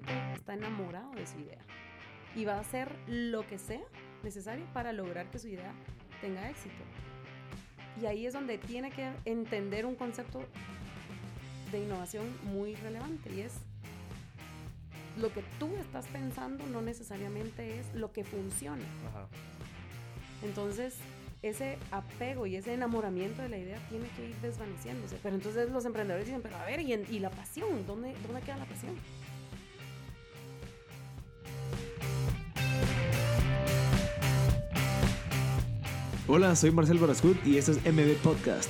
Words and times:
realmente 0.00 0.40
está 0.40 0.54
enamorado 0.54 1.12
de 1.12 1.26
su 1.26 1.38
idea 1.38 1.60
y 2.34 2.44
va 2.44 2.54
a 2.54 2.60
hacer 2.60 2.94
lo 3.06 3.46
que 3.46 3.58
sea 3.58 3.82
necesario 4.22 4.64
para 4.72 4.92
lograr 4.92 5.30
que 5.30 5.38
su 5.38 5.48
idea 5.48 5.72
tenga 6.20 6.48
éxito. 6.50 6.84
Y 8.00 8.06
ahí 8.06 8.26
es 8.26 8.32
donde 8.32 8.58
tiene 8.58 8.90
que 8.90 9.10
entender 9.24 9.86
un 9.86 9.96
concepto 9.96 10.40
de 11.72 11.82
innovación 11.82 12.24
muy 12.44 12.74
relevante 12.76 13.32
y 13.34 13.40
es 13.40 13.54
lo 15.18 15.32
que 15.32 15.42
tú 15.58 15.68
estás 15.80 16.06
pensando 16.06 16.64
no 16.66 16.80
necesariamente 16.80 17.80
es 17.80 17.92
lo 17.94 18.12
que 18.12 18.24
funciona. 18.24 18.84
Entonces, 20.42 20.96
ese 21.42 21.78
apego 21.90 22.46
y 22.46 22.56
ese 22.56 22.74
enamoramiento 22.74 23.42
de 23.42 23.48
la 23.48 23.58
idea 23.58 23.78
tiene 23.88 24.08
que 24.10 24.28
ir 24.28 24.36
desvaneciéndose. 24.36 25.18
Pero 25.22 25.34
entonces 25.34 25.70
los 25.70 25.84
emprendedores 25.84 26.26
dicen, 26.26 26.42
pero 26.42 26.56
a 26.56 26.64
ver, 26.64 26.80
¿y, 26.80 26.92
y 26.92 27.18
la 27.18 27.30
pasión? 27.30 27.86
¿Dónde, 27.86 28.14
¿Dónde 28.26 28.42
queda 28.42 28.56
la 28.56 28.64
pasión? 28.64 28.96
Hola, 36.30 36.54
soy 36.56 36.70
Marcel 36.70 36.98
Barascut 36.98 37.38
y 37.46 37.56
esto 37.56 37.72
es 37.72 37.78
MB 37.90 38.16
Podcast. 38.22 38.68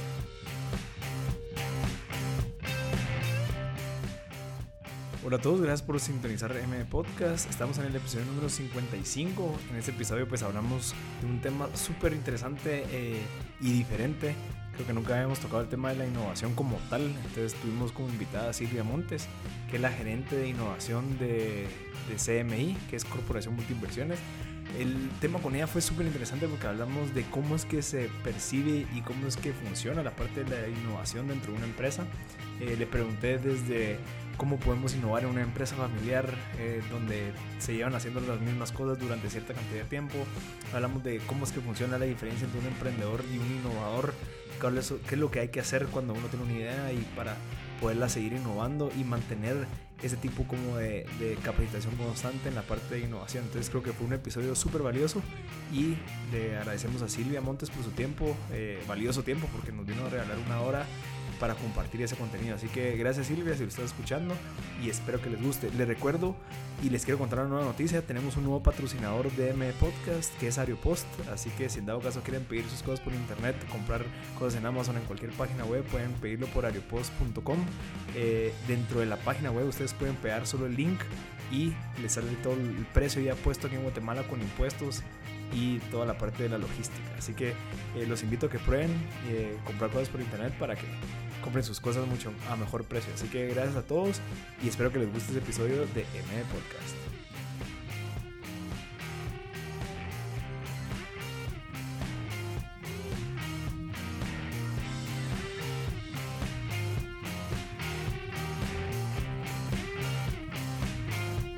Hola 5.26 5.38
a 5.38 5.40
todos, 5.40 5.60
gracias 5.60 5.82
por 5.82 5.98
sintonizar 5.98 6.54
MB 6.54 6.88
Podcast. 6.88 7.50
Estamos 7.50 7.76
en 7.78 7.86
el 7.86 7.96
episodio 7.96 8.26
número 8.26 8.48
55. 8.48 9.58
En 9.70 9.76
este 9.76 9.90
episodio 9.90 10.28
pues 10.28 10.44
hablamos 10.44 10.94
de 11.20 11.26
un 11.26 11.40
tema 11.40 11.68
súper 11.74 12.12
interesante 12.12 12.84
eh, 12.92 13.20
y 13.60 13.72
diferente. 13.72 14.36
Creo 14.78 14.86
que 14.86 14.92
nunca 14.92 15.14
habíamos 15.14 15.40
tocado 15.40 15.60
el 15.60 15.68
tema 15.68 15.88
de 15.88 15.96
la 15.96 16.06
innovación 16.06 16.54
como 16.54 16.76
tal. 16.88 17.02
Entonces 17.02 17.54
tuvimos 17.54 17.90
como 17.90 18.10
invitada 18.10 18.50
a 18.50 18.52
Silvia 18.52 18.84
Montes, 18.84 19.26
que 19.68 19.74
es 19.74 19.82
la 19.82 19.90
gerente 19.90 20.36
de 20.36 20.50
innovación 20.50 21.18
de, 21.18 21.66
de 22.08 22.44
CMI, 22.44 22.76
que 22.88 22.94
es 22.94 23.04
Corporación 23.04 23.56
Multiinversiones. 23.56 24.20
El 24.78 25.10
tema 25.20 25.40
con 25.40 25.56
ella 25.56 25.66
fue 25.66 25.82
súper 25.82 26.06
interesante 26.06 26.46
porque 26.46 26.68
hablamos 26.68 27.12
de 27.12 27.24
cómo 27.24 27.56
es 27.56 27.64
que 27.64 27.82
se 27.82 28.08
percibe 28.22 28.86
y 28.94 29.00
cómo 29.00 29.26
es 29.26 29.36
que 29.36 29.52
funciona 29.52 30.04
la 30.04 30.14
parte 30.14 30.44
de 30.44 30.50
la 30.50 30.68
innovación 30.68 31.26
dentro 31.26 31.50
de 31.50 31.58
una 31.58 31.66
empresa. 31.66 32.06
Eh, 32.60 32.76
le 32.78 32.86
pregunté 32.86 33.38
desde 33.38 33.98
cómo 34.36 34.58
podemos 34.58 34.94
innovar 34.94 35.24
en 35.24 35.30
una 35.30 35.42
empresa 35.42 35.74
familiar 35.74 36.32
eh, 36.58 36.82
donde 36.88 37.32
se 37.58 37.74
llevan 37.74 37.96
haciendo 37.96 38.20
las 38.20 38.40
mismas 38.40 38.70
cosas 38.70 39.00
durante 39.00 39.28
cierta 39.28 39.54
cantidad 39.54 39.82
de 39.82 39.88
tiempo. 39.88 40.18
Hablamos 40.72 41.02
de 41.02 41.18
cómo 41.26 41.44
es 41.44 41.50
que 41.50 41.60
funciona 41.60 41.98
la 41.98 42.04
diferencia 42.04 42.44
entre 42.44 42.60
un 42.60 42.66
emprendedor 42.66 43.24
y 43.32 43.38
un 43.38 43.46
innovador. 43.46 44.14
Qué 44.60 45.14
es 45.14 45.18
lo 45.18 45.30
que 45.30 45.40
hay 45.40 45.48
que 45.48 45.60
hacer 45.60 45.86
cuando 45.86 46.14
uno 46.14 46.26
tiene 46.28 46.44
una 46.44 46.54
idea 46.54 46.92
y 46.92 46.98
para 47.16 47.36
poderla 47.80 48.08
seguir 48.08 48.32
innovando 48.32 48.90
y 48.98 49.04
mantener 49.04 49.66
ese 50.02 50.16
tipo 50.16 50.44
como 50.44 50.76
de, 50.76 51.06
capacitación 51.42 51.96
constante 51.96 52.48
en 52.48 52.54
la 52.54 52.62
parte 52.62 52.94
de 52.94 53.00
innovación. 53.00 53.44
Entonces 53.44 53.70
creo 53.70 53.82
que 53.82 53.92
fue 53.92 54.06
un 54.06 54.12
episodio 54.12 54.54
súper 54.54 54.82
valioso 54.82 55.22
y 55.72 55.96
le 56.32 56.56
agradecemos 56.56 57.02
a 57.02 57.08
Silvia 57.08 57.40
Montes 57.40 57.70
por 57.70 57.84
su 57.84 57.90
tiempo, 57.90 58.36
eh, 58.52 58.82
valioso 58.86 59.22
tiempo 59.22 59.48
porque 59.52 59.72
nos 59.72 59.86
vino 59.86 60.06
a 60.06 60.10
regalar 60.10 60.38
una 60.38 60.60
hora 60.60 60.86
para 61.38 61.54
compartir 61.54 62.02
ese 62.02 62.16
contenido. 62.16 62.54
Así 62.54 62.68
que 62.68 62.96
gracias 62.96 63.26
Silvia 63.26 63.54
si 63.54 63.62
lo 63.62 63.68
estás 63.68 63.86
escuchando 63.86 64.34
y 64.82 64.90
espero 64.90 65.20
que 65.20 65.30
les 65.30 65.42
guste. 65.42 65.70
Les 65.70 65.86
recuerdo 65.86 66.36
y 66.82 66.90
les 66.90 67.04
quiero 67.04 67.18
contar 67.18 67.40
una 67.40 67.48
nueva 67.48 67.64
noticia. 67.64 68.02
Tenemos 68.02 68.36
un 68.36 68.44
nuevo 68.44 68.62
patrocinador 68.62 69.30
de 69.32 69.50
M 69.50 69.72
Podcast 69.74 70.36
que 70.38 70.48
es 70.48 70.58
Ariopost. 70.58 71.06
Así 71.32 71.50
que 71.50 71.68
si 71.68 71.80
en 71.80 71.86
dado 71.86 72.00
caso 72.00 72.20
quieren 72.22 72.44
pedir 72.44 72.64
sus 72.68 72.82
cosas 72.82 73.00
por 73.00 73.12
internet, 73.12 73.56
comprar 73.70 74.04
cosas 74.38 74.60
en 74.60 74.66
Amazon 74.66 74.96
en 74.96 75.04
cualquier 75.04 75.32
página 75.32 75.64
web, 75.64 75.84
pueden 75.84 76.12
pedirlo 76.14 76.46
por 76.48 76.66
ariopost.com. 76.66 77.58
Eh, 78.14 78.52
dentro 78.66 79.00
de 79.00 79.06
la 79.06 79.16
página 79.16 79.50
web 79.50 79.66
ustedes 79.68 79.92
pueden 79.94 80.16
pegar 80.16 80.46
solo 80.46 80.66
el 80.66 80.76
link 80.76 81.00
y 81.50 81.72
les 82.02 82.12
sale 82.12 82.28
todo 82.42 82.54
el 82.54 82.86
precio 82.92 83.22
ya 83.22 83.34
puesto 83.34 83.66
aquí 83.66 83.76
en 83.76 83.82
Guatemala 83.82 84.22
con 84.24 84.40
impuestos 84.40 85.02
y 85.52 85.78
toda 85.90 86.06
la 86.06 86.18
parte 86.18 86.42
de 86.42 86.48
la 86.50 86.58
logística. 86.58 87.08
Así 87.16 87.34
que 87.34 87.50
eh, 87.96 88.06
los 88.06 88.22
invito 88.22 88.46
a 88.46 88.50
que 88.50 88.58
prueben 88.58 88.90
eh, 89.28 89.56
comprar 89.64 89.90
cosas 89.90 90.08
por 90.08 90.20
internet 90.20 90.52
para 90.58 90.74
que 90.76 90.86
compren 91.48 91.64
sus 91.64 91.80
cosas 91.80 92.06
mucho 92.06 92.30
a 92.50 92.56
mejor 92.56 92.84
precio. 92.84 93.10
Así 93.14 93.26
que 93.28 93.46
gracias 93.46 93.74
a 93.74 93.82
todos 93.82 94.20
y 94.62 94.68
espero 94.68 94.92
que 94.92 94.98
les 94.98 95.10
guste 95.10 95.32
este 95.32 95.38
episodio 95.38 95.86
de 95.94 96.02
M 96.02 96.42
Podcast. 96.52 96.94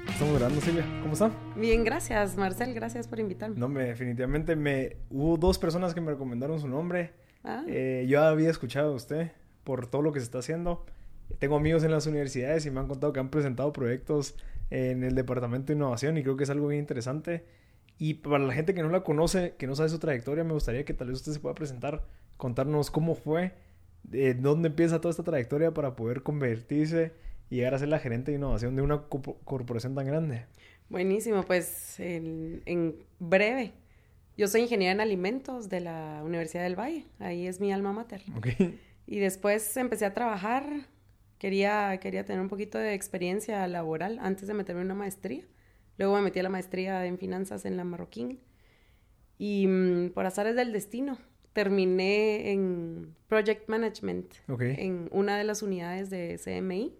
Estamos 0.08 0.38
grabando, 0.38 0.60
Silvia. 0.60 0.84
¿Cómo 1.02 1.14
está? 1.14 1.32
Bien, 1.56 1.82
gracias, 1.82 2.36
Marcel. 2.36 2.74
Gracias 2.74 3.08
por 3.08 3.18
invitarme. 3.18 3.58
No, 3.58 3.68
me, 3.68 3.86
definitivamente 3.86 4.54
me... 4.54 4.98
Hubo 5.10 5.36
dos 5.36 5.58
personas 5.58 5.94
que 5.94 6.00
me 6.00 6.12
recomendaron 6.12 6.60
su 6.60 6.68
nombre. 6.68 7.10
Ah. 7.42 7.64
Eh, 7.66 8.06
yo 8.08 8.22
había 8.22 8.50
escuchado 8.50 8.92
a 8.92 8.94
usted 8.94 9.32
por 9.64 9.86
todo 9.86 10.02
lo 10.02 10.12
que 10.12 10.20
se 10.20 10.24
está 10.24 10.38
haciendo. 10.38 10.84
Tengo 11.38 11.56
amigos 11.56 11.84
en 11.84 11.90
las 11.90 12.06
universidades 12.06 12.66
y 12.66 12.70
me 12.70 12.80
han 12.80 12.88
contado 12.88 13.12
que 13.12 13.20
han 13.20 13.30
presentado 13.30 13.72
proyectos 13.72 14.36
en 14.70 15.04
el 15.04 15.14
departamento 15.14 15.68
de 15.68 15.74
innovación 15.74 16.16
y 16.18 16.22
creo 16.22 16.36
que 16.36 16.44
es 16.44 16.50
algo 16.50 16.68
bien 16.68 16.80
interesante. 16.80 17.44
Y 17.98 18.14
para 18.14 18.38
la 18.38 18.52
gente 18.54 18.74
que 18.74 18.82
no 18.82 18.88
la 18.88 19.02
conoce, 19.02 19.54
que 19.58 19.66
no 19.66 19.76
sabe 19.76 19.90
su 19.90 19.98
trayectoria, 19.98 20.42
me 20.42 20.54
gustaría 20.54 20.84
que 20.84 20.94
tal 20.94 21.08
vez 21.08 21.18
usted 21.18 21.32
se 21.32 21.40
pueda 21.40 21.54
presentar, 21.54 22.04
contarnos 22.36 22.90
cómo 22.90 23.14
fue, 23.14 23.52
de 24.02 24.34
dónde 24.34 24.68
empieza 24.68 25.00
toda 25.00 25.10
esta 25.10 25.22
trayectoria 25.22 25.74
para 25.74 25.96
poder 25.96 26.22
convertirse 26.22 27.12
y 27.50 27.56
llegar 27.56 27.74
a 27.74 27.78
ser 27.78 27.88
la 27.88 27.98
gerente 27.98 28.30
de 28.30 28.38
innovación 28.38 28.74
de 28.74 28.82
una 28.82 29.02
corporación 29.44 29.94
tan 29.94 30.06
grande. 30.06 30.46
Buenísimo, 30.88 31.44
pues 31.44 32.00
en, 32.00 32.62
en 32.64 32.96
breve. 33.18 33.72
Yo 34.36 34.48
soy 34.48 34.62
ingeniera 34.62 34.92
en 34.92 35.00
alimentos 35.00 35.68
de 35.68 35.80
la 35.80 36.22
Universidad 36.24 36.62
del 36.62 36.78
Valle, 36.78 37.04
ahí 37.18 37.46
es 37.46 37.60
mi 37.60 37.72
alma 37.72 37.92
mater. 37.92 38.22
Okay. 38.38 38.80
Y 39.10 39.18
después 39.18 39.76
empecé 39.76 40.04
a 40.04 40.14
trabajar, 40.14 40.86
quería, 41.36 41.98
quería 41.98 42.24
tener 42.24 42.40
un 42.40 42.48
poquito 42.48 42.78
de 42.78 42.94
experiencia 42.94 43.66
laboral 43.66 44.20
antes 44.20 44.46
de 44.46 44.54
meterme 44.54 44.82
en 44.82 44.86
una 44.86 44.94
maestría. 44.94 45.42
Luego 45.98 46.14
me 46.14 46.22
metí 46.22 46.38
a 46.38 46.44
la 46.44 46.48
maestría 46.48 47.04
en 47.04 47.18
finanzas 47.18 47.64
en 47.64 47.76
la 47.76 47.82
Marroquín. 47.82 48.38
Y 49.36 49.66
mm, 49.66 50.10
por 50.10 50.26
azares 50.26 50.54
del 50.54 50.72
destino, 50.72 51.18
terminé 51.52 52.52
en 52.52 53.16
Project 53.26 53.68
Management, 53.68 54.32
en 54.60 55.08
una 55.10 55.36
de 55.38 55.42
las 55.42 55.64
unidades 55.64 56.08
de 56.08 56.38
CMI. 56.44 56.94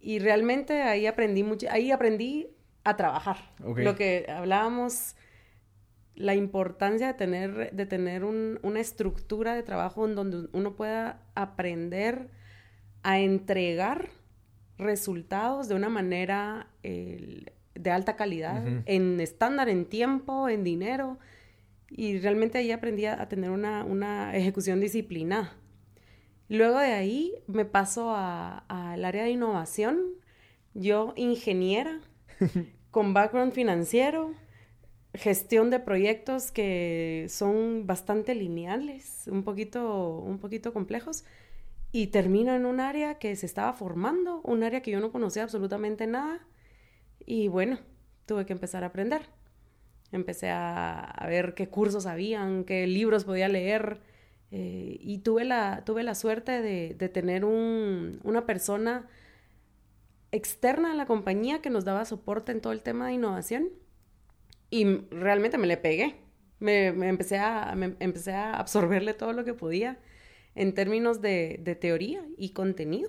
Y 0.00 0.18
realmente 0.18 0.82
ahí 0.82 1.06
aprendí 1.06 1.44
mucho, 1.44 1.66
ahí 1.70 1.92
aprendí 1.92 2.48
a 2.84 2.94
trabajar. 2.94 3.54
Lo 3.58 3.94
que 3.94 4.26
hablábamos 4.28 5.16
la 6.14 6.34
importancia 6.34 7.08
de 7.08 7.14
tener, 7.14 7.72
de 7.72 7.86
tener 7.86 8.24
una 8.24 8.80
estructura 8.80 9.54
de 9.54 9.62
trabajo 9.62 10.06
en 10.06 10.14
donde 10.14 10.48
uno 10.52 10.74
pueda 10.76 11.22
aprender 11.34 12.30
a 13.02 13.18
entregar 13.18 14.10
resultados 14.78 15.68
de 15.68 15.74
una 15.74 15.88
manera 15.88 16.68
de 16.82 17.90
alta 17.90 18.16
calidad, 18.16 18.62
en 18.86 19.20
estándar, 19.20 19.68
en 19.68 19.84
tiempo, 19.86 20.48
en 20.48 20.64
dinero. 20.64 21.18
Y 21.90 22.18
realmente 22.18 22.58
ahí 22.58 22.72
aprendí 22.72 23.06
a, 23.06 23.28
tener 23.28 23.50
una, 23.50 24.36
ejecución 24.36 24.80
disciplinada. 24.80 25.52
Luego 26.48 26.78
de 26.78 26.92
ahí 26.92 27.34
me 27.46 27.64
paso 27.64 28.14
al 28.14 29.04
área 29.04 29.24
de 29.24 29.30
innovación. 29.30 30.00
Yo, 30.74 31.14
ingeniera, 31.16 32.00
con 32.90 33.14
background 33.14 33.52
financiero, 33.52 34.32
gestión 35.14 35.70
de 35.70 35.78
proyectos 35.80 36.50
que 36.50 37.26
son 37.30 37.86
bastante 37.86 38.34
lineales, 38.34 39.24
un 39.28 39.44
poquito, 39.44 40.18
un 40.18 40.38
poquito 40.38 40.72
complejos, 40.72 41.24
y 41.92 42.08
termino 42.08 42.54
en 42.54 42.66
un 42.66 42.80
área 42.80 43.18
que 43.18 43.36
se 43.36 43.46
estaba 43.46 43.72
formando, 43.72 44.40
un 44.42 44.64
área 44.64 44.82
que 44.82 44.90
yo 44.90 45.00
no 45.00 45.12
conocía 45.12 45.44
absolutamente 45.44 46.06
nada, 46.06 46.40
y 47.24 47.48
bueno, 47.48 47.78
tuve 48.26 48.46
que 48.46 48.52
empezar 48.52 48.82
a 48.84 48.88
aprender. 48.88 49.22
Empecé 50.12 50.50
a, 50.50 51.24
ver 51.28 51.54
qué 51.54 51.68
cursos 51.68 52.06
habían, 52.06 52.64
qué 52.64 52.86
libros 52.86 53.24
podía 53.24 53.48
leer, 53.48 54.00
eh, 54.50 54.98
y 55.00 55.18
tuve 55.18 55.44
la, 55.44 55.82
tuve 55.84 56.02
la 56.02 56.14
suerte 56.14 56.60
de, 56.62 56.94
de 56.94 57.08
tener 57.08 57.44
un, 57.44 58.20
una 58.24 58.46
persona 58.46 59.08
externa 60.32 60.92
a 60.92 60.94
la 60.96 61.06
compañía 61.06 61.60
que 61.62 61.70
nos 61.70 61.84
daba 61.84 62.04
soporte 62.04 62.52
en 62.52 62.60
todo 62.60 62.72
el 62.72 62.82
tema 62.82 63.06
de 63.06 63.14
innovación 63.14 63.68
y 64.74 65.06
realmente 65.12 65.56
me 65.56 65.68
le 65.68 65.76
pegué. 65.76 66.16
Me, 66.58 66.86
empecé, 66.86 67.38
a, 67.38 67.72
empecé 68.00 68.32
a 68.32 68.54
absorberle 68.54 69.14
todo 69.14 69.32
lo 69.32 69.44
que 69.44 69.54
podía 69.54 69.98
en 70.56 70.74
términos 70.74 71.20
de, 71.20 71.78
teoría 71.80 72.26
y 72.36 72.50
contenido. 72.50 73.08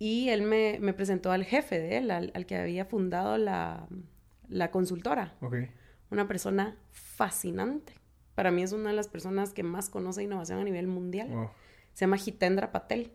Y 0.00 0.30
él 0.30 0.42
me, 0.42 0.92
presentó 0.92 1.30
al 1.30 1.44
jefe 1.44 1.78
de 1.78 1.98
él, 1.98 2.10
al, 2.10 2.46
que 2.46 2.56
había 2.56 2.84
fundado 2.84 3.38
la, 3.38 3.86
consultora. 4.72 5.36
Una 6.10 6.26
persona 6.26 6.76
fascinante. 6.90 7.92
Para 8.34 8.50
mí 8.50 8.64
es 8.64 8.72
una 8.72 8.90
de 8.90 8.96
las 8.96 9.06
personas 9.06 9.52
que 9.52 9.62
más 9.62 9.88
conoce 9.88 10.24
innovación 10.24 10.58
a 10.58 10.64
nivel 10.64 10.88
mundial. 10.88 11.48
Se 11.92 12.06
llama 12.06 12.16
Hitendra 12.16 12.72
Patel. 12.72 13.12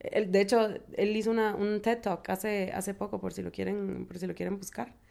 de 0.00 0.40
hecho, 0.40 0.70
él 0.94 1.16
hizo 1.16 1.30
una, 1.30 1.54
un 1.54 1.80
TED 1.82 2.00
Talk 2.00 2.28
hace, 2.30 2.72
hace 2.72 2.94
poco, 2.94 3.20
por 3.20 3.32
si 3.32 3.42
lo 3.42 3.52
quieren, 3.52 4.06
por 4.06 4.18
si 4.18 4.26
lo 4.26 4.34
quieren 4.34 4.58
buscar. 4.58 5.03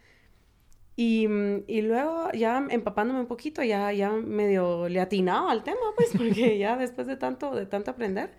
Y, 0.95 1.28
y, 1.68 1.81
luego 1.81 2.31
ya 2.34 2.68
empapándome 2.69 3.19
un 3.19 3.25
poquito, 3.25 3.63
ya, 3.63 3.92
ya 3.92 4.12
medio 4.12 4.88
le 4.88 5.00
atinaba 5.00 5.51
al 5.51 5.63
tema, 5.63 5.80
pues, 5.95 6.12
porque 6.18 6.57
ya 6.57 6.78
después 6.78 7.07
de 7.07 7.16
tanto, 7.16 7.56
de 7.56 7.66
tanto 7.66 7.92
aprender. 7.92 8.31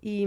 Y, 0.00 0.26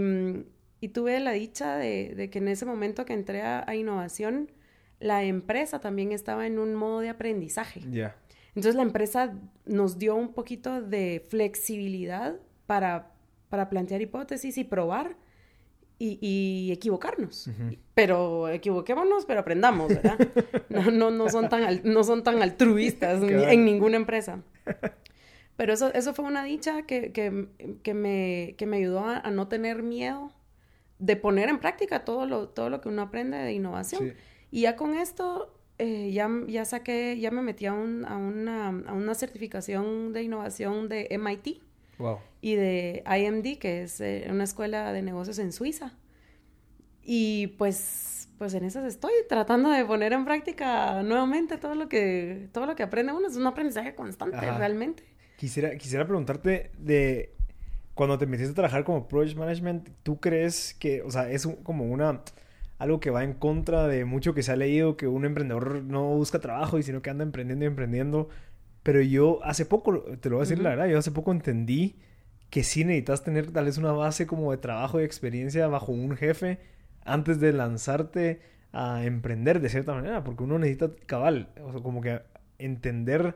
y 0.80 0.88
tuve 0.88 1.18
la 1.20 1.32
dicha 1.32 1.76
de, 1.76 2.14
de, 2.14 2.30
que 2.30 2.38
en 2.38 2.48
ese 2.48 2.66
momento 2.66 3.04
que 3.04 3.14
entré 3.14 3.42
a, 3.42 3.74
innovación, 3.74 4.52
la 5.00 5.24
empresa 5.24 5.80
también 5.80 6.12
estaba 6.12 6.46
en 6.46 6.58
un 6.58 6.74
modo 6.74 7.00
de 7.00 7.08
aprendizaje. 7.08 7.82
Ya. 7.90 8.16
Entonces 8.48 8.74
la 8.74 8.82
empresa 8.82 9.34
nos 9.64 9.98
dio 9.98 10.14
un 10.14 10.32
poquito 10.32 10.80
de 10.80 11.24
flexibilidad 11.28 12.36
para, 12.66 13.12
para 13.48 13.68
plantear 13.68 14.00
hipótesis 14.00 14.56
y 14.56 14.64
probar 14.64 15.16
y, 15.98 16.70
equivocarnos. 16.72 17.50
Pero 17.94 18.48
equivoquémonos, 18.48 19.24
pero 19.24 19.40
aprendamos, 19.40 19.88
¿verdad? 19.88 20.18
No, 20.68 20.90
no, 20.90 21.10
no, 21.10 21.28
son, 21.30 21.48
tan 21.48 21.80
no 21.84 22.04
son 22.04 22.22
tan 22.22 22.42
altruistas 22.42 23.22
en 23.22 23.64
ninguna 23.64 23.96
empresa. 23.96 24.42
Pero 25.56 25.72
eso, 25.72 25.92
eso 25.94 26.12
fue 26.12 26.26
una 26.26 26.44
dicha 26.44 26.82
que, 26.82 27.12
que, 27.12 27.48
que, 27.82 27.94
me, 27.94 28.54
que 28.58 28.66
me 28.66 28.76
ayudó 28.76 29.04
a, 29.06 29.30
no 29.30 29.48
tener 29.48 29.82
miedo 29.82 30.32
de 30.98 31.16
poner 31.16 31.48
en 31.48 31.58
práctica 31.58 32.04
todo 32.04 32.26
lo, 32.26 32.48
todo 32.48 32.68
lo 32.68 32.80
que 32.80 32.88
uno 32.88 33.02
aprende 33.02 33.38
de 33.38 33.52
innovación. 33.52 34.14
Y 34.50 34.62
ya 34.62 34.76
con 34.76 34.94
esto, 34.94 35.54
eh, 35.78 36.10
ya, 36.12 36.28
ya 36.46 36.64
saqué, 36.64 37.18
ya 37.18 37.30
me 37.30 37.40
metí 37.40 37.66
a, 37.66 37.72
un, 37.72 38.04
a, 38.04 38.16
una, 38.16 38.68
a 38.68 38.92
una 38.92 39.14
certificación 39.14 40.12
de 40.12 40.22
innovación 40.22 40.88
de 40.88 41.08
MIT. 41.10 41.62
Y 42.40 42.54
de 42.54 43.02
IMD, 43.06 43.58
que 43.58 43.82
es 43.82 44.00
eh, 44.00 44.26
una 44.30 44.44
escuela 44.44 44.92
de 44.92 45.02
negocios 45.02 45.38
en 45.38 45.52
Suiza. 45.52 45.94
Y 47.02 47.48
pues, 47.58 48.28
pues 48.38 48.54
en 48.54 48.64
esas 48.64 48.84
estoy 48.84 49.12
tratando 49.28 49.70
de 49.70 49.84
poner 49.84 50.12
en 50.12 50.24
práctica 50.24 51.02
nuevamente 51.02 51.56
todo 51.56 51.74
lo 51.74 51.88
que, 51.88 52.48
todo 52.52 52.66
lo 52.66 52.76
que 52.76 52.82
aprende 52.82 53.12
uno. 53.12 53.28
Es 53.28 53.36
un 53.36 53.46
aprendizaje 53.46 53.94
constante, 53.94 54.40
realmente. 54.40 55.04
Quisiera, 55.36 55.76
quisiera 55.76 56.06
preguntarte 56.06 56.70
de 56.78 57.34
cuando 57.94 58.18
te 58.18 58.26
metiste 58.26 58.52
a 58.52 58.54
trabajar 58.54 58.84
como 58.84 59.08
Project 59.08 59.38
Management, 59.38 59.88
¿tú 60.02 60.20
crees 60.20 60.74
que, 60.74 61.02
o 61.02 61.10
sea, 61.10 61.30
es 61.30 61.48
como 61.62 61.84
una 61.84 62.22
algo 62.78 63.00
que 63.00 63.10
va 63.10 63.24
en 63.24 63.32
contra 63.32 63.86
de 63.86 64.04
mucho 64.04 64.34
que 64.34 64.42
se 64.42 64.52
ha 64.52 64.56
leído, 64.56 64.96
que 64.96 65.06
un 65.06 65.24
emprendedor 65.24 65.82
no 65.82 66.08
busca 66.08 66.40
trabajo 66.40 66.78
y 66.78 66.82
sino 66.82 67.00
que 67.00 67.10
anda 67.10 67.24
emprendiendo 67.24 67.64
y 67.64 67.68
emprendiendo? 67.68 68.28
Pero 68.86 69.00
yo 69.00 69.40
hace 69.42 69.66
poco, 69.66 70.00
te 70.20 70.30
lo 70.30 70.36
voy 70.36 70.44
a 70.44 70.48
decir 70.48 70.62
la 70.62 70.70
verdad, 70.70 70.86
yo 70.86 70.96
hace 70.96 71.10
poco 71.10 71.32
entendí 71.32 71.96
que 72.50 72.62
sí 72.62 72.84
necesitas 72.84 73.24
tener 73.24 73.50
tal 73.50 73.64
vez 73.64 73.78
una 73.78 73.90
base 73.90 74.28
como 74.28 74.52
de 74.52 74.58
trabajo 74.58 75.00
y 75.00 75.02
experiencia 75.02 75.66
bajo 75.66 75.90
un 75.90 76.16
jefe 76.16 76.60
antes 77.04 77.40
de 77.40 77.52
lanzarte 77.52 78.42
a 78.70 79.04
emprender 79.04 79.60
de 79.60 79.70
cierta 79.70 79.92
manera, 79.92 80.22
porque 80.22 80.44
uno 80.44 80.60
necesita 80.60 80.92
cabal, 81.06 81.48
o 81.64 81.72
sea, 81.72 81.82
como 81.82 82.00
que 82.00 82.20
entender 82.58 83.34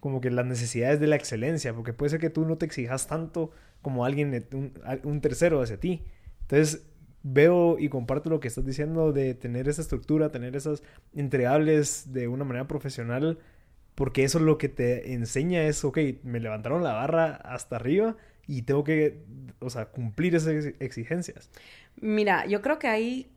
como 0.00 0.20
que 0.20 0.32
las 0.32 0.44
necesidades 0.44 0.98
de 0.98 1.06
la 1.06 1.14
excelencia, 1.14 1.72
porque 1.72 1.92
puede 1.92 2.10
ser 2.10 2.18
que 2.18 2.30
tú 2.30 2.44
no 2.44 2.58
te 2.58 2.66
exijas 2.66 3.06
tanto 3.06 3.52
como 3.80 4.04
alguien, 4.04 4.44
un, 4.52 4.72
un 5.04 5.20
tercero 5.20 5.62
hacia 5.62 5.78
ti. 5.78 6.02
Entonces, 6.40 6.84
veo 7.22 7.78
y 7.78 7.88
comparto 7.90 8.28
lo 8.28 8.40
que 8.40 8.48
estás 8.48 8.66
diciendo 8.66 9.12
de 9.12 9.34
tener 9.34 9.68
esa 9.68 9.82
estructura, 9.82 10.32
tener 10.32 10.56
esas 10.56 10.82
entregables 11.14 12.12
de 12.12 12.26
una 12.26 12.42
manera 12.42 12.66
profesional 12.66 13.38
porque 13.94 14.24
eso 14.24 14.38
es 14.38 14.44
lo 14.44 14.58
que 14.58 14.68
te 14.68 15.12
enseña 15.12 15.62
es, 15.62 15.84
ok, 15.84 15.98
me 16.22 16.40
levantaron 16.40 16.82
la 16.82 16.92
barra 16.92 17.36
hasta 17.36 17.76
arriba 17.76 18.16
y 18.46 18.62
tengo 18.62 18.84
que, 18.84 19.22
o 19.60 19.70
sea, 19.70 19.86
cumplir 19.86 20.34
esas 20.34 20.66
exigencias. 20.80 21.50
Mira, 22.00 22.46
yo 22.46 22.60
creo 22.60 22.78
que 22.78 22.88
ahí... 22.88 23.30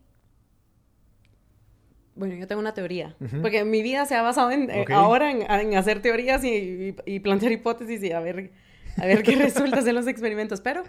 Bueno, 2.15 2.33
yo 2.33 2.47
tengo 2.47 2.59
una 2.59 2.73
teoría, 2.73 3.15
porque 3.43 3.63
mi 3.63 3.83
vida 3.83 4.07
se 4.07 4.15
ha 4.15 4.23
basado 4.23 4.49
en, 4.49 4.71
eh, 4.71 4.85
ahora 4.89 5.29
en, 5.29 5.75
hacer 5.75 6.01
teorías 6.01 6.43
y, 6.43 6.95
plantear 7.21 7.51
hipótesis 7.51 8.01
y 8.01 8.11
a 8.11 8.19
ver, 8.19 8.51
a 8.97 9.05
ver 9.05 9.21
qué 9.21 9.35
resulta 9.35 9.81
en 9.81 9.93
los 9.93 10.07
experimentos, 10.07 10.59
pero 10.59 10.81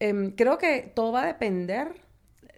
em, 0.00 0.32
creo 0.32 0.58
que 0.58 0.90
todo 0.92 1.12
va 1.12 1.22
a 1.22 1.26
depender 1.26 1.94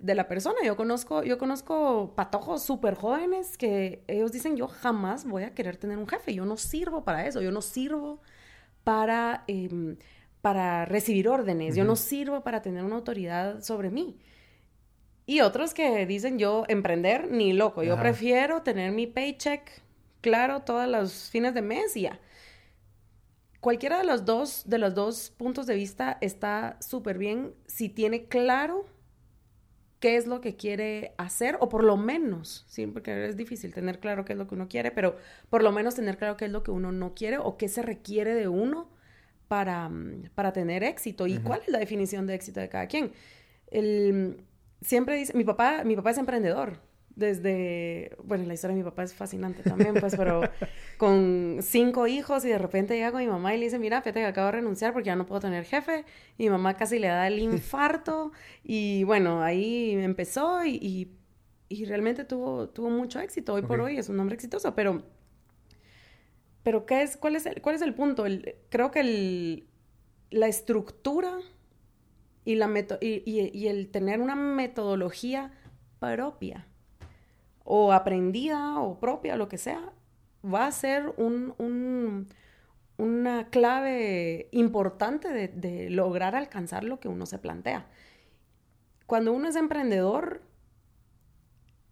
de 0.01 0.15
la 0.15 0.29
persona. 0.29 0.59
Yo 0.65 0.77
conozco, 0.77 1.23
yo 1.23 1.39
conozco 1.39 2.13
patojos 2.17 2.63
súper 2.63 2.95
jóvenes 2.95 3.57
que 3.57 4.03
ellos 4.09 4.33
dicen, 4.33 4.57
yo 4.57 4.69
jamás 4.69 5.25
voy 5.25 5.45
a 5.45 5.55
querer 5.55 5.77
tener 5.77 5.99
un 5.99 6.09
jefe, 6.09 6.35
yo 6.35 6.45
no 6.45 6.57
sirvo 6.57 7.05
para 7.05 7.27
eso, 7.27 7.41
yo 7.41 7.53
no 7.53 7.63
sirvo 7.63 8.21
para, 8.85 9.45
em, 9.47 9.97
para 10.41 10.85
recibir 10.85 11.29
órdenes, 11.29 11.77
yo 11.77 11.85
no 11.85 11.97
sirvo 11.97 12.43
para 12.43 12.63
tener 12.63 12.85
una 12.85 12.97
autoridad 12.97 13.63
sobre 13.63 13.91
mí. 13.91 14.19
Y 15.27 15.43
otros 15.43 15.75
que 15.75 16.07
dicen, 16.07 16.39
yo 16.39 16.65
emprender 16.69 17.31
ni 17.31 17.53
loco, 17.53 17.83
yo 17.83 17.97
prefiero 17.99 18.63
tener 18.63 18.91
mi 18.91 19.07
paycheck 19.07 19.83
claro 20.21 20.61
todos 20.61 20.89
los 20.89 21.31
fines 21.31 21.55
de 21.55 21.63
mes 21.63 21.97
y 21.97 22.03
ya. 22.03 22.19
Cualquiera 23.61 23.99
de 23.99 24.05
los 24.05 24.25
dos, 24.25 24.63
de 24.67 24.79
los 24.79 24.95
dos 24.95 25.31
puntos 25.37 25.67
de 25.67 25.75
vista 25.75 26.17
está 26.21 26.79
súper 26.81 27.19
bien 27.19 27.55
si 27.67 27.91
tiene 27.91 28.25
claro 28.25 28.87
qué 30.01 30.17
es 30.17 30.27
lo 30.27 30.41
que 30.41 30.57
quiere 30.57 31.13
hacer, 31.19 31.57
o 31.61 31.69
por 31.69 31.85
lo 31.85 31.97
menos, 31.97 32.65
sí, 32.69 32.87
porque 32.87 33.29
es 33.29 33.37
difícil 33.37 33.73
tener 33.73 34.01
claro 34.01 34.25
qué 34.25 34.33
es 34.33 34.39
lo 34.39 34.49
que 34.49 34.55
uno 34.55 34.69
quiere, 34.69 34.91
pero 34.91 35.17
por 35.51 35.63
lo 35.63 35.73
menos 35.73 35.95
tener 35.95 36.17
claro 36.17 36.37
qué 36.37 36.47
es 36.47 36.51
lo 36.51 36.63
que 36.63 36.71
uno 36.71 36.91
no 36.91 37.15
quiere 37.15 37.39
o 37.39 37.57
qué 37.59 37.69
se 37.69 37.83
requiere 37.83 38.35
de 38.35 38.49
uno 38.49 38.91
para, 39.47 39.89
mm, 39.89 40.31
para 40.35 40.53
tener 40.53 40.83
éxito 40.83 41.27
y 41.27 41.39
cuál 41.39 41.61
es 41.63 41.69
la 41.69 41.79
definición 41.79 42.27
de 42.27 42.35
éxito 42.35 42.61
de 42.61 42.69
cada 42.69 42.87
quien. 42.87 43.13
El, 43.71 44.45
siempre 44.81 45.17
dice, 45.17 45.37
mi 45.37 45.45
papá, 45.45 45.85
mi 45.85 45.95
papá 45.97 46.13
es 46.13 46.19
emprendedor, 46.19 46.81
desde, 47.21 48.17
bueno, 48.25 48.47
la 48.47 48.55
historia 48.55 48.75
de 48.75 48.83
mi 48.83 48.89
papá 48.89 49.05
es 49.05 49.15
fascinante 49.15 49.63
también, 49.63 49.95
pues, 49.95 50.17
pero 50.17 50.41
con 50.97 51.59
cinco 51.61 52.07
hijos 52.07 52.45
y 52.45 52.49
de 52.49 52.59
repente 52.59 52.95
llega 52.95 53.13
con 53.13 53.21
mi 53.21 53.29
mamá 53.29 53.55
y 53.55 53.59
le 53.59 53.67
dice, 53.67 53.79
mira, 53.79 54.01
fíjate 54.01 54.21
que 54.21 54.27
acabo 54.27 54.47
de 54.47 54.53
renunciar 54.53 54.93
porque 54.93 55.09
ya 55.09 55.17
no 55.17 55.27
puedo 55.27 55.43
tener 55.43 55.65
jefe. 55.65 56.05
Y 56.39 56.45
mi 56.45 56.51
mamá 56.51 56.77
casi 56.77 56.99
le 56.99 57.09
da 57.09 57.29
el 57.29 57.39
infarto 57.39 58.33
y 58.65 59.05
bueno, 59.05 59.43
ahí 59.43 59.93
empezó 59.93 60.65
y, 60.65 61.13
y, 61.69 61.85
realmente 61.85 62.25
tuvo, 62.25 62.71
tuvo 62.71 62.89
mucho 62.91 63.21
éxito. 63.21 63.55
Hoy 63.55 63.63
por 63.63 63.81
hoy 63.81 63.99
es 63.99 64.09
un 64.09 64.19
hombre 64.19 64.35
exitoso, 64.35 64.75
pero, 64.75 65.03
pero 66.63 66.87
¿qué 66.87 67.03
es, 67.03 67.19
cuál, 67.19 67.37
es 67.37 67.45
el, 67.45 67.61
¿cuál 67.61 67.77
es 67.77 67.83
el 67.83 67.95
punto? 67.95 68.25
El, 68.25 68.57
creo 68.71 68.91
que 68.91 69.01
el, 69.01 69.67
la 70.31 70.49
estructura 70.49 71.39
y, 72.47 72.55
la 72.55 72.71
y, 73.03 73.23
y 73.27 73.69
el 73.69 73.91
tener 73.91 74.23
una 74.23 74.35
metodología 74.35 75.53
propia 76.01 76.67
o 77.73 77.93
aprendida 77.93 78.81
o 78.81 78.99
propia, 78.99 79.37
lo 79.37 79.49
que 79.49 79.57
sea, 79.57 79.93
va 80.45 80.67
a 80.67 80.73
ser 80.73 81.15
un, 81.19 82.27
una 82.97 83.49
clave 83.49 84.49
importante 84.51 85.29
de, 85.47 85.89
lograr 85.89 86.35
alcanzar 86.35 86.83
lo 86.83 86.99
que 86.99 87.07
uno 87.07 87.27
se 87.27 87.39
plantea. 87.39 87.87
Cuando 89.07 89.33
uno 89.33 89.49
es 89.49 89.55
emprendedor, 89.55 90.43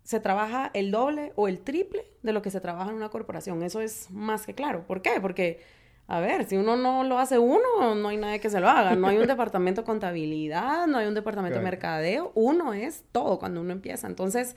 se 0.03 0.19
trabaja 0.19 0.73
el 0.75 0.91
doble 0.91 1.33
o 1.37 1.47
el 1.47 1.61
triple 1.61 2.05
de 2.25 2.33
lo 2.33 2.43
que 2.43 2.51
se 2.51 2.61
trabaja 2.61 2.91
en 2.91 2.97
una 2.97 3.11
corporación. 3.11 3.63
Eso 3.63 3.81
es 3.81 4.11
más 4.11 4.47
que 4.47 4.55
claro. 4.55 4.85
¿Por 4.85 5.01
qué? 5.01 5.21
Porque, 5.21 5.61
a 6.09 6.19
ver, 6.19 6.47
si 6.47 6.57
uno 6.57 6.75
no 6.75 7.05
lo 7.05 7.21
hace 7.21 7.39
uno, 7.39 7.95
no 7.95 8.09
hay 8.09 8.17
nadie 8.17 8.41
que 8.41 8.51
se 8.51 8.59
lo 8.59 8.69
haga. 8.69 8.97
No 8.97 9.07
hay 9.07 9.19
un 9.19 9.27
departamento 9.29 9.83
de 9.83 9.87
contabilidad, 9.87 10.89
no 10.89 10.99
hay 10.99 11.07
un 11.07 11.15
departamento 11.15 11.59
de 11.59 11.65
mercadeo. 11.65 12.33
Uno 12.35 12.75
es 12.75 13.05
todo 13.13 13.39
cuando 13.39 13.61
uno 13.61 13.71
empieza. 13.71 14.09
Entonces, 14.09 14.57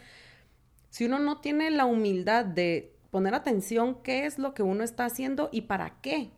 si 0.91 1.05
uno 1.05 1.17
no 1.19 1.39
tiene 1.39 1.71
la 1.71 1.86
humildad 1.86 2.45
de 2.45 2.93
poner 3.10 3.33
atención 3.33 4.03
qué 4.03 4.25
es 4.25 4.38
lo 4.38 4.53
que 4.53 4.62
uno 4.62 4.83
está 4.83 5.05
haciendo 5.05 5.50
y 5.51 5.62
para 5.62 6.01
qué, 6.01 6.31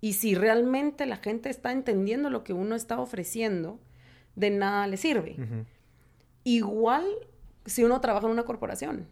y 0.00 0.14
si 0.14 0.34
realmente 0.34 1.04
la 1.04 1.16
gente 1.16 1.50
está 1.50 1.72
entendiendo 1.72 2.30
lo 2.30 2.44
que 2.44 2.52
uno 2.52 2.74
está 2.74 2.98
ofreciendo, 2.98 3.78
de 4.36 4.50
nada 4.50 4.86
le 4.86 4.96
sirve. 4.96 5.36
Igual 6.44 7.04
si 7.66 7.84
uno 7.84 8.00
trabaja 8.00 8.26
en 8.26 8.32
una 8.32 8.44
corporación. 8.44 9.08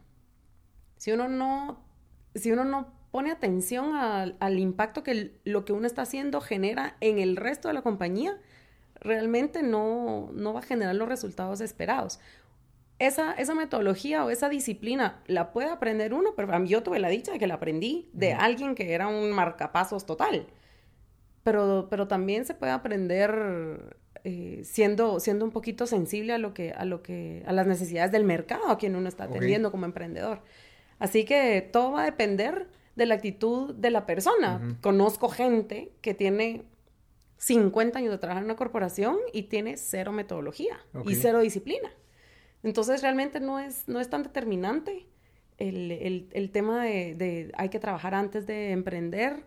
Si 0.97 1.13
uno 1.13 1.29
no, 1.29 1.83
si 2.35 2.53
uno 2.53 2.65
no 2.65 2.93
pone 3.11 3.33
atención 3.33 3.95
al, 3.95 4.59
impacto 4.59 5.03
que 5.03 5.35
lo 5.45 5.65
que 5.65 5.73
uno 5.73 5.87
está 5.87 6.03
haciendo 6.03 6.41
genera 6.41 6.97
en 7.01 7.19
el 7.19 7.37
resto 7.37 7.69
de 7.69 7.75
la 7.75 7.83
compañía, 7.83 8.39
realmente 8.95 9.63
no, 9.63 10.31
no 10.33 10.53
va 10.53 10.61
a 10.61 10.65
generar 10.65 10.95
los 10.95 11.09
resultados 11.09 11.61
esperados 11.61 12.21
esa, 13.01 13.33
esa 13.33 13.55
metodología 13.55 14.25
o 14.25 14.31
esa 14.31 14.49
disciplina 14.49 15.23
la 15.27 15.53
puede 15.53 15.71
aprender 15.71 16.13
uno, 16.15 16.35
pero 16.37 16.65
yo 16.65 16.83
tuve 16.83 17.01
la 17.01 17.09
dicha 17.09 17.33
de 17.33 17.39
que 17.39 17.47
la 17.47 17.55
aprendí 17.55 18.11
de 18.13 18.35
alguien 18.35 18.75
que 18.75 18.93
era 18.93 19.09
un 19.09 19.33
marcapasos 19.33 20.05
total. 20.07 20.47
Pero, 21.43 21.89
pero 21.89 22.07
también 22.07 22.45
se 22.45 22.55
puede 22.55 22.73
aprender 22.73 23.99
eh, 24.23 24.61
siendo, 24.65 25.19
siendo 25.19 25.47
un 25.47 25.51
poquito 25.51 25.87
sensible 25.87 26.35
a 26.35 26.39
lo 26.39 26.53
que, 26.53 26.73
a 26.73 26.85
lo 26.85 27.03
que, 27.03 27.43
a 27.47 27.55
las 27.55 27.67
necesidades 27.67 28.13
del 28.13 28.25
mercado 28.25 28.69
a 28.69 28.77
quien 28.77 28.95
uno 28.95 29.09
está 29.09 29.25
atendiendo 29.25 29.71
como 29.71 29.87
emprendedor. 29.87 30.43
Así 30.99 31.25
que 31.25 31.67
todo 31.73 31.93
va 31.93 32.03
a 32.03 32.05
depender 32.05 32.69
de 32.97 33.07
la 33.07 33.15
actitud 33.15 33.75
de 33.75 33.91
la 33.91 34.05
persona. 34.05 34.77
Conozco 34.83 35.31
gente 35.31 35.91
que 36.03 36.13
tiene 36.13 36.65
50 37.39 37.99
años 37.99 38.11
de 38.11 38.19
trabajar 38.19 38.43
en 38.43 38.51
una 38.51 38.57
corporación 38.57 39.17
y 39.33 39.45
tiene 39.45 39.79
cero 39.79 40.13
metodología 40.13 40.79
y 41.07 41.15
cero 41.15 41.39
disciplina. 41.39 41.91
Entonces 42.63 43.03
realmente 43.03 43.41
no 43.41 43.59
es, 43.59 43.89
no 43.89 44.01
es 44.01 44.11
tan 44.11 44.23
determinante 44.23 45.07
el, 45.61 46.51
tema 46.53 46.85
de, 46.85 47.53
hay 47.57 47.69
que 47.69 47.79
trabajar 47.79 48.15
antes 48.15 48.47
de 48.47 48.73
emprender. 48.73 49.45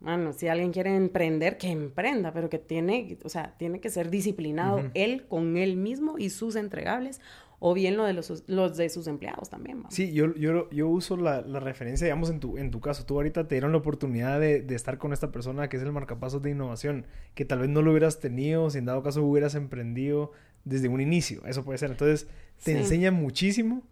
Bueno, 0.00 0.32
si 0.32 0.46
alguien 0.48 0.72
quiere 0.72 0.94
emprender, 0.94 1.58
que 1.58 1.70
emprenda, 1.70 2.32
pero 2.32 2.48
que 2.48 2.58
tiene, 2.58 3.18
o 3.24 3.28
sea, 3.28 3.54
tiene 3.58 3.80
que 3.80 3.90
ser 3.90 4.10
disciplinado 4.10 4.90
él 4.94 5.26
con 5.26 5.56
él 5.56 5.76
mismo 5.76 6.18
y 6.18 6.30
sus 6.30 6.54
entregables 6.56 7.20
o 7.60 7.74
bien 7.74 7.96
lo 7.96 8.04
de 8.04 8.12
los, 8.12 8.44
los 8.46 8.76
de 8.76 8.88
sus 8.88 9.08
empleados 9.08 9.50
también. 9.50 9.82
Sí, 9.88 10.12
yo, 10.12 10.32
yo, 10.36 10.70
yo 10.70 10.88
uso 10.88 11.16
la, 11.16 11.40
la, 11.40 11.58
referencia, 11.58 12.04
digamos, 12.04 12.30
en 12.30 12.38
tu, 12.38 12.56
en 12.56 12.70
tu 12.70 12.80
caso. 12.80 13.04
Tú 13.04 13.16
ahorita 13.16 13.48
te 13.48 13.56
dieron 13.56 13.72
la 13.72 13.78
oportunidad 13.78 14.38
de, 14.38 14.62
de, 14.62 14.74
estar 14.76 14.98
con 14.98 15.12
esta 15.12 15.32
persona 15.32 15.68
que 15.68 15.76
es 15.76 15.82
el 15.82 15.90
marcapasos 15.90 16.40
de 16.40 16.50
innovación, 16.50 17.06
que 17.34 17.44
tal 17.44 17.58
vez 17.58 17.68
no 17.68 17.82
lo 17.82 17.90
hubieras 17.90 18.20
tenido 18.20 18.70
si 18.70 18.78
en 18.78 18.84
dado 18.84 19.02
caso 19.02 19.24
hubieras 19.24 19.56
emprendido 19.56 20.30
desde 20.64 20.88
un 20.88 21.00
inicio. 21.00 21.44
Eso 21.46 21.64
puede 21.64 21.78
ser. 21.78 21.90
Entonces, 21.90 22.26
te 22.64 22.76
enseña 22.76 23.10
muchísimo 23.10 23.82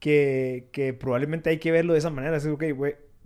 que, 0.00 0.68
que, 0.72 0.92
probablemente 0.92 1.50
hay 1.50 1.58
que 1.58 1.72
verlo 1.72 1.92
de 1.92 1.98
esa 1.98 2.10
manera. 2.10 2.36
Es, 2.36 2.46
ok, 2.46 2.64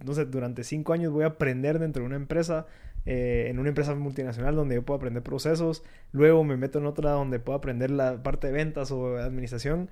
no 0.04 0.14
sé, 0.14 0.24
durante 0.24 0.64
cinco 0.64 0.92
años 0.92 1.12
voy 1.12 1.24
a 1.24 1.28
aprender 1.28 1.78
dentro 1.78 2.02
de 2.02 2.06
una 2.06 2.16
empresa 2.16 2.66
eh, 3.06 3.46
en 3.48 3.58
una 3.58 3.70
empresa 3.70 3.94
multinacional 3.94 4.54
donde 4.54 4.74
yo 4.74 4.82
puedo 4.84 4.98
aprender 4.98 5.22
procesos, 5.22 5.82
luego 6.12 6.44
me 6.44 6.56
meto 6.58 6.78
en 6.78 6.86
otra 6.86 7.12
donde 7.12 7.38
puedo 7.38 7.56
aprender 7.56 7.90
la 7.90 8.22
parte 8.22 8.48
de 8.48 8.52
ventas 8.52 8.90
o 8.90 9.16
administración 9.16 9.88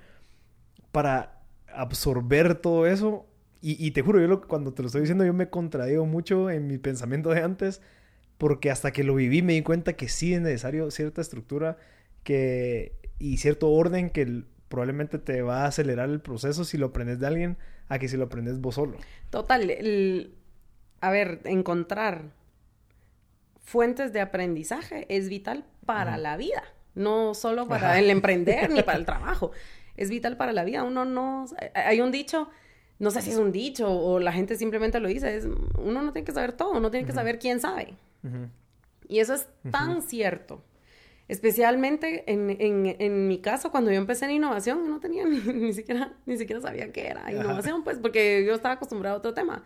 para 0.92 1.40
absorber 1.72 2.56
todo 2.56 2.86
eso. 2.86 3.26
Y, 3.60 3.90
te 3.90 4.02
juro, 4.02 4.20
yo 4.20 4.40
cuando 4.42 4.72
te 4.72 4.82
lo 4.82 4.86
estoy 4.86 5.00
diciendo, 5.00 5.24
yo 5.24 5.34
me 5.34 5.50
contradigo 5.50 6.06
mucho 6.06 6.48
en 6.48 6.68
mi 6.68 6.78
pensamiento 6.78 7.30
de 7.30 7.42
antes, 7.42 7.82
porque 8.38 8.70
hasta 8.70 8.92
que 8.92 9.02
lo 9.02 9.16
viví 9.16 9.42
me 9.42 9.54
di 9.54 9.62
cuenta 9.62 9.94
que 9.94 10.08
sí 10.08 10.32
es 10.32 10.40
necesario 10.40 10.88
cierta 10.92 11.20
estructura 11.20 11.76
que, 12.28 12.92
y 13.18 13.38
cierto 13.38 13.70
orden 13.70 14.10
que 14.10 14.42
probablemente 14.68 15.18
te 15.18 15.40
va 15.40 15.62
a 15.62 15.68
acelerar 15.68 16.10
el 16.10 16.20
proceso 16.20 16.62
si 16.62 16.76
lo 16.76 16.88
aprendes 16.88 17.18
de 17.20 17.26
alguien 17.26 17.56
a 17.88 17.98
que 17.98 18.06
si 18.06 18.18
lo 18.18 18.24
aprendes 18.24 18.60
vos 18.60 18.74
solo. 18.74 18.98
Total, 19.30 20.30
a 21.00 21.10
ver, 21.10 21.40
encontrar 21.44 22.24
fuentes 23.64 24.12
de 24.12 24.20
aprendizaje 24.20 25.06
es 25.08 25.30
vital 25.30 25.64
para 25.86 26.18
la 26.18 26.36
vida, 26.36 26.64
no 26.94 27.32
solo 27.32 27.66
para 27.66 27.98
el 27.98 28.10
emprender 28.10 28.68
ni 28.68 28.82
para 28.84 28.98
el 28.98 29.06
trabajo, 29.06 29.52
es 29.96 30.10
vital 30.10 30.36
para 30.36 30.52
la 30.52 30.64
vida. 30.64 30.82
Uno 30.82 31.06
no, 31.06 31.46
hay 31.72 32.02
un 32.02 32.12
dicho, 32.12 32.50
no 32.98 33.10
sé 33.10 33.22
si 33.22 33.30
es 33.30 33.38
un 33.38 33.52
dicho 33.52 33.90
o 33.90 34.20
la 34.20 34.32
gente 34.32 34.56
simplemente 34.56 35.00
lo 35.00 35.08
dice, 35.08 35.34
es, 35.34 35.46
uno 35.78 36.02
no 36.02 36.12
tiene 36.12 36.26
que 36.26 36.32
saber 36.32 36.52
todo, 36.52 36.72
uno 36.72 36.90
tiene 36.90 37.06
que 37.06 37.14
saber 37.14 37.38
quién 37.38 37.58
sabe. 37.58 37.94
Y 39.08 39.20
eso 39.20 39.32
es 39.32 39.48
tan 39.70 40.02
cierto. 40.02 40.62
Especialmente 41.28 42.24
en, 42.32 42.48
en, 42.48 42.96
en, 42.98 43.28
mi 43.28 43.38
caso, 43.38 43.70
cuando 43.70 43.90
yo 43.90 43.98
empecé 43.98 44.24
en 44.24 44.30
innovación, 44.32 44.88
no 44.88 44.98
tenía 44.98 45.24
ni, 45.26 45.72
siquiera, 45.74 46.14
ni 46.24 46.38
siquiera 46.38 46.60
sabía 46.62 46.90
qué 46.90 47.06
era 47.06 47.30
innovación, 47.30 47.84
pues, 47.84 47.98
porque 47.98 48.44
yo 48.46 48.54
estaba 48.54 48.74
acostumbrado 48.74 49.16
a 49.16 49.18
otro 49.18 49.34
tema. 49.34 49.64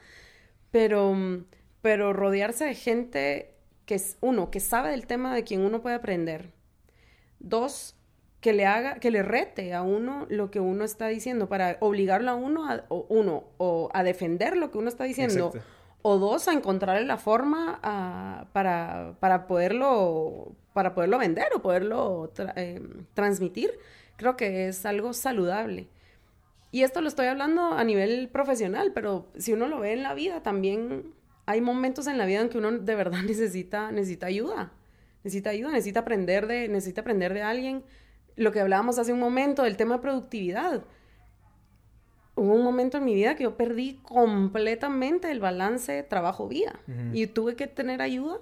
Pero, 0.72 1.16
pero 1.80 2.12
rodearse 2.12 2.64
de 2.64 2.74
gente 2.74 3.54
que 3.86 3.94
es 3.94 4.16
uno, 4.20 4.50
que 4.50 4.58
sabe 4.58 4.90
del 4.90 5.06
tema 5.06 5.34
de 5.34 5.44
quien 5.44 5.60
uno 5.60 5.82
puede 5.82 5.94
aprender. 5.94 6.52
Dos, 7.38 7.96
que 8.40 8.52
le 8.52 8.66
haga, 8.66 8.96
que 8.96 9.12
le 9.12 9.22
rete 9.22 9.72
a 9.72 9.82
uno 9.82 10.26
lo 10.28 10.50
que 10.50 10.58
uno 10.58 10.84
está 10.84 11.06
diciendo 11.06 11.48
para 11.48 11.76
obligarlo 11.80 12.32
a 12.32 12.34
uno 12.34 12.68
a, 12.68 12.84
o 12.88 13.06
uno, 13.08 13.44
o 13.58 13.88
a 13.94 14.02
defender 14.02 14.56
lo 14.56 14.72
que 14.72 14.78
uno 14.78 14.88
está 14.88 15.04
diciendo. 15.04 15.52
O 16.02 16.18
dos, 16.18 16.48
a 16.48 16.52
encontrarle 16.52 17.06
la 17.06 17.16
forma 17.16 17.78
para, 18.52 19.14
para, 19.20 19.46
poderlo, 19.46 20.52
para 20.72 20.94
poderlo 20.94 21.18
vender 21.18 21.48
o 21.54 21.62
poderlo 21.62 22.32
eh, 22.56 22.80
transmitir. 23.14 23.70
Creo 24.16 24.36
que 24.36 24.68
es 24.68 24.84
algo 24.84 25.12
saludable. 25.12 25.88
Y 26.72 26.82
esto 26.82 27.00
lo 27.02 27.08
estoy 27.08 27.26
hablando 27.26 27.74
a 27.74 27.84
nivel 27.84 28.28
profesional, 28.30 28.92
pero 28.94 29.26
si 29.36 29.52
uno 29.52 29.68
lo 29.68 29.78
ve 29.80 29.92
en 29.92 30.02
la 30.02 30.14
vida 30.14 30.42
también 30.42 31.14
hay 31.46 31.60
momentos 31.60 32.06
en 32.06 32.18
la 32.18 32.26
vida 32.26 32.40
en 32.40 32.48
que 32.48 32.58
uno 32.58 32.72
de 32.72 32.94
verdad 32.94 33.22
necesita, 33.26 33.92
necesita 33.92 34.26
ayuda. 34.26 34.72
Necesita 35.24 35.50
ayuda, 35.50 35.70
necesita 35.70 36.00
aprender 36.00 36.46
de, 36.46 36.68
necesita 36.68 37.02
aprender 37.02 37.32
de 37.34 37.42
alguien. 37.42 37.84
Lo 38.36 38.50
que 38.52 38.60
hablábamos 38.60 38.98
hace 38.98 39.12
un 39.12 39.20
momento 39.20 39.62
del 39.62 39.76
tema 39.76 39.96
de 39.96 40.02
productividad. 40.02 40.84
Hubo 42.34 42.54
un 42.54 42.62
momento 42.62 42.98
en 42.98 43.04
mi 43.04 43.14
vida 43.14 43.34
que 43.34 43.44
yo 43.44 43.56
perdí 43.56 44.00
completamente 44.02 45.30
el 45.30 45.40
balance 45.40 46.02
trabajo-vida. 46.02 46.80
Y 47.12 47.26
tuve 47.26 47.56
que 47.56 47.66
tener 47.66 48.00
ayuda 48.00 48.38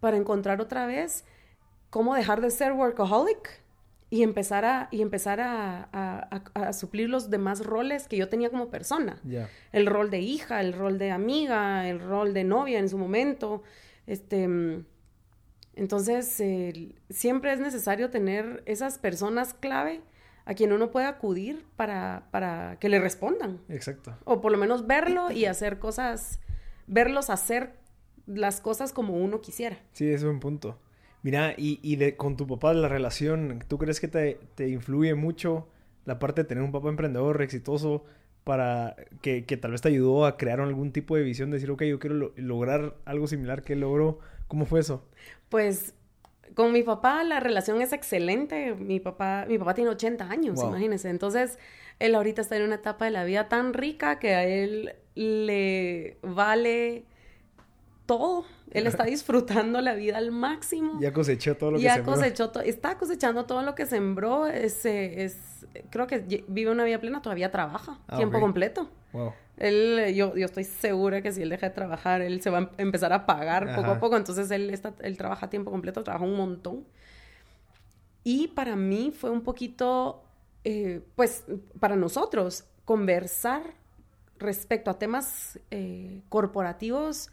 para 0.00 0.16
encontrar 0.16 0.60
otra 0.60 0.86
vez 0.86 1.24
cómo 1.90 2.14
dejar 2.14 2.40
de 2.40 2.50
ser 2.50 2.72
workaholic 2.72 3.62
y 4.08 4.22
empezar 4.22 4.64
a, 4.64 4.88
y 4.90 5.02
empezar 5.02 5.40
a, 5.40 5.88
a, 6.54 6.72
suplir 6.72 7.10
los 7.10 7.28
demás 7.28 7.64
roles 7.64 8.08
que 8.08 8.16
yo 8.16 8.28
tenía 8.28 8.50
como 8.50 8.70
persona. 8.70 9.20
El 9.72 9.86
rol 9.86 10.10
de 10.10 10.20
hija, 10.20 10.60
el 10.60 10.72
rol 10.72 10.98
de 10.98 11.10
amiga, 11.10 11.88
el 11.88 12.00
rol 12.00 12.32
de 12.32 12.44
novia 12.44 12.78
en 12.78 12.88
su 12.88 12.98
momento. 12.98 13.62
Este, 14.06 14.48
entonces, 15.74 16.42
siempre 17.10 17.52
es 17.52 17.60
necesario 17.60 18.08
tener 18.08 18.62
esas 18.66 18.98
personas 18.98 19.52
clave 19.52 20.00
a 20.46 20.54
quien 20.54 20.72
uno 20.72 20.90
puede 20.90 21.06
acudir 21.06 21.66
para, 21.76 22.28
para 22.30 22.78
que 22.78 22.88
le 22.88 23.00
respondan. 23.00 23.60
Exacto. 23.68 24.16
O 24.24 24.40
por 24.40 24.52
lo 24.52 24.58
menos 24.58 24.86
verlo 24.86 25.32
y 25.32 25.44
hacer 25.44 25.78
cosas, 25.80 26.40
verlos 26.86 27.30
hacer 27.30 27.74
las 28.26 28.60
cosas 28.60 28.92
como 28.92 29.14
uno 29.14 29.40
quisiera. 29.40 29.76
Sí, 29.92 30.08
es 30.08 30.22
un 30.22 30.38
punto. 30.38 30.78
Mira, 31.22 31.54
y, 31.56 31.80
y 31.82 31.96
de, 31.96 32.16
con 32.16 32.36
tu 32.36 32.46
papá, 32.46 32.72
la 32.74 32.88
relación, 32.88 33.58
¿tú 33.66 33.76
crees 33.76 33.98
que 33.98 34.06
te, 34.06 34.38
te, 34.54 34.68
influye 34.68 35.16
mucho 35.16 35.66
la 36.04 36.20
parte 36.20 36.42
de 36.42 36.48
tener 36.48 36.62
un 36.62 36.70
papá 36.70 36.88
emprendedor 36.88 37.42
exitoso 37.42 38.04
para 38.44 38.94
que, 39.22 39.44
que, 39.44 39.56
tal 39.56 39.72
vez 39.72 39.82
te 39.82 39.88
ayudó 39.88 40.26
a 40.26 40.36
crear 40.36 40.60
algún 40.60 40.92
tipo 40.92 41.16
de 41.16 41.24
visión, 41.24 41.50
de 41.50 41.56
decir, 41.56 41.72
ok, 41.72 41.82
yo 41.82 41.98
quiero 41.98 42.32
lograr 42.36 42.94
algo 43.04 43.26
similar 43.26 43.62
que 43.62 43.74
logró? 43.74 44.20
¿Cómo 44.46 44.66
fue 44.66 44.78
eso? 44.78 45.04
Pues 45.48 45.95
con 46.56 46.72
mi 46.72 46.82
papá 46.82 47.22
la 47.22 47.38
relación 47.38 47.82
es 47.82 47.92
excelente. 47.92 48.74
Mi 48.74 48.98
papá, 48.98 49.44
mi 49.46 49.58
papá 49.58 49.74
tiene 49.74 49.90
80 49.90 50.30
años, 50.30 50.58
imagínense. 50.62 51.10
Entonces, 51.10 51.58
él 51.98 52.14
ahorita 52.14 52.40
está 52.40 52.56
en 52.56 52.62
una 52.62 52.76
etapa 52.76 53.04
de 53.04 53.10
la 53.10 53.24
vida 53.24 53.50
tan 53.50 53.74
rica 53.74 54.18
que 54.18 54.34
a 54.34 54.44
él 54.44 54.96
le 55.14 56.16
vale 56.22 57.04
todo. 58.06 58.44
Él 58.70 58.86
está 58.86 59.04
disfrutando 59.04 59.80
la 59.80 59.94
vida 59.94 60.16
al 60.16 60.30
máximo. 60.30 60.98
Ya 61.00 61.12
cosechó 61.12 61.56
todo 61.56 61.72
lo 61.72 61.78
que 61.78 61.88
sembró. 61.88 62.14
Cosechó 62.14 62.52
está 62.62 62.96
cosechando 62.96 63.44
todo 63.44 63.62
lo 63.62 63.74
que 63.74 63.86
sembró. 63.86 64.46
Es, 64.46 64.84
es, 64.86 65.66
creo 65.90 66.06
que 66.06 66.44
vive 66.48 66.70
una 66.70 66.84
vida 66.84 66.98
plena, 66.98 67.20
todavía 67.22 67.50
trabaja 67.50 67.98
ah, 68.08 68.16
tiempo 68.16 68.40
completo. 68.40 68.88
Wow. 69.12 69.32
Él, 69.58 70.14
yo, 70.14 70.36
yo 70.36 70.44
estoy 70.44 70.64
segura 70.64 71.22
que 71.22 71.32
si 71.32 71.42
él 71.42 71.48
deja 71.48 71.68
de 71.68 71.74
trabajar, 71.74 72.20
él 72.20 72.42
se 72.42 72.50
va 72.50 72.58
a 72.58 72.70
empezar 72.78 73.12
a 73.12 73.26
pagar 73.26 73.74
poco 73.74 73.90
a 73.90 73.98
poco. 74.00 74.16
Entonces 74.16 74.50
él, 74.50 74.70
está, 74.70 74.94
él 75.00 75.16
trabaja 75.16 75.46
a 75.46 75.50
tiempo 75.50 75.70
completo, 75.70 76.02
trabaja 76.02 76.24
un 76.24 76.36
montón. 76.36 76.84
Y 78.22 78.48
para 78.48 78.76
mí 78.76 79.12
fue 79.16 79.30
un 79.30 79.42
poquito, 79.42 80.24
eh, 80.64 81.00
pues, 81.14 81.44
para 81.78 81.96
nosotros, 81.96 82.64
conversar 82.84 83.62
respecto 84.38 84.90
a 84.90 84.98
temas 84.98 85.58
eh, 85.70 86.20
corporativos 86.28 87.30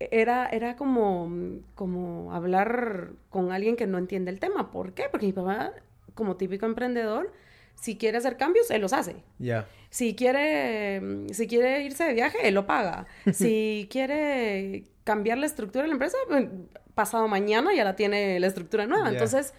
era, 0.00 0.48
era 0.48 0.76
como, 0.76 1.30
como 1.74 2.32
hablar 2.32 3.10
con 3.30 3.52
alguien 3.52 3.76
que 3.76 3.86
no 3.86 3.98
entiende 3.98 4.30
el 4.30 4.38
tema. 4.38 4.70
¿Por 4.70 4.92
qué? 4.92 5.04
Porque 5.10 5.26
mi 5.26 5.32
papá, 5.32 5.72
como 6.14 6.36
típico 6.36 6.66
emprendedor, 6.66 7.32
si 7.74 7.96
quiere 7.96 8.18
hacer 8.18 8.36
cambios, 8.36 8.70
él 8.70 8.80
los 8.80 8.92
hace. 8.92 9.16
Ya. 9.38 9.66
Si 9.90 10.14
quiere, 10.14 11.00
si 11.32 11.46
quiere 11.46 11.82
irse 11.82 12.04
de 12.04 12.14
viaje, 12.14 12.38
él 12.46 12.54
lo 12.54 12.66
paga. 12.66 13.06
si 13.32 13.88
quiere 13.90 14.84
cambiar 15.04 15.38
la 15.38 15.46
estructura 15.46 15.82
de 15.82 15.88
la 15.88 15.94
empresa, 15.94 16.16
pues, 16.28 16.46
pasado 16.94 17.28
mañana 17.28 17.74
ya 17.74 17.84
la 17.84 17.96
tiene 17.96 18.38
la 18.40 18.46
estructura 18.46 18.86
nueva. 18.86 19.10
Entonces, 19.10 19.54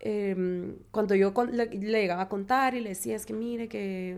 em, 0.00 0.76
cuando 0.90 1.14
yo 1.14 1.32
le, 1.50 1.66
le, 1.66 2.00
llegaba 2.00 2.22
a 2.22 2.28
contar 2.28 2.74
y 2.74 2.80
le 2.80 2.90
decía, 2.90 3.16
es 3.16 3.26
que 3.26 3.32
mire 3.32 3.68
que 3.68 4.16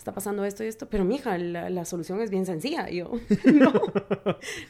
está 0.00 0.12
pasando 0.12 0.46
esto 0.46 0.64
y 0.64 0.66
esto, 0.66 0.88
pero 0.88 1.04
mija, 1.04 1.36
la, 1.36 1.68
la 1.68 1.84
solución 1.84 2.20
es 2.22 2.30
bien 2.30 2.46
sencilla. 2.46 2.88
Y 2.90 2.96
yo, 2.96 3.12
no, 3.44 3.72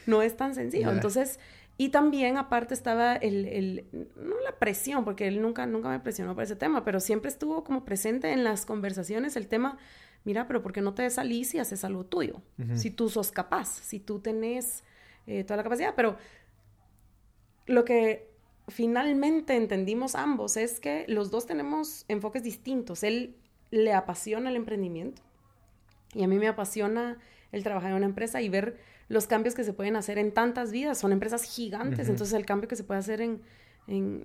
no 0.05 0.21
es 0.21 0.35
tan 0.35 0.53
sencillo. 0.53 0.91
Entonces, 0.91 1.39
y 1.77 1.89
también 1.89 2.37
aparte 2.37 2.73
estaba 2.73 3.15
el, 3.15 3.45
el, 3.45 3.85
no 4.17 4.39
la 4.41 4.59
presión, 4.59 5.05
porque 5.05 5.29
él 5.29 5.41
nunca, 5.41 5.65
nunca 5.65 5.89
me 5.89 6.01
presionó 6.01 6.35
por 6.35 6.43
ese 6.43 6.57
tema, 6.57 6.83
pero 6.83 6.99
siempre 6.99 7.29
estuvo 7.29 7.63
como 7.63 7.85
presente 7.85 8.33
en 8.33 8.43
las 8.43 8.65
conversaciones 8.65 9.37
el 9.37 9.47
tema, 9.47 9.77
mira, 10.25 10.47
pero 10.47 10.61
¿por 10.61 10.73
qué 10.73 10.81
no 10.81 10.93
te 10.93 11.09
salís 11.09 11.55
y 11.55 11.59
haces 11.59 11.85
algo 11.85 12.05
tuyo? 12.05 12.41
Si 12.75 12.91
tú 12.91 13.09
sos 13.09 13.31
capaz, 13.31 13.69
si 13.69 13.99
tú 14.01 14.19
tenés 14.19 14.83
eh, 15.27 15.45
toda 15.45 15.57
la 15.57 15.63
capacidad, 15.63 15.93
pero 15.95 16.17
lo 17.67 17.85
que 17.85 18.29
finalmente 18.67 19.55
entendimos 19.55 20.15
ambos 20.15 20.57
es 20.57 20.81
que 20.81 21.05
los 21.07 21.31
dos 21.31 21.45
tenemos 21.45 22.03
enfoques 22.09 22.43
distintos. 22.43 23.03
Él 23.03 23.37
le 23.71 23.93
apasiona 23.93 24.49
el 24.49 24.55
emprendimiento 24.55 25.21
y 26.13 26.23
a 26.23 26.27
mí 26.27 26.37
me 26.37 26.47
apasiona 26.47 27.17
el 27.51 27.63
trabajar 27.63 27.91
en 27.91 27.97
una 27.97 28.05
empresa 28.05 28.41
y 28.41 28.49
ver 28.49 28.77
los 29.07 29.27
cambios 29.27 29.55
que 29.55 29.63
se 29.63 29.73
pueden 29.73 29.95
hacer 29.95 30.17
en 30.17 30.33
tantas 30.33 30.71
vidas. 30.71 30.97
Son 30.97 31.11
empresas 31.11 31.43
gigantes, 31.43 32.07
entonces 32.07 32.33
el 32.33 32.45
cambio 32.45 32.67
que 32.67 32.75
se 32.75 32.83
puede 32.83 32.99
hacer 32.99 33.21
en, 33.21 33.41
en 33.87 34.23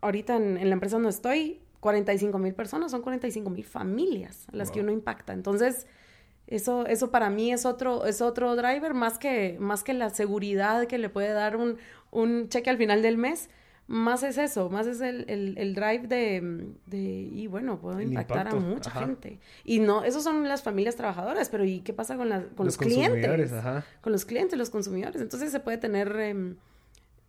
ahorita 0.00 0.36
en, 0.36 0.68
la 0.68 0.72
empresa 0.72 0.96
donde 0.96 1.10
estoy, 1.10 1.60
45 1.80 2.38
mil 2.38 2.54
personas, 2.54 2.90
son 2.90 3.02
45 3.02 3.50
mil 3.50 3.64
familias 3.64 4.46
a 4.52 4.56
las 4.56 4.70
que 4.70 4.80
uno 4.80 4.92
impacta. 4.92 5.32
Entonces, 5.32 5.86
eso, 6.46 6.86
eso 6.86 7.10
para 7.10 7.30
mí 7.30 7.52
es 7.52 7.64
otro, 7.64 8.06
es 8.06 8.20
otro 8.20 8.54
driver 8.56 8.94
más 8.94 9.18
que, 9.18 9.56
más 9.60 9.82
que 9.82 9.94
la 9.94 10.10
seguridad 10.10 10.86
que 10.86 10.98
le 10.98 11.08
puede 11.08 11.32
dar 11.32 11.56
un, 11.56 11.78
un 12.10 12.48
cheque 12.48 12.70
al 12.70 12.76
final 12.76 13.02
del 13.02 13.18
mes 13.18 13.50
más 13.90 14.22
es 14.22 14.38
eso, 14.38 14.70
más 14.70 14.86
es 14.86 15.00
el, 15.00 15.24
el, 15.28 15.74
drive 15.74 16.06
de, 16.06 16.68
de, 16.86 16.98
y 17.00 17.48
bueno, 17.48 17.80
puedo 17.80 18.00
impactar 18.00 18.46
a 18.46 18.54
mucha 18.54 18.88
gente. 18.92 19.40
Y 19.64 19.80
no, 19.80 20.04
esos 20.04 20.22
son 20.22 20.46
las 20.46 20.62
familias 20.62 20.94
trabajadoras, 20.94 21.48
pero 21.48 21.64
¿y 21.64 21.80
qué 21.80 21.92
pasa 21.92 22.16
con, 22.16 22.28
con 22.54 22.66
los, 22.66 22.76
clientes? 22.76 23.52
Con 24.00 24.12
los 24.12 24.24
clientes, 24.24 24.56
los 24.56 24.70
consumidores. 24.70 25.20
Entonces 25.20 25.50
se 25.50 25.58
puede 25.58 25.76
tener, 25.78 26.14
em, 26.20 26.56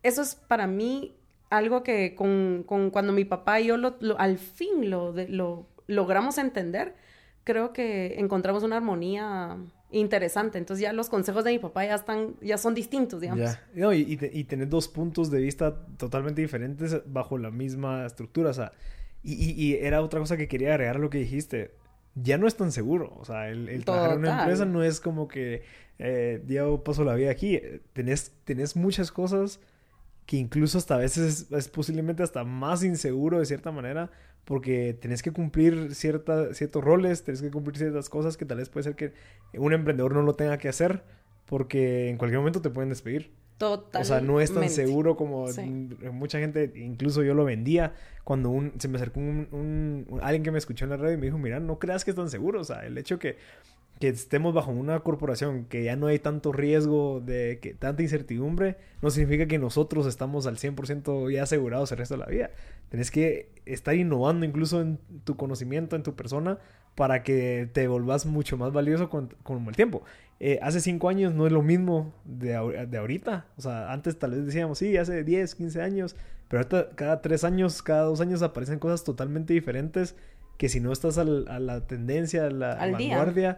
eso 0.03 0.21
es 0.21 0.35
para 0.35 0.67
mí 0.67 1.15
algo 1.49 1.81
que 1.81 2.13
con, 2.13 2.63
con 2.67 2.91
cuando 2.91 3.11
mi 3.11 3.25
papá 3.25 3.59
y 3.59 3.65
yo 3.65 3.77
lo, 3.77 3.97
al 4.19 4.37
fin 4.37 4.91
lo, 4.91 5.15
lo 5.29 5.65
logramos 5.87 6.37
entender, 6.37 6.93
creo 7.43 7.73
que 7.73 8.19
encontramos 8.19 8.61
una 8.61 8.77
armonía 8.77 9.57
interesante. 9.91 10.57
Entonces 10.57 10.81
ya 10.81 10.93
los 10.93 11.09
consejos 11.09 11.43
de 11.43 11.51
mi 11.51 11.59
papá 11.59 11.85
ya 11.85 11.95
están, 11.95 12.35
ya 12.41 12.57
son 12.57 12.73
distintos, 12.73 13.21
digamos. 13.21 13.57
Ya. 13.75 13.93
y, 13.93 14.17
y, 14.33 14.43
tener 14.45 14.69
dos 14.69 14.87
puntos 14.87 15.29
de 15.31 15.39
vista 15.39 15.85
totalmente 15.97 16.41
diferentes 16.41 17.01
bajo 17.05 17.37
la 17.37 17.51
misma 17.51 18.05
estructura. 18.05 18.49
O 18.49 18.53
sea, 18.53 18.71
y, 19.23 19.51
y, 19.51 19.75
era 19.75 20.01
otra 20.01 20.19
cosa 20.19 20.37
que 20.37 20.47
quería 20.47 20.71
agregar 20.71 20.95
a 20.95 20.99
lo 20.99 21.09
que 21.09 21.19
dijiste. 21.19 21.75
Ya 22.15 22.37
no 22.37 22.47
es 22.47 22.55
tan 22.55 22.71
seguro. 22.71 23.15
O 23.19 23.25
sea, 23.25 23.49
el, 23.49 23.85
trabajar 23.85 24.13
en 24.13 24.19
una 24.19 24.39
empresa 24.39 24.65
no 24.65 24.83
es 24.83 24.99
como 24.99 25.27
que 25.27 25.63
eh, 25.99 26.43
yo 26.47 26.83
paso 26.83 27.03
la 27.03 27.15
vida 27.15 27.31
aquí. 27.31 27.61
Tenés, 27.93 28.33
tenés 28.43 28.75
muchas 28.75 29.11
cosas 29.11 29.59
que 30.25 30.37
incluso 30.37 30.77
hasta 30.77 30.95
a 30.95 30.97
veces 30.97 31.47
es 31.51 31.67
posiblemente 31.67 32.23
hasta 32.23 32.43
más 32.43 32.83
inseguro 32.83 33.39
de 33.39 33.45
cierta 33.45 33.71
manera 33.71 34.11
porque 34.45 34.97
tenés 34.99 35.21
que 35.21 35.31
cumplir 35.31 35.93
cierta, 35.95 36.53
ciertos 36.53 36.83
roles, 36.83 37.23
tenés 37.23 37.41
que 37.41 37.51
cumplir 37.51 37.77
ciertas 37.77 38.09
cosas 38.09 38.37
que 38.37 38.45
tal 38.45 38.57
vez 38.57 38.69
puede 38.69 38.83
ser 38.83 38.95
que 38.95 39.13
un 39.53 39.73
emprendedor 39.73 40.13
no 40.13 40.21
lo 40.21 40.35
tenga 40.35 40.57
que 40.57 40.69
hacer 40.69 41.03
porque 41.45 42.09
en 42.09 42.17
cualquier 42.17 42.39
momento 42.39 42.61
te 42.61 42.69
pueden 42.69 42.89
despedir. 42.89 43.31
Totalmente. 43.57 43.99
O 43.99 44.03
sea, 44.05 44.21
no 44.21 44.41
es 44.41 44.51
tan 44.53 44.67
seguro 44.69 45.15
como 45.15 45.45
mucha 46.11 46.39
gente, 46.39 46.71
incluso 46.75 47.21
yo 47.21 47.35
lo 47.35 47.45
vendía, 47.45 47.93
cuando 48.23 48.49
un, 48.49 48.73
se 48.79 48.87
me 48.87 48.97
acercó 48.97 49.19
un, 49.19 50.07
alguien 50.23 50.41
que 50.41 50.49
me 50.49 50.57
escuchó 50.57 50.85
en 50.85 50.89
la 50.89 50.97
radio 50.97 51.13
y 51.13 51.17
me 51.17 51.27
dijo, 51.27 51.37
mira, 51.37 51.59
no 51.59 51.77
creas 51.77 52.03
que 52.03 52.09
es 52.09 52.17
tan 52.17 52.29
seguro, 52.29 52.61
o 52.61 52.63
sea, 52.63 52.85
el 52.85 52.97
hecho 52.97 53.19
que 53.19 53.37
que 54.01 54.07
estemos 54.07 54.53
bajo 54.53 54.71
una 54.71 54.99
corporación 55.01 55.65
que 55.65 55.83
ya 55.83 55.95
no 55.95 56.07
hay 56.07 56.17
tanto 56.17 56.51
riesgo 56.51 57.21
de 57.23 57.59
que 57.61 57.75
tanta 57.75 58.01
incertidumbre, 58.01 58.77
no 59.01 59.11
significa 59.11 59.45
que 59.45 59.59
nosotros 59.59 60.07
estamos 60.07 60.47
al 60.47 60.57
100% 60.57 61.31
ya 61.31 61.43
asegurados 61.43 61.91
el 61.91 61.99
resto 61.99 62.15
de 62.15 62.19
la 62.19 62.25
vida. 62.25 62.49
Tienes 62.91 63.09
que 63.09 63.49
estar 63.65 63.95
innovando 63.95 64.45
incluso 64.45 64.79
en 64.81 64.99
tu 65.23 65.35
conocimiento, 65.35 65.95
en 65.95 66.03
tu 66.03 66.15
persona, 66.15 66.59
para 66.93 67.23
que 67.23 67.67
te 67.73 67.87
volvás 67.87 68.27
mucho 68.27 68.57
más 68.57 68.71
valioso 68.71 69.09
con, 69.09 69.33
el 69.67 69.75
tiempo. 69.75 70.03
Eh, 70.39 70.59
hace 70.61 70.79
cinco 70.79 71.09
años 71.09 71.33
no 71.33 71.47
es 71.47 71.51
lo 71.51 71.63
mismo 71.63 72.13
de, 72.25 72.85
de, 72.87 72.97
ahorita. 72.97 73.47
O 73.57 73.61
sea, 73.61 73.91
antes 73.91 74.19
tal 74.19 74.31
vez 74.31 74.45
decíamos, 74.45 74.77
sí, 74.77 74.95
hace 74.97 75.23
10, 75.23 75.55
15 75.55 75.81
años, 75.81 76.15
pero 76.47 76.59
ahorita 76.59 76.89
cada 76.95 77.21
tres 77.21 77.43
años, 77.43 77.81
cada 77.81 78.03
dos 78.03 78.21
años 78.21 78.43
aparecen 78.43 78.77
cosas 78.77 79.03
totalmente 79.03 79.53
diferentes 79.53 80.15
que 80.57 80.69
si 80.69 80.79
no 80.79 80.91
estás 80.91 81.17
a 81.17 81.23
la 81.23 81.87
tendencia, 81.87 82.45
a 82.45 82.51
la 82.51 82.75
vanguardia 82.75 83.57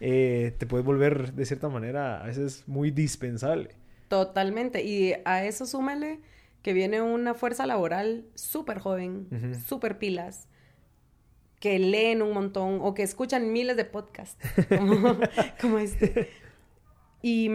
eh, 0.00 0.54
te 0.58 0.66
puede 0.66 0.82
volver 0.82 1.32
de 1.32 1.46
cierta 1.46 1.68
manera 1.68 2.22
a 2.22 2.26
veces 2.26 2.64
muy 2.66 2.90
dispensable. 2.90 3.70
Totalmente. 4.08 4.84
Y 4.84 5.14
a 5.24 5.44
eso 5.44 5.66
súmele 5.66 6.20
que 6.64 6.72
viene 6.72 7.02
una 7.02 7.34
fuerza 7.34 7.66
laboral 7.66 8.24
súper 8.34 8.78
joven, 8.78 9.54
súper 9.66 9.98
pilas, 9.98 10.48
que 11.60 11.78
leen 11.78 12.22
un 12.22 12.32
montón 12.32 12.78
o 12.80 12.94
que 12.94 13.02
escuchan 13.02 13.52
miles 13.52 13.76
de 13.76 13.84
podcasts 13.84 14.42
como, 15.60 15.78
este. 15.78 16.30
Y, 17.20 17.50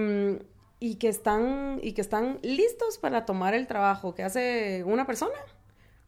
y, 0.80 0.96
que 0.98 1.08
están, 1.08 1.80
y 1.82 1.94
que 1.94 2.02
están 2.02 2.38
listos 2.44 3.00
para 3.00 3.26
tomar 3.26 3.56
el 3.56 3.66
trabajo 3.66 4.14
que 4.14 4.22
hace 4.22 4.84
una 4.86 5.08
persona 5.08 5.40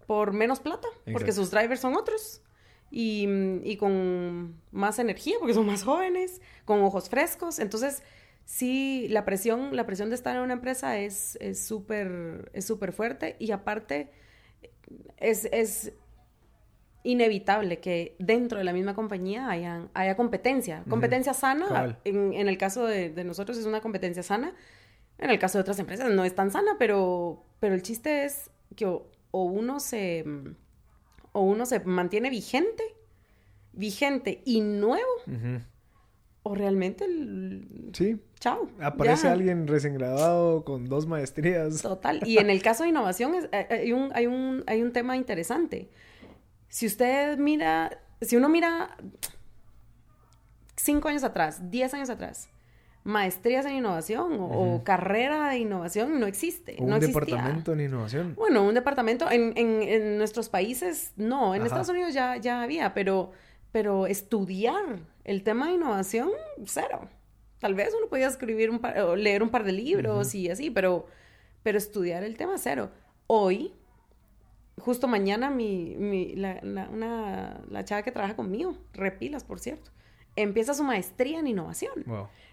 por 0.06 0.32
menos 0.32 0.60
plata, 0.60 0.88
porque 1.12 1.32
sus 1.32 1.50
drivers 1.50 1.82
son 1.82 1.96
otros 1.96 2.44
y, 2.92 3.28
y, 3.64 3.78
con 3.78 4.62
más 4.70 5.00
energía 5.00 5.38
porque 5.40 5.56
son 5.56 5.66
más 5.66 5.84
jóvenes, 5.84 6.40
con 6.66 6.84
ojos 6.84 7.10
frescos. 7.10 7.58
Entonces, 7.58 8.04
sí, 8.52 9.08
la 9.10 9.24
presión, 9.24 9.76
la 9.76 9.86
presión 9.86 10.10
de 10.10 10.16
estar 10.16 10.36
en 10.36 10.42
una 10.42 10.54
empresa 10.54 10.98
es 10.98 11.40
súper 11.56 12.52
es 12.54 12.66
súper 12.66 12.92
fuerte 12.92 13.38
y 13.40 13.52
aparte 13.52 14.12
es, 15.18 15.46
es, 15.52 15.94
inevitable 17.04 17.80
que 17.80 18.16
dentro 18.20 18.60
de 18.60 18.64
la 18.64 18.74
misma 18.74 18.94
compañía 18.94 19.50
haya, 19.50 19.88
haya 19.96 20.16
competencia. 20.16 20.84
Competencia 20.88 21.34
sana, 21.34 21.98
en, 22.04 22.34
en, 22.34 22.48
el 22.48 22.60
caso 22.60 22.86
de, 22.86 23.10
de, 23.10 23.24
nosotros 23.24 23.58
es 23.58 23.66
una 23.66 23.82
competencia 23.82 24.22
sana, 24.22 24.54
en 25.18 25.32
el 25.32 25.40
caso 25.40 25.58
de 25.58 25.64
otras 25.64 25.80
empresas 25.80 26.12
no 26.12 26.24
es 26.26 26.36
tan 26.36 26.52
sana, 26.52 26.76
pero, 26.78 27.44
pero 27.60 27.74
el 27.74 27.82
chiste 27.82 28.26
es 28.26 28.52
que 28.76 28.86
o 28.86 29.06
uno 29.32 29.80
se 29.80 30.24
o 31.32 31.42
uno 31.42 31.66
se 31.66 31.80
mantiene 31.80 32.30
vigente, 32.30 32.84
vigente 33.74 34.42
y 34.46 34.62
nuevo, 34.62 35.10
o 36.44 36.56
realmente 36.56 37.06
el... 37.06 37.92
Sí. 37.94 38.20
Chao. 38.40 38.70
Aparece 38.80 39.28
alguien 39.28 39.68
recién 39.68 39.94
graduado 39.94 40.66
con 40.66 40.86
dos 40.86 41.06
maestrías. 41.06 41.82
Total. 41.82 42.22
Y 42.26 42.40
en 42.40 42.50
el 42.50 42.62
caso 42.64 42.84
de 42.84 42.90
innovación 42.90 43.36
es, 43.36 43.50
eh, 43.52 43.68
hay, 43.70 43.94
un, 43.94 44.12
hay, 44.16 44.26
un, 44.26 44.64
hay 44.66 44.82
un 44.82 44.92
tema 44.92 45.16
interesante. 45.16 45.90
Si 46.68 46.88
usted 46.88 47.38
mira, 47.38 48.02
si 48.22 48.38
uno 48.38 48.50
mira 48.50 48.98
cinco 50.76 51.10
años 51.10 51.24
atrás, 51.24 51.70
diez 51.70 51.94
años 51.94 52.10
atrás, 52.10 52.50
maestrías 53.04 53.66
en 53.66 53.74
innovación 53.74 54.38
o, 54.40 54.84
carrera 54.84 55.50
de 55.50 55.58
innovación 55.58 56.20
no 56.20 56.28
existe. 56.28 56.76
un 56.80 57.00
departamento 57.00 57.74
en 57.74 57.82
innovación. 57.82 58.36
Bueno, 58.36 58.64
un 58.64 58.74
departamento 58.74 59.30
en, 59.30 59.54
en, 59.58 60.18
nuestros 60.18 60.50
países 60.50 61.14
no, 61.16 61.56
en 61.56 61.64
Estados 61.64 61.90
Unidos 61.90 62.14
ya, 62.14 62.38
ya 62.38 62.62
había, 62.62 62.94
pero, 62.94 63.32
pero 63.72 64.08
estudiar 64.08 65.00
el 65.24 65.44
tema 65.44 65.68
de 65.68 65.74
innovación, 65.74 66.30
cero. 66.66 67.08
Tal 67.60 67.76
vez 67.76 67.94
uno 67.98 68.08
podía 68.08 68.28
escribir 68.28 68.70
un 68.70 68.80
par, 68.80 68.98
o 69.00 69.16
leer 69.16 69.44
un 69.44 69.50
par 69.50 69.64
de 69.64 69.72
libros 69.72 70.34
y 70.34 70.50
así, 70.50 70.70
pero, 70.70 71.06
pero 71.64 71.78
estudiar 71.78 72.24
el 72.24 72.36
tema 72.38 72.58
cero. 72.58 72.90
Hoy, 73.28 73.74
justo 74.78 75.08
mañana, 75.08 75.50
mi, 75.50 75.96
mi, 75.98 76.36
la, 76.36 76.60
una, 76.64 77.62
la 77.70 77.86
chava 77.86 78.02
que 78.02 78.12
trabaja 78.12 78.36
conmigo, 78.36 78.78
repilas, 78.94 79.44
por 79.44 79.60
cierto, 79.60 79.92
empieza 80.36 80.74
su 80.74 80.84
maestría 80.84 81.40
en 81.40 81.48
innovación. 81.48 82.04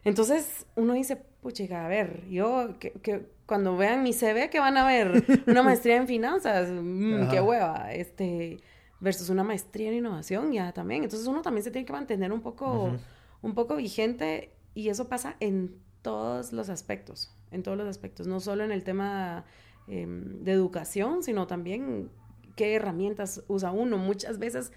Entonces 0.04 0.66
uno 0.76 0.94
dice, 0.94 1.16
pucha, 1.16 1.84
a 1.84 1.88
ver, 1.88 2.28
yo 2.28 2.78
que, 2.78 3.26
cuando 3.46 3.76
vean 3.76 4.02
mi 4.02 4.12
CV 4.12 4.50
que 4.50 4.60
van 4.60 4.76
a 4.76 4.86
ver 4.86 5.24
una 5.46 5.62
maestría 5.62 5.96
en 5.96 6.06
finanzas, 6.06 6.68
mm, 6.70 7.30
qué 7.30 7.40
hueva, 7.40 7.92
este, 7.92 8.58
versus 9.00 9.28
una 9.28 9.44
maestría 9.44 9.88
en 9.88 9.98
innovación 9.98 10.52
ya 10.52 10.72
también. 10.72 11.04
Entonces 11.04 11.28
uno 11.28 11.42
también 11.42 11.64
se 11.64 11.70
tiene 11.70 11.86
que 11.86 11.92
mantener 11.92 12.32
un 12.32 12.40
poco, 12.40 12.96
un 13.42 13.54
poco 13.54 13.76
vigente 13.76 14.52
y 14.74 14.88
eso 14.88 15.08
pasa 15.08 15.36
en 15.40 15.76
todos 16.02 16.52
los 16.52 16.68
aspectos, 16.68 17.34
en 17.50 17.62
todos 17.62 17.76
los 17.76 17.88
aspectos, 17.88 18.26
no 18.26 18.40
solo 18.40 18.64
en 18.64 18.72
el 18.72 18.84
tema 18.84 19.44
em, 19.86 20.42
de 20.42 20.52
educación, 20.52 21.22
sino 21.22 21.46
también 21.46 22.10
qué 22.56 22.74
herramientas 22.74 23.44
usa 23.48 23.70
uno. 23.70 23.98
Muchas 23.98 24.38
veces, 24.38 24.72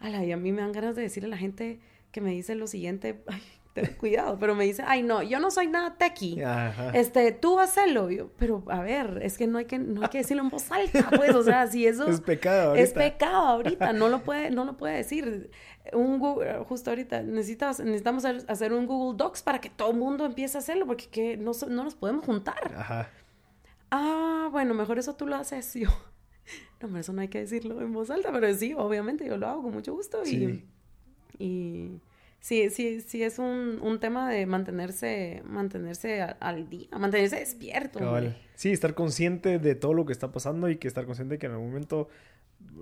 ala, 0.00 0.24
y 0.24 0.32
a 0.32 0.36
mí 0.36 0.52
me 0.52 0.62
dan 0.62 0.72
ganas 0.72 0.96
de 0.96 1.02
decirle 1.02 1.28
a 1.28 1.30
la 1.30 1.38
gente, 1.38 1.80
que 2.12 2.20
me 2.20 2.30
dice 2.30 2.54
lo 2.54 2.66
siguiente, 2.66 3.22
ay, 3.26 3.42
ten 3.74 3.92
cuidado, 3.98 4.38
pero 4.38 4.54
me 4.54 4.64
dice, 4.64 4.82
ay, 4.86 5.02
no, 5.02 5.22
yo 5.22 5.40
no 5.40 5.50
soy 5.50 5.66
nada 5.66 5.96
tequi. 5.98 6.40
Este, 6.94 7.32
tú 7.32 7.58
hazlo. 7.58 8.08
Yo, 8.08 8.30
pero 8.38 8.64
a 8.68 8.80
ver, 8.80 9.18
es 9.22 9.36
que 9.36 9.46
no 9.46 9.58
hay 9.58 9.66
que, 9.66 9.78
no 9.78 10.02
hay 10.02 10.08
que 10.08 10.18
decirlo 10.18 10.44
en 10.44 10.48
voz 10.48 10.70
alta, 10.70 11.10
pues, 11.14 11.34
o 11.34 11.42
sea, 11.42 11.66
si 11.66 11.86
eso 11.86 12.06
es 12.08 12.20
pecado 12.20 12.70
ahorita. 12.70 12.84
Es 12.84 12.92
pecado 12.92 13.48
ahorita, 13.48 13.92
no 13.92 14.08
lo 14.08 14.22
puede, 14.22 14.50
no 14.50 14.64
lo 14.64 14.76
puede 14.76 14.96
decir. 14.96 15.50
Un 15.92 16.18
Google, 16.18 16.64
justo 16.66 16.90
ahorita, 16.90 17.22
necesitas, 17.22 17.80
necesitamos 17.80 18.24
hacer 18.24 18.72
un 18.72 18.86
Google 18.86 19.18
Docs 19.18 19.42
para 19.42 19.60
que 19.60 19.68
todo 19.68 19.90
el 19.90 19.98
mundo 19.98 20.24
empiece 20.24 20.56
a 20.56 20.60
hacerlo, 20.60 20.86
porque 20.86 21.08
que 21.08 21.36
no, 21.36 21.50
no 21.68 21.84
nos 21.84 21.94
podemos 21.94 22.24
juntar. 22.24 22.74
Ajá. 22.74 23.10
Ah, 23.90 24.48
bueno, 24.50 24.72
mejor 24.72 24.98
eso 24.98 25.14
tú 25.16 25.26
lo 25.26 25.36
haces. 25.36 25.74
Yo, 25.74 25.88
no, 26.80 26.96
eso 26.96 27.12
no 27.12 27.22
hay 27.22 27.28
que 27.28 27.40
decirlo 27.40 27.80
en 27.80 27.92
voz 27.92 28.10
alta, 28.10 28.32
pero 28.32 28.52
sí, 28.54 28.72
obviamente 28.76 29.26
yo 29.26 29.38
lo 29.38 29.48
hago 29.48 29.62
con 29.62 29.72
mucho 29.72 29.94
gusto 29.94 30.22
y... 30.24 30.64
Y 31.38 32.00
sí, 32.44 32.68
sí, 32.68 33.00
sí 33.00 33.22
es 33.22 33.38
un, 33.38 33.78
un 33.80 33.98
tema 34.00 34.30
de 34.30 34.44
mantenerse, 34.44 35.42
mantenerse 35.46 36.20
al 36.20 36.68
día, 36.68 36.88
mantenerse 36.92 37.36
despierto. 37.36 37.98
Sí, 38.54 38.70
estar 38.70 38.92
consciente 38.92 39.58
de 39.58 39.74
todo 39.74 39.94
lo 39.94 40.04
que 40.04 40.12
está 40.12 40.30
pasando 40.30 40.68
y 40.68 40.76
que 40.76 40.86
estar 40.86 41.06
consciente 41.06 41.36
de 41.36 41.38
que 41.38 41.46
en 41.46 41.52
algún 41.52 41.68
momento 41.68 42.08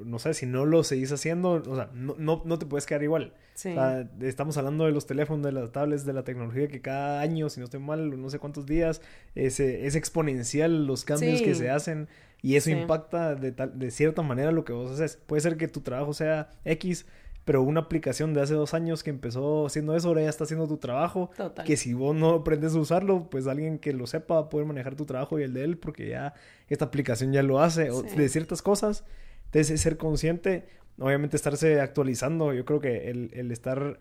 no 0.04 0.18
sé, 0.18 0.34
si 0.34 0.46
no 0.46 0.64
lo 0.64 0.82
seguís 0.82 1.12
haciendo, 1.12 1.62
o 1.66 1.76
sea, 1.76 1.90
no, 1.94 2.16
no, 2.18 2.42
no 2.44 2.58
te 2.58 2.66
puedes 2.66 2.86
quedar 2.86 3.02
igual. 3.02 3.34
Sí. 3.54 3.70
O 3.70 3.74
sea, 3.74 4.08
estamos 4.20 4.56
hablando 4.56 4.86
de 4.86 4.92
los 4.92 5.06
teléfonos, 5.06 5.44
de 5.44 5.52
las 5.52 5.70
tablets, 5.70 6.04
de 6.04 6.12
la 6.12 6.24
tecnología 6.24 6.68
que 6.68 6.80
cada 6.80 7.20
año, 7.20 7.48
si 7.50 7.60
no 7.60 7.64
estoy 7.64 7.80
mal, 7.80 8.20
no 8.20 8.30
sé 8.30 8.38
cuántos 8.38 8.66
días, 8.66 9.00
es, 9.34 9.60
es 9.60 9.94
exponencial 9.94 10.86
los 10.86 11.04
cambios 11.04 11.42
que 11.42 11.54
se 11.54 11.70
hacen 11.70 12.08
y 12.40 12.56
eso 12.56 12.70
impacta 12.70 13.36
de, 13.36 13.52
tal, 13.52 13.78
de 13.78 13.90
cierta 13.90 14.22
manera 14.22 14.50
lo 14.50 14.64
que 14.64 14.72
vos 14.72 14.90
haces. 14.90 15.16
Puede 15.16 15.42
ser 15.42 15.56
que 15.56 15.68
tu 15.68 15.80
trabajo 15.80 16.12
sea 16.12 16.50
X, 16.64 17.06
pero 17.44 17.62
una 17.62 17.80
aplicación 17.80 18.34
de 18.34 18.40
hace 18.40 18.54
dos 18.54 18.74
años 18.74 19.02
que 19.02 19.10
empezó 19.10 19.66
haciendo 19.66 19.96
eso, 19.96 20.08
ahora 20.08 20.22
ya 20.22 20.28
está 20.28 20.44
haciendo 20.44 20.68
tu 20.68 20.76
trabajo. 20.76 21.30
Total. 21.36 21.64
Que 21.64 21.76
si 21.76 21.92
vos 21.94 22.14
no 22.14 22.30
aprendes 22.30 22.74
a 22.74 22.78
usarlo, 22.78 23.28
pues 23.30 23.46
alguien 23.46 23.78
que 23.78 23.92
lo 23.92 24.06
sepa 24.06 24.34
va 24.34 24.40
a 24.42 24.48
poder 24.48 24.66
manejar 24.66 24.94
tu 24.94 25.06
trabajo 25.06 25.38
y 25.38 25.42
el 25.42 25.52
de 25.52 25.64
él, 25.64 25.78
porque 25.78 26.08
ya 26.08 26.34
esta 26.68 26.84
aplicación 26.84 27.32
ya 27.32 27.42
lo 27.42 27.60
hace. 27.60 27.90
O 27.90 28.02
de 28.02 28.28
ciertas 28.28 28.62
cosas 28.62 29.04
entonces, 29.52 29.82
ser 29.82 29.98
consciente, 29.98 30.64
obviamente 30.98 31.36
estarse 31.36 31.80
actualizando, 31.80 32.54
yo 32.54 32.64
creo 32.64 32.80
que 32.80 33.10
el, 33.10 33.30
el 33.34 33.52
estar 33.52 34.00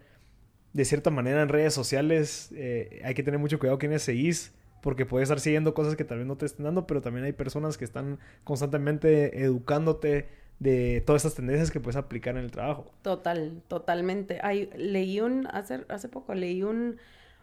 de 0.71 0.85
cierta 0.85 1.09
manera 1.09 1.41
en 1.41 1.49
redes 1.49 1.73
sociales, 1.73 2.49
eh, 2.55 3.01
hay 3.03 3.13
que 3.13 3.21
tener 3.21 3.37
mucho 3.37 3.59
cuidado 3.59 3.77
quiénes 3.77 4.01
seguís, 4.01 4.53
porque 4.81 5.05
puedes 5.05 5.25
estar 5.25 5.41
siguiendo 5.41 5.73
cosas 5.73 5.97
que 5.97 6.05
tal 6.05 6.19
vez 6.19 6.27
no 6.27 6.37
te 6.37 6.45
estén 6.45 6.63
dando, 6.63 6.87
pero 6.87 7.01
también 7.01 7.25
hay 7.25 7.33
personas 7.33 7.77
que 7.77 7.83
están 7.83 8.17
constantemente 8.45 9.43
educándote 9.43 10.29
de 10.61 11.03
todas 11.05 11.25
estas 11.25 11.35
tendencias 11.35 11.71
que 11.71 11.81
puedes 11.81 11.97
aplicar 11.97 12.37
en 12.37 12.43
el 12.45 12.51
trabajo. 12.51 12.85
Total, 13.01 13.61
totalmente. 13.67 14.39
Hay, 14.41 14.69
leí 14.77 15.19
un, 15.19 15.47
hace, 15.47 15.85
hace 15.89 16.07
poco 16.07 16.33
leí 16.33 16.63
un, 16.63 16.97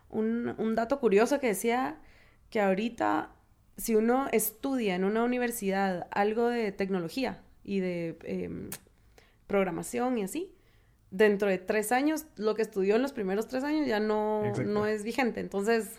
un, 0.08 0.54
un 0.56 0.74
dato 0.74 0.98
curioso 1.00 1.38
que 1.38 1.48
decía 1.48 1.98
que 2.48 2.60
ahorita 2.60 3.32
si 3.76 3.94
uno 3.94 4.28
estudia 4.32 4.94
en 4.94 5.04
una 5.04 5.22
universidad 5.22 6.08
algo 6.10 6.48
de 6.48 6.72
tecnología, 6.72 7.42
y 7.68 7.80
de 7.80 8.16
em, 8.24 8.70
programación 9.46 10.16
y 10.16 10.22
así, 10.22 10.54
dentro 11.10 11.50
de 11.50 11.58
tres 11.58 11.92
años, 11.92 12.24
lo 12.36 12.54
que 12.54 12.62
estudió 12.62 12.96
en 12.96 13.02
los 13.02 13.12
primeros 13.12 13.46
tres 13.46 13.62
años 13.62 13.86
ya 13.86 14.00
no, 14.00 14.42
no 14.64 14.86
es 14.86 15.04
vigente. 15.04 15.40
Entonces, 15.40 15.90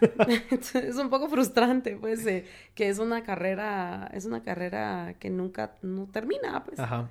es 0.50 0.96
un 0.96 1.10
poco 1.10 1.28
frustrante, 1.28 1.96
pues, 1.96 2.26
eh, 2.26 2.44
que 2.74 2.88
es 2.88 2.98
una 2.98 3.22
carrera, 3.22 4.10
es 4.12 4.24
una 4.24 4.42
carrera 4.42 5.14
que 5.18 5.30
nunca 5.30 5.76
no 5.82 6.06
termina, 6.06 6.64
pues. 6.64 6.78
Ajá. 6.78 7.10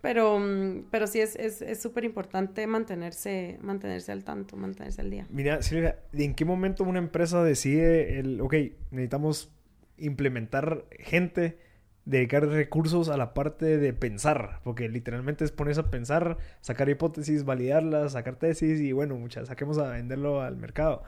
Pero, 0.00 0.38
mm, 0.38 0.86
pero 0.90 1.06
sí 1.06 1.20
es 1.20 1.82
súper 1.82 2.04
importante 2.04 2.66
mantenerse, 2.66 3.58
mantenerse 3.60 4.12
al 4.12 4.24
tanto, 4.24 4.56
mantenerse 4.56 5.02
al 5.02 5.10
día. 5.10 5.26
Mira, 5.30 5.62
Silvia, 5.62 5.98
¿en 6.12 6.34
qué 6.34 6.44
momento 6.44 6.84
una 6.84 6.98
empresa 6.98 7.42
decide 7.44 8.18
el, 8.18 8.40
ok, 8.40 8.54
necesitamos 8.90 9.52
implementar 9.98 10.86
gente 10.98 11.58
dedicar 12.04 12.46
recursos 12.46 13.08
a 13.08 13.16
la 13.16 13.34
parte 13.34 13.78
de 13.78 13.92
pensar, 13.92 14.60
porque 14.64 14.88
literalmente 14.88 15.44
es 15.44 15.52
ponerse 15.52 15.80
a 15.80 15.90
pensar, 15.90 16.38
sacar 16.60 16.88
hipótesis, 16.88 17.44
validarlas, 17.44 18.12
sacar 18.12 18.36
tesis 18.36 18.80
y 18.80 18.92
bueno, 18.92 19.16
muchas, 19.16 19.48
saquemos 19.48 19.78
a 19.78 19.90
venderlo 19.90 20.40
al 20.40 20.56
mercado. 20.56 21.02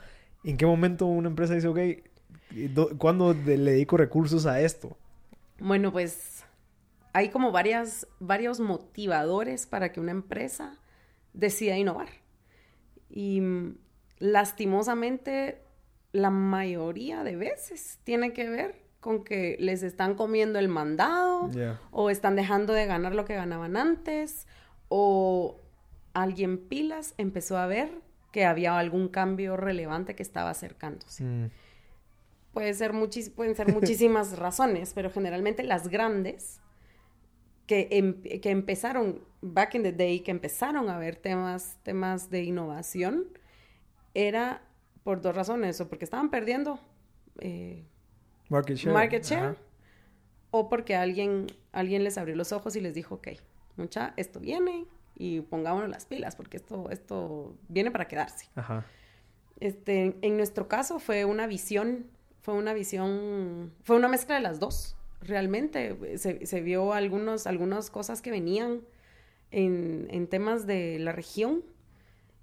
¿En 0.45 0.57
qué 0.57 0.67
momento 0.67 1.07
una 1.07 1.29
empresa 1.29 1.55
dice, 1.55 1.69
ok, 1.69 1.79
¿cuándo 2.99 3.33
le 3.33 3.57
dedico 3.57 3.97
recursos 3.97 4.47
a 4.47 4.61
esto? 4.61 4.97
Bueno, 5.59 5.93
pues 5.93 6.45
hay 7.13 7.29
como 7.29 7.53
varias, 7.53 8.07
varios 8.19 8.59
motivadores 8.59 9.67
para 9.67 9.93
que 9.93 10.01
una 10.01 10.11
empresa 10.11 10.79
decida 11.33 11.77
innovar. 11.77 12.09
Y 13.09 13.41
mm, 13.41 13.77
lastimosamente, 14.19 15.63
la 16.13 16.31
mayoría 16.31 17.23
de 17.23 17.37
veces 17.37 17.99
tiene 18.05 18.33
que 18.33 18.49
ver 18.49 18.83
con 19.01 19.25
que 19.25 19.57
les 19.59 19.83
están 19.83 20.15
comiendo 20.15 20.59
el 20.59 20.69
mandado 20.69 21.51
o 21.91 22.11
están 22.11 22.37
dejando 22.37 22.73
de 22.73 22.87
ganar 22.87 23.15
lo 23.15 23.25
que 23.25 23.35
ganaban 23.35 23.77
antes 23.77 24.47
o 24.89 25.61
alguien 26.15 26.59
pilas 26.59 27.15
empezó 27.19 27.57
a 27.57 27.67
ver 27.67 27.91
que 28.33 28.45
había 28.45 28.79
algún 28.79 29.09
cambio 29.09 29.57
relevante 29.57 30.16
que 30.16 30.23
estaba 30.23 30.51
acercándose. 30.51 31.23
Mm. 31.23 31.51
Puede 32.53 32.75
ser 32.75 32.92
pueden 33.37 33.55
ser 33.55 33.73
muchísimas 33.73 34.38
razones, 34.38 34.92
pero 34.95 35.11
generalmente 35.11 35.62
las 35.62 35.88
grandes 35.88 36.61
que, 37.66 37.88
em, 37.92 38.23
que, 38.23 38.51
empezaron, 38.51 39.25
back 39.40 39.75
in 39.75 39.83
the 39.83 39.92
day, 39.92 40.21
que 40.21 40.31
empezaron 40.31 40.90
a 40.90 40.99
ver 40.99 41.16
temas, 41.16 41.79
temas 41.83 42.31
de 42.31 42.42
innovación, 42.42 43.27
era 44.14 44.62
por 45.05 45.21
dos 45.21 45.35
razones, 45.35 45.81
o 45.81 45.88
porque 45.88 46.05
estaban 46.05 46.31
perdiendo 46.31 46.81
eh, 47.38 47.87
Market 48.49 48.77
share. 48.77 48.92
Market 48.92 49.25
share. 49.25 49.57
O 50.51 50.68
porque 50.68 50.95
alguien, 50.95 51.47
alguien 51.73 52.05
les 52.05 52.18
abrió 52.18 52.37
los 52.37 52.53
ojos 52.53 52.77
y 52.77 52.81
les 52.81 52.95
dijo, 52.95 53.14
ok, 53.16 53.29
mucha, 53.77 54.12
esto 54.18 54.40
viene 54.40 54.87
y 55.23 55.41
pongámonos 55.41 55.89
las 55.89 56.05
pilas 56.05 56.35
porque 56.35 56.57
esto, 56.57 56.91
esto 56.91 57.55
viene 57.69 57.93
para 57.93 58.09
quedarse. 58.09 58.49
Ajá. 58.57 58.85
Este, 59.61 60.17
en 60.21 60.37
nuestro 60.37 60.67
caso 60.67 60.99
fue 60.99 61.25
una 61.25 61.47
visión, 61.47 62.07
fue 62.41 62.55
una 62.55 62.75
visión, 62.75 63.73
fue 63.85 63.95
una 63.95 64.09
mezcla 64.09 64.35
de 64.35 64.41
las 64.41 64.59
dos. 64.59 64.97
Realmente 65.21 66.19
se, 66.19 66.45
se 66.45 66.61
vio 66.61 66.93
algunos, 66.93 67.47
algunas 67.47 67.89
cosas 67.89 68.21
que 68.21 68.33
venían 68.33 68.81
en, 69.53 70.09
en 70.11 70.27
temas 70.27 70.67
de 70.67 70.99
la 70.99 71.13
región 71.13 71.63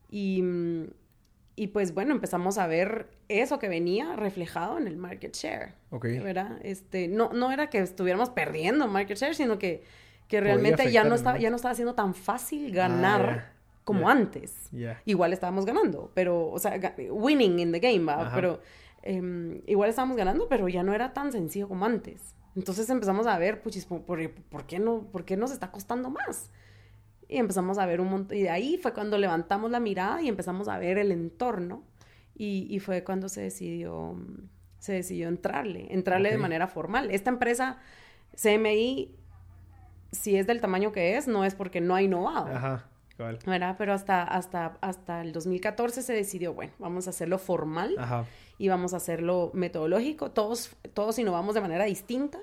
y, 0.09 0.41
y 1.57 1.67
pues 1.67 1.93
bueno, 1.93 2.13
empezamos 2.13 2.57
a 2.57 2.65
ver 2.65 3.09
eso 3.27 3.59
que 3.59 3.67
venía 3.67 4.15
reflejado 4.15 4.77
en 4.77 4.87
el 4.87 4.95
market 4.95 5.35
share. 5.35 5.73
Ok. 5.89 6.05
¿Verdad? 6.23 6.59
Este, 6.63 7.09
no, 7.09 7.33
no 7.33 7.51
era 7.51 7.69
que 7.69 7.79
estuviéramos 7.79 8.29
perdiendo 8.29 8.87
market 8.87 9.17
share, 9.17 9.35
sino 9.35 9.59
que, 9.59 9.83
que 10.29 10.39
realmente 10.39 10.91
ya 10.91 11.03
no, 11.03 11.15
estaba, 11.15 11.39
ya 11.39 11.49
no 11.49 11.55
estaba 11.55 11.73
siendo 11.73 11.95
tan 11.95 12.13
fácil 12.13 12.71
ganar 12.71 13.29
ah, 13.29 13.53
como 13.83 14.07
antes. 14.07 14.69
Igual 15.03 15.33
estábamos 15.33 15.65
ganando, 15.65 16.11
pero, 16.13 16.49
o 16.49 16.59
sea, 16.59 16.79
winning 17.09 17.57
in 17.57 17.71
the 17.71 17.79
game, 17.79 18.05
¿va? 18.05 18.31
Pero 18.35 18.61
em, 19.01 19.63
igual 19.65 19.89
estábamos 19.89 20.15
ganando, 20.15 20.47
pero 20.47 20.69
ya 20.69 20.83
no 20.83 20.93
era 20.93 21.13
tan 21.13 21.31
sencillo 21.31 21.67
como 21.67 21.83
antes. 21.83 22.35
Entonces 22.55 22.87
empezamos 22.91 23.25
a 23.25 23.39
ver, 23.39 23.63
puchis, 23.63 23.85
¿por, 23.85 24.03
por, 24.03 24.65
qué, 24.67 24.77
no, 24.77 25.07
¿por 25.11 25.25
qué 25.25 25.35
nos 25.35 25.51
está 25.51 25.71
costando 25.71 26.11
más? 26.11 26.51
Y 27.27 27.37
empezamos 27.37 27.79
a 27.79 27.87
ver 27.87 27.99
un 27.99 28.09
montón, 28.09 28.37
y 28.37 28.43
de 28.43 28.51
ahí 28.51 28.77
fue 28.77 28.93
cuando 28.93 29.17
levantamos 29.17 29.71
la 29.71 29.79
mirada 29.79 30.21
y 30.21 30.27
empezamos 30.27 30.67
a 30.67 30.77
ver 30.77 30.99
el 30.99 31.11
entorno. 31.11 31.83
Y, 32.35 32.67
y 32.69 32.79
fue 32.79 33.03
cuando 33.03 33.29
se 33.29 33.41
decidió, 33.41 34.15
se 34.77 34.93
decidió 34.93 35.27
entrarle, 35.27 35.87
entrarle 35.89 36.29
de 36.29 36.37
manera 36.37 36.67
formal. 36.67 37.09
Esta 37.09 37.31
empresa, 37.31 37.79
CMI, 38.39 39.18
si 40.11 40.35
es 40.35 40.47
del 40.47 40.61
tamaño 40.61 40.91
que 40.91 41.17
es, 41.17 41.27
no 41.27 41.45
es 41.45 41.55
porque 41.55 41.81
no 41.81 41.95
ha 41.95 42.01
innovado. 42.01 42.47
Ajá. 42.47 42.85
¿verdad? 43.45 43.75
Pero 43.77 43.93
hasta, 43.93 44.23
hasta, 44.23 44.77
hasta 44.79 45.21
el 45.21 45.33
2014 45.33 46.01
se 46.01 46.13
decidió, 46.13 46.53
bueno, 46.53 46.71
vamos 46.79 47.07
a 47.07 47.09
hacerlo 47.09 47.37
formal 47.37 47.95
Ajá. 47.97 48.25
y 48.57 48.69
vamos 48.69 48.93
a 48.93 48.97
hacerlo 48.97 49.51
metodológico. 49.53 50.31
Todos, 50.31 50.75
todos 50.93 51.19
innovamos 51.19 51.53
de 51.53 51.61
manera 51.61 51.83
distinta 51.83 52.39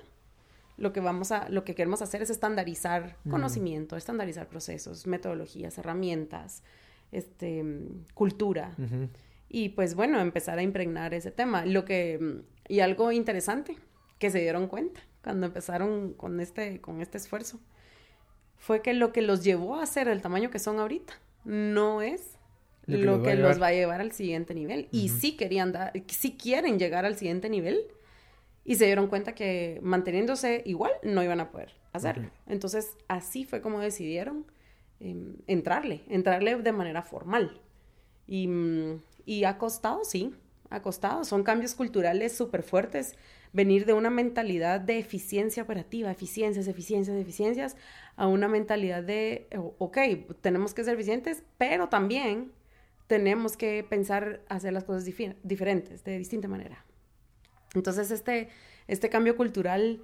lo 0.77 0.93
que 0.93 0.99
vamos 0.99 1.31
a, 1.31 1.49
lo 1.49 1.63
que 1.63 1.73
queremos 1.73 2.03
hacer 2.03 2.21
es 2.21 2.29
estandarizar 2.29 3.17
conocimiento, 3.29 3.97
estandarizar 3.97 4.47
procesos, 4.47 5.07
metodologías, 5.07 5.75
herramientas, 5.79 6.61
este, 7.11 7.65
cultura. 8.13 8.75
Y 9.49 9.69
pues 9.69 9.95
bueno, 9.95 10.19
empezar 10.19 10.59
a 10.59 10.61
impregnar 10.61 11.15
ese 11.15 11.31
tema. 11.31 11.65
Lo 11.65 11.83
que, 11.83 12.43
y 12.67 12.81
algo 12.81 13.11
interesante 13.11 13.75
que 14.19 14.29
se 14.29 14.39
dieron 14.39 14.67
cuenta 14.67 15.01
cuando 15.23 15.47
empezaron 15.47 16.13
con 16.13 16.39
este, 16.39 16.81
con 16.81 17.01
este 17.01 17.17
esfuerzo, 17.17 17.59
fue 18.57 18.81
que 18.81 18.93
lo 18.93 19.11
que 19.13 19.21
los 19.21 19.43
llevó 19.43 19.79
a 19.79 19.85
ser 19.85 20.07
el 20.07 20.21
tamaño 20.21 20.49
que 20.49 20.59
son 20.59 20.79
ahorita 20.79 21.13
no 21.45 22.01
es 22.01 22.37
lo 22.85 23.21
que, 23.21 23.35
los, 23.35 23.61
va 23.61 23.67
a 23.67 23.71
llevar 23.71 24.01
al 24.01 24.11
siguiente 24.11 24.53
nivel. 24.53 24.87
Y 24.91 25.09
si 25.09 25.35
querían 25.35 25.71
dar, 25.71 25.91
si 26.07 26.37
quieren 26.37 26.79
llegar 26.79 27.05
al 27.05 27.17
siguiente 27.17 27.49
nivel, 27.49 27.85
y 28.63 28.75
se 28.75 28.85
dieron 28.85 29.07
cuenta 29.07 29.33
que 29.33 29.79
manteniéndose 29.81 30.61
igual 30.65 30.91
no 31.03 31.23
iban 31.23 31.39
a 31.39 31.51
poder 31.51 31.73
hacerlo. 31.93 32.29
Entonces, 32.47 32.97
así 33.07 33.45
fue 33.45 33.61
como 33.61 33.79
decidieron 33.79 34.45
em, 34.99 35.37
entrarle, 35.47 36.03
entrarle 36.09 36.55
de 36.57 36.71
manera 36.73 37.01
formal. 37.01 37.61
Y, 38.25 38.47
mm, 38.47 39.01
y 39.25 39.45
ha 39.45 39.57
costado, 39.57 40.03
sí, 40.03 40.33
ha 40.69 40.81
costado. 40.81 41.23
Son 41.23 41.43
cambios 41.43 41.75
culturales 41.75 42.35
súper 42.35 42.63
fuertes. 42.63 43.15
Venir 43.53 43.85
de 43.85 43.93
una 43.93 44.09
mentalidad 44.09 44.79
de 44.81 44.99
eficiencia 44.99 45.63
operativa, 45.63 46.11
eficiencias, 46.11 46.67
eficiencias, 46.67 47.17
eficiencias, 47.17 47.75
a 48.15 48.27
una 48.27 48.47
mentalidad 48.47 49.03
de, 49.03 49.47
ok, 49.77 49.97
tenemos 50.41 50.73
que 50.73 50.83
ser 50.83 50.95
eficientes, 50.95 51.43
pero 51.57 51.89
también 51.89 52.51
tenemos 53.07 53.55
que 53.55 53.85
pensar 53.87 54.41
hacer 54.49 54.73
las 54.73 54.83
cosas 54.83 55.05
diferentes, 55.05 56.03
de 56.03 56.17
distinta 56.17 56.47
manera. 56.47 56.83
Entonces, 57.73 58.11
este, 58.11 58.49
este 58.87 59.09
cambio 59.09 59.35
cultural 59.35 60.01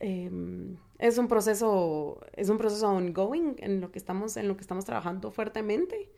em, 0.00 0.76
es 0.98 1.18
un 1.18 1.28
proceso, 1.28 2.20
es 2.34 2.48
un 2.48 2.58
proceso 2.58 2.90
ongoing 2.90 3.56
en 3.58 3.80
lo 3.80 3.92
que 3.92 3.98
estamos, 3.98 4.36
en 4.36 4.48
lo 4.48 4.56
que 4.56 4.62
estamos 4.62 4.84
trabajando 4.84 5.30
fuertemente. 5.30 6.10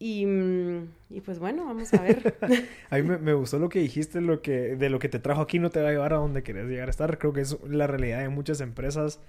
Y, 0.00 0.26
mm, 0.26 0.88
y, 1.10 1.20
pues 1.22 1.38
bueno, 1.38 1.64
vamos 1.64 1.92
a 1.92 2.02
ver. 2.02 2.36
a 2.90 2.96
mí 2.96 3.02
me, 3.02 3.32
gustó 3.32 3.58
lo 3.58 3.68
que 3.68 3.80
dijiste, 3.80 4.20
lo 4.20 4.42
que, 4.42 4.76
de 4.76 4.90
lo 4.90 4.98
que 4.98 5.08
te 5.08 5.18
trajo 5.18 5.42
aquí 5.42 5.58
no 5.58 5.70
te 5.70 5.82
va 5.82 5.88
a 5.88 5.92
llevar 5.92 6.12
a 6.12 6.18
donde 6.18 6.42
querés 6.42 6.68
llegar 6.68 6.88
a 6.88 6.90
estar. 6.90 7.18
Creo 7.18 7.32
que 7.32 7.40
es 7.40 7.56
la 7.68 7.86
realidad 7.86 8.20
de 8.20 8.28
muchas 8.28 8.60
empresas, 8.60 9.20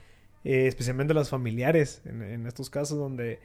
eh, 0.44 0.68
especialmente 0.68 1.14
las 1.14 1.30
familiares, 1.30 2.02
en, 2.06 2.46
estos 2.46 2.70
casos 2.70 3.00
donde, 3.00 3.40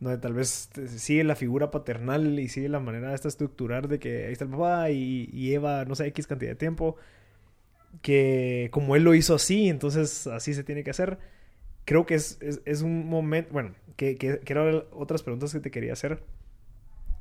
donde 0.00 0.18
tal 0.18 0.34
vez 0.34 0.70
sigue 0.96 1.24
la 1.24 1.34
figura 1.34 1.70
paternal 1.70 2.38
y 2.38 2.48
sigue 2.48 2.68
la 2.68 2.80
manera 2.80 3.08
de 3.08 3.14
esta 3.14 3.28
estructurar 3.28 3.88
de 3.88 3.98
que 3.98 4.26
ahí 4.26 4.32
está 4.32 4.44
el 4.44 4.50
papá 4.50 4.90
y, 4.90 5.30
y 5.32 5.48
lleva, 5.48 5.86
no 5.86 5.94
sé, 5.94 6.06
X 6.08 6.26
cantidad 6.26 6.50
de 6.50 6.56
tiempo, 6.56 6.96
que 8.02 8.68
como 8.70 8.96
él 8.96 9.02
lo 9.02 9.14
hizo 9.14 9.34
así, 9.34 9.68
entonces 9.70 10.26
así 10.26 10.52
se 10.52 10.64
tiene 10.64 10.84
que 10.84 10.90
hacer. 10.90 11.18
Creo 11.86 12.04
que 12.04 12.16
es, 12.16 12.38
es, 12.66 12.82
un 12.82 13.06
momento, 13.08 13.52
bueno, 13.52 13.74
que, 13.96 14.16
que, 14.16 14.40
que 14.40 14.84
otras 14.92 15.22
preguntas 15.22 15.52
que 15.52 15.60
te 15.60 15.70
quería 15.70 15.94
hacer 15.94 16.20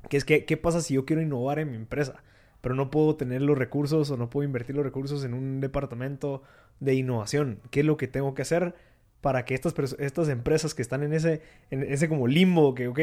que 0.09 0.17
es 0.17 0.25
que, 0.25 0.45
¿qué 0.45 0.57
pasa 0.57 0.81
si 0.81 0.93
yo 0.93 1.05
quiero 1.05 1.21
innovar 1.21 1.59
en 1.59 1.71
mi 1.71 1.75
empresa? 1.77 2.23
Pero 2.61 2.75
no 2.75 2.89
puedo 2.89 3.15
tener 3.15 3.41
los 3.41 3.57
recursos 3.57 4.09
o 4.09 4.17
no 4.17 4.29
puedo 4.29 4.45
invertir 4.45 4.75
los 4.75 4.85
recursos 4.85 5.23
en 5.23 5.33
un 5.33 5.61
departamento 5.61 6.41
de 6.79 6.95
innovación. 6.95 7.59
¿Qué 7.69 7.81
es 7.81 7.85
lo 7.85 7.97
que 7.97 8.07
tengo 8.07 8.33
que 8.33 8.41
hacer 8.41 8.75
para 9.21 9.43
que 9.45 9.55
estas, 9.55 9.73
estas 9.97 10.29
empresas 10.29 10.75
que 10.75 10.83
están 10.83 11.01
en 11.01 11.11
ese, 11.13 11.41
en 11.71 11.81
ese 11.81 12.07
como 12.07 12.27
limbo, 12.27 12.75
que, 12.75 12.87
ok, 12.87 12.99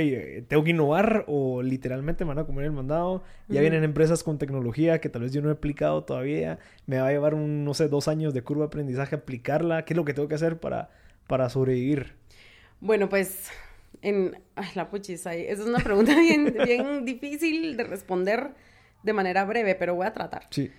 tengo 0.47 0.63
que 0.63 0.71
innovar 0.71 1.25
o 1.27 1.63
literalmente 1.63 2.25
me 2.25 2.29
van 2.29 2.39
a 2.39 2.45
comer 2.45 2.65
el 2.65 2.73
mandado? 2.73 3.25
Ya 3.49 3.61
vienen 3.61 3.83
empresas 3.83 4.23
con 4.23 4.39
tecnología 4.39 5.01
que 5.01 5.09
tal 5.09 5.23
vez 5.23 5.33
yo 5.33 5.43
no 5.43 5.49
he 5.49 5.53
aplicado 5.53 6.05
todavía. 6.05 6.59
Me 6.87 7.01
va 7.01 7.09
a 7.09 7.11
llevar 7.11 7.35
un, 7.35 7.65
no 7.65 7.75
sé, 7.75 7.89
dos 7.89 8.09
años 8.09 8.35
de 8.35 8.43
curva 8.43 8.63
de 8.63 8.67
aprendizaje 8.67 9.17
aplicarla. 9.17 9.85
¿Qué 9.85 9.95
es 9.95 9.97
lo 9.97 10.05
que 10.05 10.15
tengo 10.15 10.29
que 10.29 10.37
hacer 10.37 10.61
para, 10.61 10.91
para 11.27 11.49
sobrevivir? 11.49 12.15
Bueno, 12.81 13.09
pues 13.09 13.51
en 14.03 14.43
ay, 14.57 14.69
la 14.75 14.91
puchis, 14.91 15.21
esa 15.21 15.35
es 15.35 15.61
una 15.61 15.79
pregunta 15.79 16.15
bien, 16.21 16.55
bien 16.65 17.05
difícil 17.05 17.77
de 17.77 17.85
responder 17.85 18.55
de 19.03 19.13
manera 19.13 19.45
breve, 19.45 19.75
pero 19.75 19.95
voy 19.95 20.07
a 20.07 20.13
tratar. 20.13 20.47
Sí. 20.51 20.71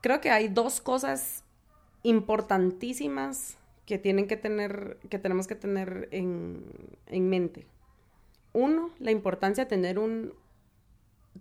Creo 0.00 0.20
que 0.20 0.30
hay 0.30 0.48
dos 0.48 0.80
cosas 0.80 1.44
importantísimas 2.02 3.58
que 3.84 3.98
tienen 3.98 4.26
que 4.26 4.36
tener, 4.36 4.98
que 5.10 5.18
tenemos 5.18 5.46
que 5.46 5.56
tener 5.56 6.08
en, 6.12 6.64
en 7.06 7.28
mente. 7.28 7.66
Uno, 8.52 8.90
la 8.98 9.10
importancia 9.10 9.64
de 9.64 9.68
tener 9.68 9.98
un, 9.98 10.32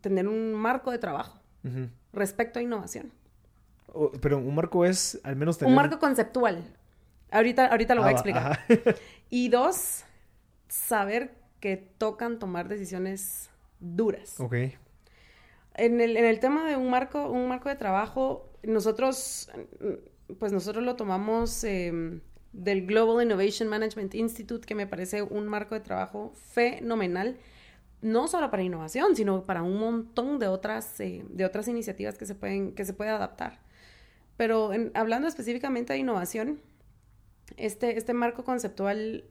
tener 0.02 0.28
un 0.28 0.54
marco 0.54 0.92
de 0.92 0.98
trabajo 0.98 1.40
respecto 2.14 2.60
a 2.60 2.62
innovación. 2.62 3.12
pero 4.22 4.38
un 4.38 4.56
marco 4.56 4.86
es 4.86 5.20
al 5.24 5.36
menos 5.36 5.58
tener... 5.58 5.70
Un 5.70 5.76
marco 5.76 6.00
conceptual. 6.00 6.64
Ahorita, 7.32 7.68
ahorita 7.68 7.96
lo 7.96 8.02
voy 8.02 8.08
a 8.08 8.10
ah, 8.10 8.14
explicar. 8.14 8.60
y 9.30 9.50
dos, 9.50 10.04
saber 10.70 11.36
que 11.60 11.76
tocan 11.76 12.40
tomar 12.40 12.70
decisiones 12.70 13.50
duras. 13.80 14.40
Ok. 14.40 14.54
En 15.76 16.02
el, 16.02 16.18
en 16.18 16.26
el 16.26 16.40
tema 16.40 16.68
de 16.68 16.78
un 16.78 16.90
marco, 16.90 17.30
un 17.30 17.48
marco 17.48 17.70
de 17.70 17.76
trabajo, 17.76 18.50
nosotros, 18.64 19.50
pues 20.40 20.52
nosotros 20.52 20.84
lo 20.84 20.96
tomamos 20.96 21.64
em, 21.64 22.22
del 22.54 22.86
Global 22.86 23.24
Innovation 23.24 23.68
Management 23.70 24.16
Institute, 24.16 24.66
que 24.66 24.76
me 24.76 24.88
parece 24.88 25.22
un 25.22 25.48
marco 25.48 25.76
de 25.76 25.82
trabajo 25.82 26.32
fenomenal, 26.36 27.38
no 28.02 28.28
solo 28.28 28.50
para 28.50 28.64
innovación, 28.64 29.16
sino 29.16 29.44
para 29.44 29.62
un 29.64 29.78
montón 29.78 30.40
de 30.40 30.48
otras, 30.48 31.00
eh, 31.00 31.26
de 31.30 31.46
otras 31.46 31.68
iniciativas 31.68 32.18
que 32.18 32.26
se 32.26 32.36
pueden, 32.36 32.74
que 32.74 32.86
se 32.86 32.94
puede 32.94 33.10
adaptar. 33.10 33.60
Pero 34.38 34.72
hablando 34.94 35.28
específicamente 35.28 35.94
de 35.94 36.00
innovación, 36.00 36.62
este, 37.58 37.98
este 37.98 38.14
marco 38.14 38.44
conceptual 38.44 39.26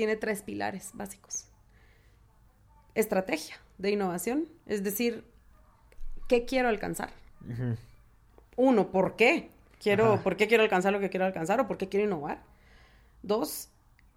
tiene 0.00 0.16
tres 0.16 0.40
pilares 0.40 0.92
básicos. 0.94 1.44
Estrategia 2.94 3.56
de 3.76 3.90
innovación, 3.90 4.48
es 4.64 4.82
decir, 4.82 5.26
¿qué 6.26 6.46
quiero 6.46 6.70
alcanzar? 6.70 7.10
Uno, 8.56 8.90
¿por 8.90 9.14
qué? 9.16 9.50
Quiero, 9.78 10.22
¿Por 10.22 10.38
qué 10.38 10.48
quiero 10.48 10.62
alcanzar 10.62 10.94
lo 10.94 11.00
que 11.00 11.10
quiero 11.10 11.26
alcanzar 11.26 11.60
o 11.60 11.66
por 11.66 11.76
qué 11.76 11.90
quiero 11.90 12.06
innovar? 12.06 12.42
Dos, 13.22 13.68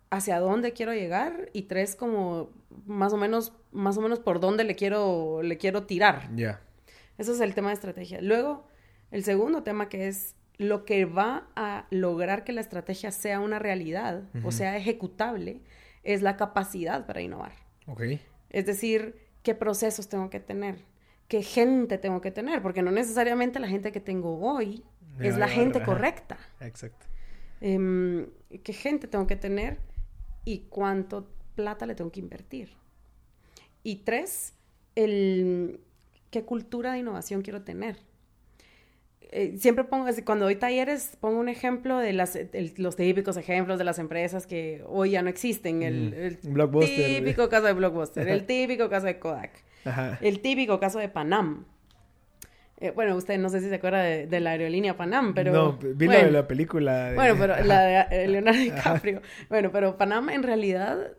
hacia 0.10 0.39
dónde 0.39 0.72
quiero 0.72 0.93
llegar 0.93 1.50
y 1.52 1.63
tres 1.63 1.98
como 1.98 2.50
más 2.86 3.12
o 3.12 3.17
menos 3.17 3.52
más 3.74 3.98
o 3.98 4.02
menos 4.02 4.19
por 4.19 4.39
dónde 4.39 4.63
le 4.63 4.78
quiero 4.78 5.43
le 5.43 5.58
quiero 5.58 5.84
tirar. 5.84 6.34
Ya. 6.34 6.62
Eso 7.17 7.34
es 7.34 7.41
el 7.41 7.54
tema 7.54 7.72
de 7.72 7.74
estrategia. 7.74 8.22
Luego, 8.22 8.69
el 9.12 9.26
segundo 9.26 9.63
tema 9.63 9.89
que 9.89 10.08
es 10.08 10.38
lo 10.58 10.86
que 10.86 11.06
va 11.06 11.48
a 11.56 11.88
lograr 11.89 12.44
que 12.44 12.54
la 12.54 12.62
estrategia 12.62 13.12
sea 13.12 13.39
una 13.39 13.60
realidad 13.60 14.24
o 14.44 14.52
sea 14.52 14.78
ejecutable 14.78 15.62
es 16.04 16.22
la 16.22 16.38
capacidad 16.38 17.06
para 17.06 17.22
innovar. 17.22 17.54
Okay. 17.88 18.22
Es 18.50 18.66
decir, 18.66 19.16
qué 19.42 19.56
procesos 19.56 20.10
tengo 20.10 20.30
que 20.30 20.39
tener, 20.39 20.86
qué 21.28 21.42
gente 21.42 21.98
tengo 21.98 22.22
que 22.22 22.32
tener, 22.32 22.62
porque 22.62 22.82
no 22.82 22.92
necesariamente 22.92 23.60
la 23.60 23.68
gente 23.68 23.92
que 23.92 24.00
tengo 24.00 24.39
hoy 24.39 24.84
es 25.20 25.38
la 25.38 25.48
gente 25.48 25.84
correcta. 25.84 26.38
Exacto. 26.60 27.06
Em, 27.62 28.30
qué 28.63 28.74
gente 28.74 29.08
tengo 29.08 29.28
que 29.28 29.36
tener 29.36 29.80
y 30.44 30.66
cuánto 30.70 31.30
plata 31.56 31.86
le 31.86 31.96
tengo 31.96 32.12
que 32.12 32.20
invertir. 32.20 32.76
Y 33.84 33.98
tres, 33.98 34.54
el, 34.96 35.82
qué 36.30 36.44
cultura 36.44 36.94
de 36.94 37.00
innovación 37.00 37.42
quiero 37.42 37.63
tener. 37.63 37.98
Eh, 39.36 39.56
siempre 39.58 39.84
pongo, 39.84 40.06
cuando 40.26 40.46
doy 40.46 40.58
talleres, 40.58 41.17
pongo 41.19 41.39
un 41.39 41.50
ejemplo 41.50 41.98
de 41.98 42.13
las, 42.13 42.38
los 42.78 42.96
típicos 42.96 43.36
ejemplos 43.36 43.80
de 43.80 43.84
las 43.84 43.98
empresas 43.98 44.46
que 44.46 44.84
hoy 44.86 45.12
ya 45.12 45.24
no 45.24 45.30
existen. 45.30 45.82
El, 45.82 46.38
mm. 46.43 46.80
típico 46.80 47.50
caso 47.50 47.65
de 47.65 47.74
Blockbuster, 47.74 48.28
el 48.28 48.46
típico 48.46 48.89
caso 48.89 49.08
de 49.08 49.17
Kodak, 49.17 49.52
el 50.22 50.39
típico 50.39 50.80
caso 50.80 51.00
de 51.00 51.10
Panam. 51.10 51.65
Eh, 52.80 52.91
bueno, 52.91 53.15
usted 53.15 53.39
no 53.39 53.50
sé 53.50 53.60
si 53.62 53.69
se 53.69 53.76
acuerda 53.76 54.04
de, 54.04 54.39
la 54.39 54.52
aerolínea 54.52 54.96
Panam, 54.96 55.34
pero... 55.34 55.52
No, 55.52 55.80
vino 55.82 56.13
de 56.13 56.30
la 56.30 56.48
película. 56.48 57.13
Bueno, 57.15 57.36
pero 57.39 57.60
la 57.63 57.82
de 57.82 58.06
eh, 58.12 58.28
Leonardo 58.28 58.60
DiCaprio. 58.60 59.22
Bueno, 59.50 59.72
pero 59.72 59.98
Panam 59.98 60.30
en 60.30 60.43
realidad 60.43 61.12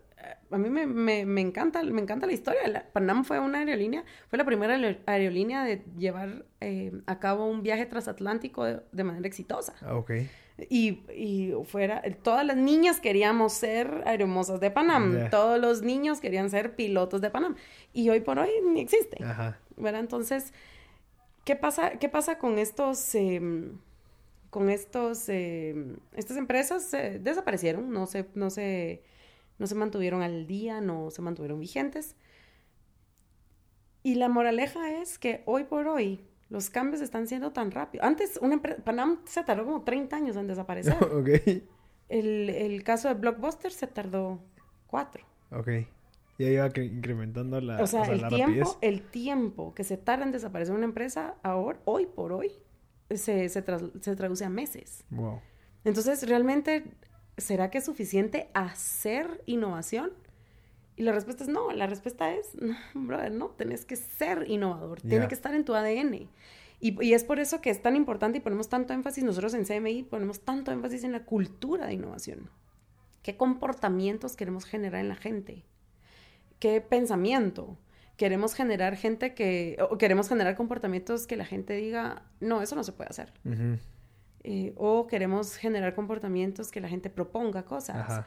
a 0.51 0.57
mí 0.57 0.69
me, 0.69 0.85
me, 0.85 1.25
me, 1.25 1.41
encanta, 1.41 1.83
me 1.83 2.01
encanta 2.01 2.27
la 2.27 2.33
historia. 2.33 2.87
Panam 2.93 3.23
fue 3.25 3.39
una 3.39 3.59
aerolínea, 3.59 4.03
fue 4.29 4.37
la 4.37 4.45
primera 4.45 4.75
aerolínea 5.05 5.63
de 5.63 5.83
llevar 5.97 6.45
eh, 6.61 6.91
a 7.05 7.19
cabo 7.19 7.47
un 7.47 7.63
viaje 7.63 7.85
transatlántico 7.85 8.63
de, 8.63 9.03
manera 9.03 9.27
exitosa. 9.27 9.75
Ah, 9.81 9.95
ok. 9.95 10.11
Y, 10.69 11.01
y, 11.13 11.53
fuera, 11.65 12.01
todas 12.23 12.45
las 12.45 12.55
niñas 12.55 12.99
queríamos 13.01 13.53
ser 13.53 14.03
aeromosas 14.05 14.59
de 14.59 14.71
Panam, 14.71 15.29
todos 15.29 15.59
los 15.59 15.81
niños 15.81 16.21
querían 16.21 16.49
ser 16.49 16.75
pilotos 16.75 17.21
de 17.21 17.29
Panam. 17.29 17.55
Y 17.91 18.09
hoy 18.09 18.21
por 18.21 18.39
hoy 18.39 18.49
ni 18.71 18.81
existe. 18.81 19.23
Ajá. 19.23 19.59
¿Verdad? 19.75 19.99
Entonces, 19.99 20.53
¿qué 21.43 21.55
pasa, 21.55 21.91
qué 21.99 22.09
pasa 22.09 22.37
con 22.37 22.57
estos... 22.57 23.15
Em, 23.15 23.79
con 24.49 24.69
estos, 24.69 25.27
em, 25.27 25.97
estas 26.13 26.37
empresas 26.37 26.89
desaparecieron, 27.19 27.91
no 27.91 28.05
se, 28.05 28.25
no 28.35 28.49
se, 28.49 29.03
no 29.57 29.67
se 29.67 29.75
mantuvieron 29.75 30.21
al 30.21 30.47
día, 30.47 30.81
no 30.81 31.11
se 31.11 31.21
mantuvieron 31.21 31.59
vigentes. 31.59 32.15
Y 34.03 34.15
la 34.15 34.29
moraleja 34.29 35.01
es 35.01 35.17
que 35.17 35.41
hoy 35.45 35.63
por 35.63 35.87
hoy 35.87 36.21
los 36.49 36.69
cambios 36.69 37.01
están 37.01 37.27
siendo 37.27 37.51
tan 37.51 37.71
rápidos. 37.71 38.05
Antes, 38.05 38.37
una 38.41 38.55
empresa, 38.55 38.83
Panam 38.83 39.19
se 39.25 39.43
tardó 39.43 39.65
como 39.65 39.81
30 39.83 40.15
años 40.15 40.35
en 40.35 40.47
desaparecer. 40.47 40.95
El, 42.07 42.83
caso 42.83 43.07
de 43.07 43.15
Blockbuster 43.15 43.71
se 43.71 43.87
tardó 43.87 44.39
4. 44.87 45.25
Ok. 45.51 45.67
Ya 46.37 46.47
iba 46.47 46.67
incrementando 46.67 47.59
la, 47.61 47.81
o 47.81 47.87
sea, 47.87 48.03
el, 48.03 48.27
tiempo, 48.27 48.77
el 48.81 49.01
tiempo 49.01 49.73
que 49.73 49.83
se 49.83 49.97
tarda 49.97 50.25
en 50.25 50.31
desaparecer 50.33 50.75
una 50.75 50.83
empresa 50.83 51.35
ahora, 51.41 51.79
hoy 51.85 52.05
por 52.05 52.33
hoy, 52.33 52.51
se, 53.09 53.47
se, 53.49 53.63
se 54.01 54.15
traduce 54.15 54.45
a 54.45 54.49
meses. 54.49 55.05
Wow. 55.09 55.39
Entonces, 55.85 56.27
realmente 56.27 56.83
¿será 57.37 57.69
que 57.69 57.79
es 57.79 57.85
suficiente 57.85 58.49
hacer 58.53 59.41
innovación? 59.45 60.11
Y 60.95 61.03
la 61.03 61.11
respuesta 61.11 61.43
es 61.43 61.49
no, 61.49 61.71
la 61.71 61.87
respuesta 61.87 62.33
es, 62.33 62.55
no, 62.61 62.75
brother, 62.93 63.31
no, 63.31 63.49
tenés 63.49 63.85
que 63.85 63.95
ser 63.95 64.49
innovador, 64.49 65.01
tiene 65.01 65.27
que 65.27 65.35
estar 65.35 65.53
en 65.53 65.65
tu 65.65 65.73
ADN. 65.73 66.29
Y, 66.79 67.03
y, 67.03 67.13
es 67.13 67.23
por 67.23 67.39
eso 67.39 67.61
que 67.61 67.69
es 67.69 67.81
tan 67.81 67.95
importante 67.95 68.37
y 68.37 68.41
ponemos 68.41 68.69
tanto 68.69 68.93
énfasis, 68.93 69.23
nosotros 69.23 69.53
en 69.53 69.65
CMI 69.65 70.03
ponemos 70.03 70.41
tanto 70.41 70.71
énfasis 70.71 71.03
en 71.03 71.13
la 71.13 71.23
cultura 71.23 71.87
de 71.87 71.93
innovación. 71.93 72.49
¿Qué 73.23 73.37
comportamientos 73.37 74.35
queremos 74.35 74.65
generar 74.65 75.01
en 75.01 75.09
la 75.09 75.15
gente? 75.15 75.63
¿Qué 76.59 76.81
pensamiento? 76.81 77.77
Queremos 78.17 78.53
generar 78.53 78.95
gente 78.97 79.33
que, 79.33 79.77
o 79.89 79.97
queremos 79.97 80.29
generar 80.29 80.55
comportamientos 80.55 81.25
que 81.25 81.35
la 81.35 81.45
gente 81.45 81.73
diga, 81.73 82.23
no, 82.39 82.61
eso 82.61 82.75
no 82.75 82.83
se 82.83 82.91
puede 82.91 83.09
hacer. 83.09 83.33
Eh, 84.47 84.73
o 84.77 85.07
queremos 85.07 85.55
generar 85.55 85.95
comportamientos 85.95 86.69
que 86.69 86.79
la 86.79 86.87
gente 86.87 87.09
proponga 87.09 87.65
cosas. 87.65 88.23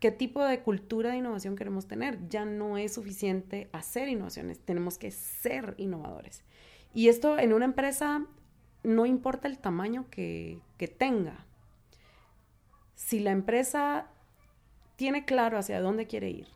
¿Qué 0.00 0.10
tipo 0.10 0.44
de 0.44 0.60
cultura 0.60 1.12
de 1.12 1.16
innovación 1.16 1.56
queremos 1.56 1.88
tener? 1.88 2.28
Ya 2.28 2.44
no 2.44 2.76
es 2.76 2.92
suficiente 2.92 3.70
hacer 3.72 4.08
innovaciones, 4.08 4.58
tenemos 4.58 4.98
que 4.98 5.10
ser 5.10 5.74
innovadores. 5.78 6.44
Y 6.92 7.08
esto 7.08 7.38
en 7.38 7.54
una 7.54 7.64
empresa 7.64 8.26
no 8.82 9.06
importa 9.06 9.48
el 9.48 9.58
tamaño 9.58 10.10
que, 10.10 10.60
que 10.76 10.88
tenga. 10.88 11.46
Si 12.94 13.20
la 13.20 13.30
empresa 13.30 14.08
tiene 14.96 15.24
claro 15.24 15.56
hacia 15.56 15.80
dónde 15.80 16.06
quiere 16.06 16.28
ir 16.28 16.48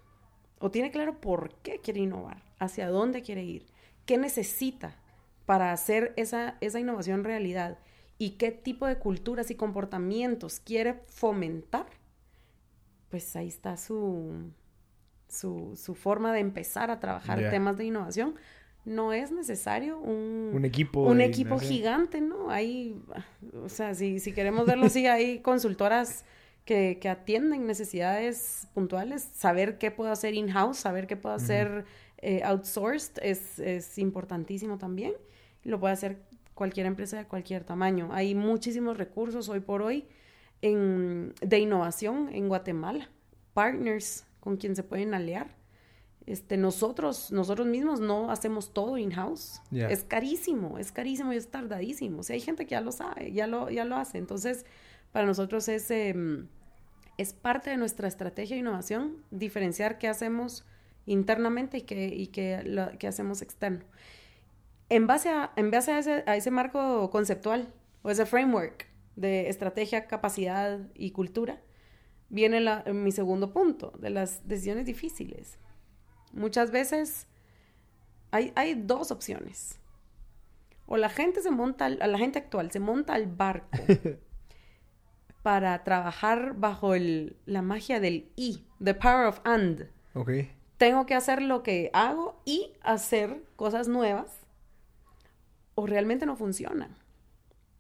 o 0.59 0.71
tiene 0.71 0.91
claro 0.91 1.23
por 1.23 1.55
qué 1.63 1.81
quiere 1.81 2.01
innovar, 2.01 2.43
hacia 2.59 2.91
dónde 2.91 3.23
quiere 3.23 3.45
ir, 3.45 3.65
qué 4.05 4.19
necesita 4.19 4.95
para 5.47 5.73
hacer 5.73 6.13
esa, 6.17 6.59
esa 6.61 6.81
innovación 6.81 7.25
realidad 7.25 7.79
y 8.19 8.31
qué 8.31 8.51
tipo 8.51 8.87
de 8.87 8.97
culturas 8.97 9.51
y 9.51 9.55
comportamientos 9.55 10.61
quiere 10.61 11.03
fomentar, 11.07 11.87
pues 13.11 13.37
ahí 13.37 13.49
está 13.49 13.77
su, 13.77 14.51
su, 15.29 15.95
forma 15.95 16.33
de 16.33 16.41
empezar 16.41 16.91
a 16.91 16.99
trabajar 16.99 17.51
temas 17.51 17.77
de 17.77 17.85
innovación. 17.85 18.35
No 18.85 19.13
es 19.13 19.33
necesario 19.33 19.99
un, 19.99 20.65
equipo, 20.65 21.01
un 21.03 21.21
equipo 21.21 21.59
gigante, 21.59 22.21
¿no? 22.21 22.51
Hay, 22.51 23.01
o 23.63 23.69
sea, 23.69 23.95
si, 23.95 24.21
si 24.21 24.33
queremos 24.33 24.67
verlo 24.67 24.87
así, 24.87 25.07
hay 25.07 25.41
consultoras 25.41 26.25
que, 26.65 27.01
atienden 27.09 27.67
necesidades 27.67 28.69
puntuales. 28.75 29.29
Saber 29.35 29.79
qué 29.79 29.91
puedo 29.91 30.11
hacer 30.11 30.35
in-house, 30.35 30.79
saber 30.79 31.07
qué 31.07 31.17
puedo 31.17 31.35
hacer 31.35 31.85
eh, 32.19 32.43
outsourced 32.45 33.19
es, 33.23 33.59
es 33.59 33.99
importantísimo 33.99 34.79
también. 34.79 35.13
Lo 35.65 35.81
puede 35.81 35.95
hacer 35.95 36.21
cualquier 36.57 36.87
empresa 36.87 37.19
de 37.19 37.27
cualquier 37.27 37.65
tamaño. 37.65 38.09
Hay 38.13 38.35
muchísimos 38.35 38.97
recursos 38.97 39.51
hoy 39.51 39.61
por 39.61 39.83
hoy 39.83 40.07
en, 40.63 41.35
de 41.43 41.59
innovación 41.59 42.31
en 42.33 42.49
Guatemala, 42.49 43.11
partners 43.53 44.25
con 44.41 44.57
quien 44.57 44.75
se 44.75 44.83
pueden 44.83 45.13
aliar. 45.13 45.55
Este, 46.25 46.57
nosotros, 46.57 47.31
nosotros 47.31 47.67
mismos 47.67 48.01
no 48.01 48.31
hacemos 48.31 48.73
todo 48.73 48.97
in-house. 48.97 49.61
Es 49.71 50.03
carísimo, 50.03 50.79
es 50.79 50.93
carísimo 50.93 51.35
y 51.35 51.37
es 51.37 51.49
tardadísimo. 51.51 52.21
O 52.21 52.23
sea, 52.23 52.35
hay 52.35 52.41
gente 52.41 52.65
que 52.65 52.71
ya 52.71 52.81
lo 52.81 52.91
sabe, 52.91 53.33
ya 53.33 53.47
lo, 53.47 53.69
ya 53.69 53.85
lo 53.85 53.97
hace. 53.97 54.17
Entonces, 54.17 54.65
para 55.13 55.27
nosotros 55.27 55.69
es, 55.69 55.91
em, 55.91 56.49
es 57.19 57.35
parte 57.35 57.69
de 57.69 57.77
nuestra 57.77 58.09
estrategia 58.09 58.57
de 58.57 58.61
innovación 58.61 59.19
diferenciar 59.31 59.99
qué 59.99 60.09
hacemos 60.09 60.65
internamente 61.05 61.79
y 61.79 61.83
qué, 61.83 62.07
y 62.07 62.29
qué, 62.29 62.89
qué 62.99 63.09
hacemos 63.09 63.43
externo 63.43 63.85
en 64.89 65.07
base 65.07 65.31
a, 65.31 65.53
en 65.57 65.71
base 65.71 65.93
a 65.93 65.99
ese, 65.99 66.25
a 66.27 66.37
ese 66.37 66.51
marco 66.51 67.11
conceptual 67.11 67.73
o 68.03 68.11
ese 68.11 68.27
framework 68.27 68.89
de 69.17 69.49
estrategia, 69.49 70.07
capacidad 70.07 70.81
y 70.95 71.11
cultura, 71.11 71.61
viene 72.29 72.61
la, 72.61 72.85
mi 72.93 73.13
segundo 73.13 73.53
punto, 73.53 73.93
de 73.99 74.11
las 74.11 74.47
decisiones 74.47 74.87
difíciles. 74.87 75.59
Muchas 76.33 76.71
veces 76.71 77.27
hay, 78.31 78.53
hay 78.55 78.75
dos 78.75 79.11
opciones. 79.11 79.81
O 80.87 80.97
la 80.97 81.09
gente 81.09 81.41
se 81.41 81.51
monta, 81.51 81.89
la 81.89 82.19
gente 82.19 82.39
actual 82.39 82.71
se 82.71 82.79
monta 82.79 83.15
al 83.15 83.27
barco 83.27 83.69
para 85.43 85.83
trabajar 85.83 86.55
bajo 86.57 86.95
el, 86.95 87.37
la 87.45 87.63
magia 87.63 87.99
del 87.99 88.31
y, 88.37 88.65
the 88.83 88.95
power 88.95 89.27
of 89.27 89.41
and. 89.45 89.89
Okay. 90.15 90.51
Tengo 90.77 91.07
que 91.07 91.15
hacer 91.15 91.43
lo 91.43 91.63
que 91.63 91.91
hago 91.93 92.41
y 92.45 92.73
hacer 92.83 93.43
cosas 93.57 93.89
nuevas 93.89 94.46
o 95.77 95.87
realmente 95.87 96.27
no 96.27 96.35
funciona. 96.35 96.89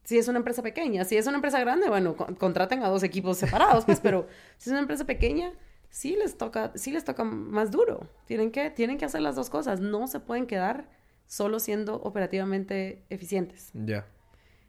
Si 0.05 0.17
es 0.17 0.29
una 0.29 0.39
empresa 0.39 0.63
pequeña, 0.63 1.05
si 1.05 1.17
es 1.17 1.27
una 1.27 1.37
empresa 1.37 1.59
grande, 1.59 1.89
bueno, 1.89 2.15
contraten 2.15 2.85
a 2.85 2.89
dos 2.89 3.03
equipos 3.03 3.39
separados, 3.39 3.85
pues, 3.85 3.99
pero 3.99 4.29
si 4.59 4.71
es 4.71 4.73
una 4.73 4.81
empresa 4.81 5.05
pequeña, 5.05 5.53
sí 5.91 6.15
les 6.15 6.39
toca, 6.39 6.71
sí 6.77 6.93
les 6.93 7.05
toca 7.05 7.25
más 7.25 7.73
duro. 7.73 8.09
Tienen 8.27 8.53
que, 8.53 8.71
tienen 8.71 8.99
que 8.99 9.05
hacer 9.05 9.23
las 9.23 9.35
dos 9.35 9.51
cosas. 9.51 9.81
No 9.81 10.07
se 10.07 10.21
pueden 10.21 10.47
quedar 10.47 10.89
solo 11.27 11.59
siendo 11.59 11.97
operativamente 11.97 13.03
eficientes. 13.11 13.71
Ya. 13.75 14.07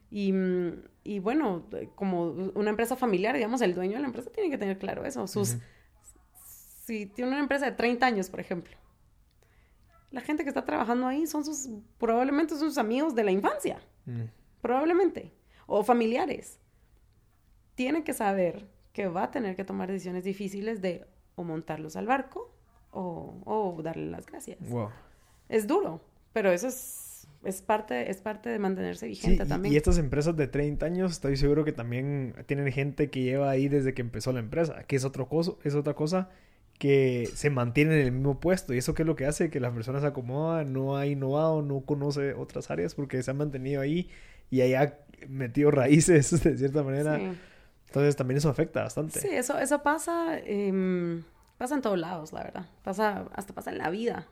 Y, 0.10 0.34
y, 1.04 1.20
bueno, 1.20 1.68
como 1.96 2.30
una 2.32 2.70
empresa 2.70 2.96
familiar, 2.96 3.36
digamos, 3.36 3.62
el 3.62 3.76
dueño 3.76 3.96
de 3.96 4.00
la 4.00 4.08
empresa 4.08 4.32
tiene 4.32 4.50
que 4.50 4.58
tener 4.58 4.80
claro 4.80 5.06
eso. 5.06 5.28
Sus, 5.28 5.58
Si 6.86 7.06
tiene 7.08 7.32
una 7.32 7.42
empresa 7.42 7.66
de 7.66 7.74
30 7.74 8.06
años, 8.06 8.30
por 8.30 8.40
ejemplo, 8.40 8.76
la 10.12 10.22
gente 10.22 10.43
que 10.43 10.50
está 10.50 10.63
trabajando 10.63 11.08
ahí 11.08 11.28
son 11.28 11.43
sus, 11.43 11.70
probablemente 11.98 12.56
sus 12.56 12.78
amigos 12.78 13.15
de 13.15 13.24
la 13.24 13.32
infancia, 13.32 13.80
mm. 14.06 14.24
probablemente, 14.62 15.34
o 15.65 15.84
familiares. 15.84 16.60
Tienen 17.76 18.04
que 18.04 18.13
saber 18.13 18.67
que 18.93 19.08
va 19.08 19.24
a 19.24 19.32
tener 19.32 19.56
que 19.56 19.63
tomar 19.63 19.91
decisiones 19.91 20.24
difíciles 20.24 20.82
de 20.82 21.06
o 21.36 21.43
montarlos 21.43 21.96
al 21.96 22.08
barco 22.08 22.52
o, 22.91 23.41
o 23.46 23.82
darle 23.84 24.08
las 24.08 24.26
gracias. 24.26 24.58
Es 25.50 25.67
duro, 25.67 26.02
pero 26.34 26.52
eso 26.52 26.67
es, 26.67 27.28
es, 27.43 27.62
parte, 27.62 28.10
es 28.10 28.22
parte 28.22 28.50
de 28.50 28.58
mantenerse 28.58 29.08
vigente 29.08 29.46
también. 29.46 29.74
Y 29.74 29.78
estas 29.78 30.00
empresas 30.00 30.36
de 30.36 30.48
30 30.48 30.86
años, 30.86 31.12
estoy 31.12 31.38
seguro 31.38 31.63
que 31.63 31.74
también 31.74 32.34
tienen 32.48 32.72
gente 32.72 33.12
que 33.12 33.22
lleva 33.22 33.50
ahí 33.50 33.67
desde 33.67 33.93
que 33.93 34.02
empezó 34.02 34.32
la 34.32 34.39
empresa, 34.39 34.84
que 34.84 34.96
es, 34.96 35.06
otro 35.06 35.30
coso, 35.30 35.60
es 35.63 35.76
otra 35.76 35.93
cosa 35.93 36.30
que 36.78 37.30
se 37.34 37.50
mantiene 37.50 38.00
en 38.00 38.08
el 38.08 38.12
mismo 38.12 38.40
puesto. 38.40 38.74
¿Y 38.74 38.78
eso 38.78 38.94
qué 38.94 39.04
es 39.04 39.08
lo 39.08 39.16
que 39.16 39.26
hace? 39.26 39.50
Que 39.50 39.60
las 39.60 39.74
personas 39.74 40.02
se 40.02 40.08
acomodan, 40.08 40.74
no 40.74 40.96
ha 40.96 41.06
innovado, 41.08 41.62
no 41.62 41.82
conoce 41.82 42.34
otras 42.34 42.70
áreas 42.70 42.96
porque 42.96 43.22
se 43.24 43.32
ha 43.32 43.34
mantenido 43.34 43.82
ahí 43.82 44.10
y 44.50 44.62
ahí 44.62 44.76
ha 44.76 45.00
metido 45.28 45.72
raíces 45.72 46.32
de 46.44 46.58
cierta 46.58 46.84
manera. 46.84 47.20
Entonces 47.88 48.16
también 48.16 48.38
eso 48.38 48.50
afecta 48.50 48.84
bastante. 48.84 49.20
Sí, 49.20 49.30
eso, 49.32 49.58
eso 49.58 49.82
pasa, 49.82 50.38
em, 50.40 51.24
pasa 51.58 51.76
en 51.76 51.82
todos 51.82 51.98
lados, 51.98 52.34
la 52.34 52.44
verdad. 52.44 52.66
Pasa, 52.84 53.26
hasta 53.34 53.54
pasa 53.54 53.72
en 53.72 53.80
la 53.80 53.90
vida. 53.90 54.28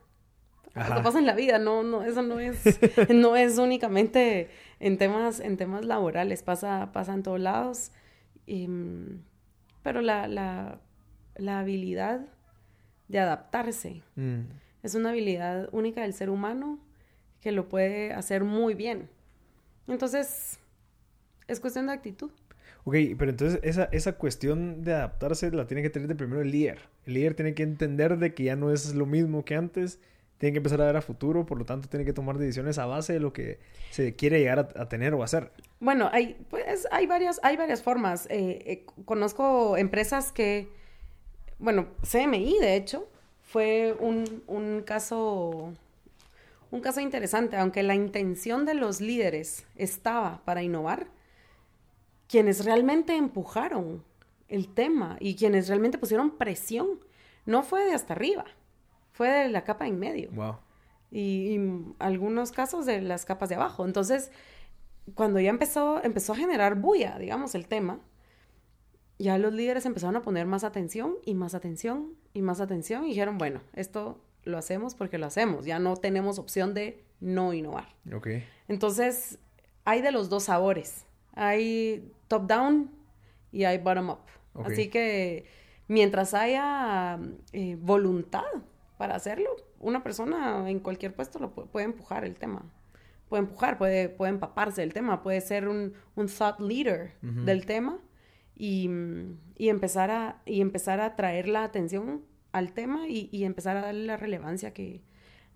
Hasta 0.75 1.01
pasa 1.01 1.19
en 1.19 1.25
la 1.25 1.35
vida, 1.35 1.57
no, 1.57 1.83
no, 1.83 2.03
eso 2.03 2.21
no 2.21 2.37
es, 2.41 2.61
no 3.09 3.37
es 3.37 3.57
únicamente 3.57 4.49
en 4.81 4.97
temas, 4.97 5.39
en 5.39 5.55
temas 5.55 5.85
laborales, 5.85 6.43
pasa, 6.43 6.91
pasa 6.91 7.13
en 7.13 7.23
todos 7.23 7.39
lados. 7.39 7.91
Em, 8.45 9.21
pero 9.83 10.01
la, 10.01 10.27
la, 10.27 10.79
la 11.37 11.59
habilidad 11.59 12.27
de 13.07 13.19
adaptarse. 13.19 14.03
Mm. 14.15 14.41
Es 14.83 14.95
una 14.95 15.09
habilidad 15.09 15.69
única 15.71 16.01
del 16.01 16.13
ser 16.13 16.29
humano 16.29 16.79
que 17.41 17.51
lo 17.51 17.69
puede 17.69 18.13
hacer 18.13 18.43
muy 18.43 18.73
bien. 18.73 19.09
Entonces, 19.87 20.59
es 21.47 21.59
cuestión 21.59 21.87
de 21.87 21.93
actitud. 21.93 22.31
Ok, 22.83 22.95
pero 23.17 23.31
entonces 23.31 23.59
esa, 23.63 23.85
esa 23.85 24.13
cuestión 24.13 24.83
de 24.83 24.93
adaptarse 24.93 25.49
la 25.51 25.65
tiene 25.65 25.81
que 25.81 25.89
tener 25.89 26.07
de 26.07 26.15
primero 26.15 26.41
el 26.41 26.51
líder. 26.51 26.81
El 27.05 27.15
líder 27.15 27.33
tiene 27.33 27.53
que 27.55 27.63
entender 27.63 28.17
de 28.17 28.33
que 28.33 28.43
ya 28.43 28.55
no 28.55 28.71
es 28.71 28.93
lo 28.93 29.05
mismo 29.05 29.43
que 29.43 29.55
antes, 29.55 29.99
tiene 30.37 30.53
que 30.53 30.57
empezar 30.57 30.81
a 30.81 30.85
ver 30.85 30.97
a 30.97 31.01
futuro, 31.01 31.45
por 31.45 31.57
lo 31.57 31.65
tanto 31.65 31.87
tiene 31.87 32.05
que 32.05 32.13
tomar 32.13 32.37
decisiones 32.37 32.77
a 32.77 32.85
base 32.85 33.13
de 33.13 33.19
lo 33.19 33.31
que 33.31 33.59
se 33.91 34.15
quiere 34.15 34.39
llegar 34.39 34.71
a, 34.75 34.89
tener 34.89 35.13
o 35.13 35.23
hacer. 35.23 35.51
Bueno, 35.79 36.09
hay, 36.11 36.37
pues, 36.49 36.87
hay, 36.91 37.07
varias, 37.07 37.39
hay 37.41 37.57
varias 37.57 37.81
formas. 37.81 38.27
Eh, 38.29 38.61
eh, 38.65 38.85
conozco 39.05 39.77
empresas 39.77 40.31
que 40.31 40.67
bueno, 41.59 41.87
CMI 42.01 42.59
de 42.59 42.75
hecho, 42.75 43.07
fue 43.41 43.95
un, 43.99 44.83
caso 44.85 45.73
un 46.71 46.81
caso 46.81 46.99
interesante, 46.99 47.57
aunque 47.57 47.83
la 47.83 47.95
intención 47.95 48.65
de 48.65 48.73
los 48.73 48.99
líderes 48.99 49.65
estaba 49.75 50.41
para 50.45 50.63
innovar, 50.63 51.07
quienes 52.27 52.65
realmente 52.65 53.15
empujaron 53.15 54.03
el 54.47 54.73
tema 54.73 55.17
y 55.19 55.35
quienes 55.35 55.67
realmente 55.67 55.97
pusieron 55.97 56.31
presión, 56.31 56.99
no 57.45 57.63
fue 57.63 57.85
de 57.85 57.93
hasta 57.93 58.13
arriba, 58.13 58.45
fue 59.13 59.29
de 59.29 59.49
la 59.49 59.63
capa 59.63 59.87
en 59.87 59.99
medio. 59.99 60.31
Wow. 60.31 60.57
Y, 61.11 61.55
y, 61.55 61.95
algunos 61.99 62.51
casos 62.51 62.85
de 62.85 63.01
las 63.01 63.25
capas 63.25 63.49
de 63.49 63.55
abajo. 63.55 63.85
Entonces, 63.85 64.31
cuando 65.13 65.39
ya 65.39 65.49
empezó, 65.49 66.03
empezó 66.03 66.33
a 66.33 66.35
generar 66.35 66.75
bulla, 66.75 67.17
digamos, 67.19 67.55
el 67.55 67.67
tema, 67.67 67.99
ya 69.17 69.37
los 69.37 69.53
líderes 69.53 69.85
empezaron 69.85 70.15
a 70.15 70.21
poner 70.21 70.45
más 70.45 70.63
atención 70.63 71.15
y 71.23 71.35
más 71.35 71.55
atención 71.55 72.13
y 72.33 72.41
más 72.41 72.59
atención 72.59 73.05
y 73.05 73.09
dijeron, 73.09 73.37
bueno, 73.37 73.61
esto 73.73 74.21
lo 74.43 74.57
hacemos 74.57 74.95
porque 74.95 75.17
lo 75.17 75.25
hacemos, 75.25 75.65
ya 75.65 75.79
no 75.79 75.95
tenemos 75.95 76.37
opción 76.37 76.73
de 76.73 77.03
no 77.19 77.53
innovar. 77.53 77.95
Entonces, 78.67 79.39
hay 79.85 80.01
de 80.01 80.11
los 80.11 80.29
dos 80.29 80.43
sabores. 80.43 81.05
Hay 81.33 82.11
top-down 82.27 82.91
y 83.51 83.63
hay 83.63 83.77
bottom-up. 83.77 84.19
Así 84.63 84.89
que 84.89 85.45
mientras 85.87 86.33
haya 86.33 87.19
eh, 87.51 87.77
voluntad 87.79 88.43
para 88.97 89.15
hacerlo, 89.15 89.49
una 89.79 90.03
persona 90.03 90.69
en 90.69 90.79
cualquier 90.79 91.13
puesto 91.13 91.39
lo 91.39 91.51
puede, 91.51 91.85
empujar 91.85 92.25
el 92.25 92.35
tema. 92.35 92.63
Puede 93.27 93.43
empujar, 93.43 93.77
puede, 93.77 94.07
puede 94.07 94.31
empaparse 94.31 94.81
del 94.81 94.93
tema, 94.93 95.23
puede 95.23 95.41
ser 95.41 95.67
un, 95.67 95.93
thought 96.15 96.59
leader 96.59 97.13
del 97.21 97.65
tema 97.65 97.99
y, 98.55 98.89
y, 99.57 99.69
empezar 99.69 100.11
a, 100.11 100.41
y 100.45 100.61
empezar 100.61 101.01
a 101.01 101.15
traer 101.15 101.47
la 101.47 101.63
atención 101.63 102.23
al 102.51 102.73
tema 102.73 103.07
y, 103.07 103.29
y, 103.31 103.43
empezar 103.43 103.77
a 103.77 103.81
darle 103.81 104.05
la 104.05 104.17
relevancia 104.17 104.73
que, 104.73 105.01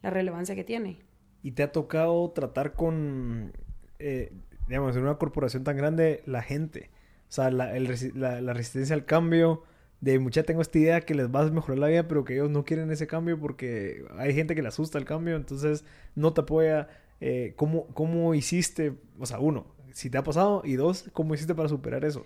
la 0.01 0.09
relevancia 0.09 0.55
que 0.55 0.63
tiene. 0.63 0.99
¿Y 1.41 1.51
te 1.51 1.63
ha 1.63 1.71
tocado 1.71 2.29
tratar 2.31 2.73
con, 2.73 3.53
eh, 3.99 4.33
digamos, 4.67 4.95
en 4.95 5.03
una 5.03 5.17
corporación 5.17 5.63
tan 5.63 5.77
grande, 5.77 6.21
la 6.25 6.41
gente? 6.41 6.89
O 7.29 7.31
sea, 7.31 7.51
la, 7.51 7.75
el, 7.75 7.89
la, 8.15 8.41
la, 8.41 8.53
resistencia 8.53 8.95
al 8.95 9.05
cambio, 9.05 9.63
de 10.01 10.19
mucha 10.19 10.43
tengo 10.43 10.61
esta 10.61 10.77
idea 10.79 11.01
que 11.01 11.13
les 11.13 11.27
va 11.27 11.41
a 11.41 11.51
mejorar 11.51 11.79
la 11.79 11.87
vida, 11.87 12.07
pero 12.07 12.23
que 12.23 12.33
ellos 12.33 12.49
no 12.49 12.65
quieren 12.65 12.91
ese 12.91 13.07
cambio 13.07 13.39
porque 13.39 14.05
hay 14.17 14.33
gente 14.33 14.55
que 14.55 14.61
le 14.61 14.67
asusta 14.69 14.97
el 14.97 15.05
cambio, 15.05 15.35
entonces 15.35 15.85
no 16.15 16.33
te 16.33 16.41
apoya. 16.41 16.87
Eh, 17.21 17.53
¿cómo, 17.57 17.87
¿Cómo 17.87 18.33
hiciste? 18.33 18.93
O 19.19 19.25
sea, 19.25 19.39
uno, 19.39 19.67
si 19.91 20.09
te 20.09 20.17
ha 20.17 20.23
pasado, 20.23 20.61
y 20.63 20.75
dos, 20.75 21.09
¿cómo 21.13 21.33
hiciste 21.33 21.53
para 21.53 21.69
superar 21.69 22.05
eso? 22.05 22.25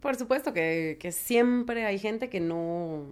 Por 0.00 0.16
supuesto 0.16 0.52
que, 0.52 0.98
siempre 1.12 1.84
hay 1.84 1.98
gente 1.98 2.28
que 2.28 2.40
no, 2.40 3.08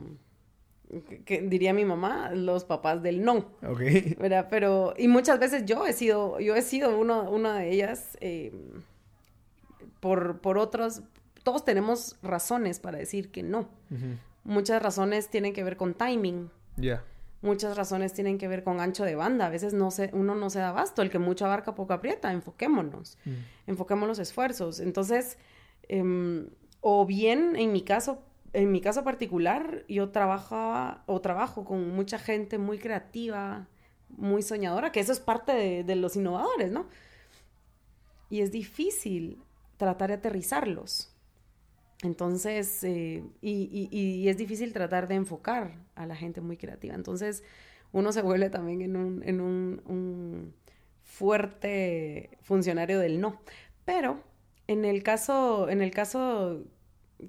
que, 1.25 1.43
diría 1.43 1.73
mi 1.73 1.85
mamá, 1.85 2.31
los 2.33 2.65
papás 2.65 3.03
del 3.03 3.25
no. 3.25 3.51
Ok. 3.67 3.81
¿verdad? 4.19 4.49
Pero, 4.51 4.95
y 4.97 5.09
muchas 5.09 5.39
veces 5.39 5.65
yo 5.65 5.87
he 5.87 5.93
sido, 5.93 6.39
yo 6.41 6.55
he 6.55 6.63
sido 6.63 6.99
uno, 6.99 7.31
una 7.31 7.59
de 7.59 7.73
ellas 7.73 8.17
eh, 8.21 8.53
por, 10.01 10.41
por 10.41 10.59
otros, 10.59 11.03
todos 11.43 11.65
tenemos 11.65 12.17
razones 12.23 12.81
para 12.81 12.99
decir 12.99 13.31
que 13.31 13.43
no. 13.43 13.69
Muchas 14.43 14.83
razones 14.83 15.29
tienen 15.29 15.53
que 15.53 15.63
ver 15.63 15.77
con 15.77 15.95
timing. 15.95 16.51
Ya. 16.77 17.05
Muchas 17.41 17.77
razones 17.77 18.13
tienen 18.13 18.39
que 18.39 18.49
ver 18.49 18.65
con 18.65 18.81
ancho 18.81 19.05
de 19.05 19.15
banda. 19.15 19.47
A 19.47 19.49
veces 19.49 19.73
no 19.73 19.93
se, 19.93 20.11
uno 20.13 20.35
no 20.35 20.51
se 20.51 20.59
da 20.59 20.73
basto. 20.73 21.03
El 21.03 21.11
que 21.11 21.21
mucho 21.21 21.47
abarca, 21.47 21.75
poco 21.75 21.93
aprieta. 21.93 22.33
Enfoquémonos. 22.33 23.19
Mm. 23.25 23.31
Enfoquemos 23.69 24.09
los 24.09 24.19
esfuerzos. 24.19 24.81
Entonces, 24.81 25.39
em, 25.89 26.49
o 26.81 27.07
bien, 27.07 27.57
en 27.57 27.73
mi 27.73 27.83
caso, 27.83 28.23
en 28.53 28.73
mi 28.73 28.81
caso 28.81 29.05
particular, 29.05 29.85
yo 29.89 30.11
trabajaba 30.11 31.03
o 31.07 31.21
trabajo 31.21 31.65
con 31.65 31.91
mucha 31.95 32.19
gente 32.19 32.59
muy 32.59 32.79
creativa, 32.79 33.69
muy 34.09 34.43
soñadora, 34.43 34.93
que 34.93 35.01
eso 35.01 35.13
es 35.13 35.21
parte 35.21 35.85
de, 35.85 35.97
los 35.97 36.17
innovadores, 36.17 36.71
¿no? 36.71 36.87
Y 38.31 38.41
es 38.41 38.51
difícil 38.53 39.43
tratar 39.77 40.09
de 40.09 40.15
aterrizarlos. 40.15 41.13
Entonces, 42.03 42.83
eh, 42.85 43.25
y, 43.41 44.29
es 44.29 44.37
difícil 44.37 44.73
tratar 44.73 45.09
de 45.09 45.17
enfocar 45.17 45.75
a 45.95 46.07
la 46.07 46.17
gente 46.17 46.41
muy 46.41 46.57
creativa. 46.57 46.95
Entonces, 46.95 47.43
uno 47.93 48.13
se 48.13 48.23
vuelve 48.23 48.51
también 48.51 48.83
en 48.83 48.97
un, 48.97 49.23
en 49.23 49.41
un 49.41 50.55
fuerte 51.03 52.31
funcionario 52.43 52.99
del 52.99 53.21
no. 53.21 53.41
Pero 53.85 54.23
en 54.69 54.85
el 54.85 55.03
caso, 55.03 55.69
en 55.69 55.83
el 55.83 55.91
caso 55.91 56.65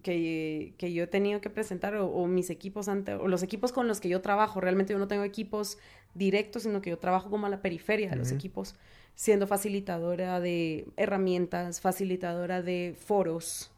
que, 0.03 0.73
yo 0.79 1.03
he 1.03 1.07
tenido 1.07 1.39
que 1.41 1.49
presentar 1.49 1.95
o, 1.95 2.27
mis 2.27 2.49
equipos 2.49 2.87
ante, 2.87 3.13
o 3.13 3.27
los 3.27 3.43
equipos 3.43 3.71
con 3.71 3.87
los 3.87 3.99
que 3.99 4.09
yo 4.09 4.21
trabajo, 4.21 4.59
realmente 4.59 4.93
yo 4.93 4.99
no 4.99 5.07
tengo 5.07 5.23
equipos 5.23 5.77
directos, 6.13 6.63
sino 6.63 6.81
que 6.81 6.89
yo 6.89 6.97
trabajo 6.97 7.29
como 7.29 7.45
a 7.45 7.49
la 7.49 7.61
periferia 7.61 8.09
de 8.09 8.15
los 8.15 8.31
equipos, 8.31 8.75
siendo 9.15 9.47
facilitadora 9.47 10.39
de 10.39 10.87
herramientas, 10.97 11.79
facilitadora 11.79 12.61
de 12.61 12.95
foros. 12.97 13.71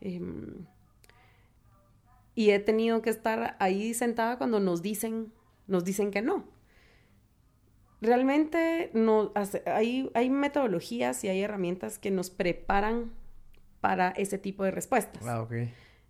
Em, 0.00 0.66
y 2.34 2.50
he 2.50 2.58
tenido 2.58 3.02
que 3.02 3.10
estar 3.10 3.56
ahí 3.60 3.94
sentada 3.94 4.38
cuando 4.38 4.58
nos 4.58 4.82
dicen, 4.82 5.32
nos 5.66 5.84
dicen 5.84 6.10
que 6.10 6.22
no. 6.22 6.44
Realmente 8.02 8.90
no, 8.94 9.32
hay, 9.64 10.10
hay 10.14 10.28
metodologías 10.28 11.22
y 11.22 11.28
hay 11.28 11.40
herramientas 11.40 12.00
que 12.00 12.10
nos 12.10 12.30
preparan 12.30 13.12
para 13.80 14.10
ese 14.10 14.38
tipo 14.38 14.64
de 14.64 14.72
respuestas. 14.72 15.24
Ah, 15.24 15.40
ok. 15.40 15.52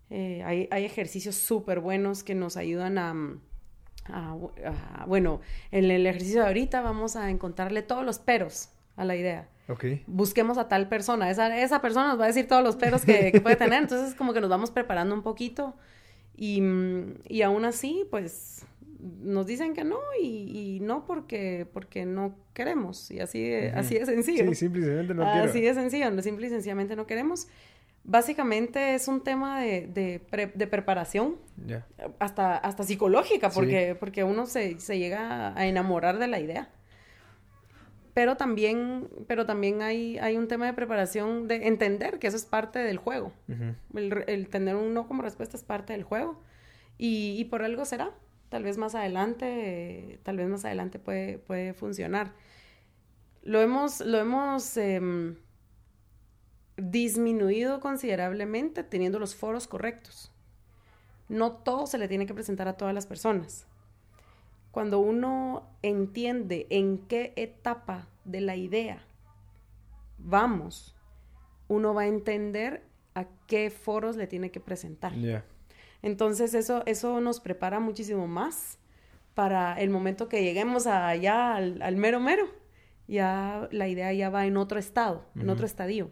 Eh, 0.09 0.43
hay, 0.43 0.68
hay, 0.70 0.86
ejercicios 0.86 1.34
súper 1.34 1.80
buenos 1.80 2.24
que 2.24 2.34
nos 2.34 2.57
ayudan 2.57 2.97
a, 2.97 3.14
bueno, 5.07 5.43
en 5.70 5.90
el 5.90 6.07
ejercicio 6.07 6.40
de 6.40 6.47
ahorita 6.47 6.80
vamos 6.80 7.14
a 7.14 7.30
encontrarle 7.30 7.82
todos 7.82 8.07
los 8.07 8.18
peros 8.18 8.70
a 8.97 9.05
la 9.05 9.14
idea. 9.14 9.51
Ok. 9.68 9.84
Busquemos 10.07 10.57
a 10.57 10.68
tal 10.68 10.88
persona. 10.88 11.30
Esa, 11.30 11.62
esa 11.62 11.82
persona 11.82 12.09
nos 12.09 12.18
va 12.18 12.24
a 12.24 12.28
decir 12.28 12.49
todos 12.49 12.64
los 12.64 12.76
peros 12.76 13.05
que, 13.05 13.32
que 13.32 13.40
puede 13.43 13.57
tener. 13.57 13.82
Entonces, 13.82 14.14
como 14.14 14.32
que 14.32 14.40
nos 14.40 14.49
vamos 14.49 14.70
preparando 14.70 15.14
un 15.14 15.22
poquito. 15.22 15.76
Y, 16.34 16.62
y 17.28 17.43
aún 17.43 17.66
así, 17.66 18.07
pues 18.11 18.64
nos 19.03 19.46
dicen 19.46 19.74
que 19.74 19.84
no 19.84 19.98
y, 20.20 20.78
no 20.80 21.05
porque, 21.05 21.66
porque 21.72 22.07
no 22.07 22.36
queremos. 22.55 23.11
Y 23.11 23.20
así 23.20 23.42
de, 23.42 23.70
así 23.70 23.98
de 23.98 24.07
sencillo. 24.07 24.48
Sí, 24.48 24.55
simple 24.55 24.80
y 24.80 24.84
sencillamente 24.84 25.14
no 25.14 25.24
queremos. 25.24 25.50
Así 25.50 25.61
de 25.61 25.74
sencillo, 25.74 26.22
simple 26.22 26.46
y 26.46 26.50
sencillamente 26.50 26.96
no 26.96 27.07
queremos. 27.07 27.48
Básicamente 28.05 28.94
es 28.94 29.09
un 29.09 29.22
tema 29.22 29.61
de, 29.61 29.86
de, 30.26 30.66
preparación, 30.66 31.36
hasta, 32.18 32.57
hasta 32.57 32.82
psicológica, 32.82 33.50
porque, 33.50 33.96
porque 33.98 34.24
uno 34.24 34.46
se, 34.46 34.80
se, 34.80 34.98
llega 34.98 35.57
a 35.57 35.66
enamorar 35.66 36.18
de 36.18 36.26
la 36.26 36.40
idea. 36.40 36.68
Pero 38.12 38.36
también, 38.36 39.09
pero 39.26 39.46
también 39.46 39.82
hay, 39.82 40.18
hay 40.18 40.36
un 40.36 40.48
tema 40.48 40.66
de 40.66 40.74
preparación 40.74 41.48
de 41.48 41.68
entender 41.68 42.18
que 42.18 42.26
eso 42.26 42.36
es 42.36 42.44
parte 42.44 42.80
del 42.80 42.98
juego. 42.98 43.32
el, 43.94 44.24
el, 44.26 44.48
tener 44.48 44.74
un 44.74 44.94
no 44.94 45.07
como 45.07 45.22
respuesta 45.22 45.57
es 45.57 45.62
parte 45.62 45.92
del 45.92 46.03
juego. 46.03 46.40
Y, 46.98 47.36
y 47.38 47.44
por 47.46 47.62
algo 47.62 47.84
será 47.84 48.12
tal 48.53 48.64
vez 48.64 48.76
más 48.76 48.94
adelante, 48.94 50.20
tal 50.24 50.36
vez 50.36 50.46
más 50.46 50.66
adelante 50.66 50.98
puede, 50.98 51.38
puede 51.38 51.72
funcionar. 51.72 52.34
Lo 53.40 53.62
hemos, 53.62 54.03
lo 54.03 54.18
hemos 54.18 54.76
em, 54.76 55.36
disminuido 56.76 57.80
considerablemente 57.80 58.84
teniendo 58.84 59.18
los 59.18 59.34
foros 59.34 59.66
correctos. 59.66 60.30
No 61.30 61.53
todo 61.53 61.86
se 61.86 61.96
le 61.96 62.09
tiene 62.09 62.26
que 62.26 62.34
presentar 62.34 62.68
a 62.68 62.76
todas 62.76 62.92
las 62.92 63.07
personas. 63.07 63.66
Cuando 64.70 64.98
uno 64.98 65.66
entiende 65.80 66.66
en 66.68 66.98
qué 66.98 67.32
etapa 67.36 68.07
de 68.26 68.42
la 68.42 68.57
idea 68.57 69.03
vamos, 70.18 70.94
uno 71.68 71.94
va 71.94 72.03
a 72.03 72.07
entender 72.07 72.82
a 73.14 73.24
qué 73.46 73.70
foros 73.70 74.16
le 74.16 74.26
tiene 74.26 74.50
que 74.50 74.61
presentar. 74.61 75.14
Entonces 76.03 76.55
eso, 76.55 76.82
eso 76.86 77.20
nos 77.20 77.40
prepara 77.40 77.80
muchísimo 77.80 78.26
más 78.26 78.78
para 79.34 79.74
el 79.80 79.90
momento 79.90 80.28
que 80.28 80.42
lleguemos 80.42 80.86
allá 80.86 81.55
al, 81.55 81.96
mero 81.96 82.20
mero. 82.20 82.46
Ya 83.09 83.68
la 83.72 83.88
idea 83.88 84.12
ya 84.12 84.30
va 84.30 84.46
en 84.46 84.57
otro 84.57 84.78
estado, 84.78 85.26
en 85.34 85.48
otro 85.48 85.66
estadio. 85.66 86.11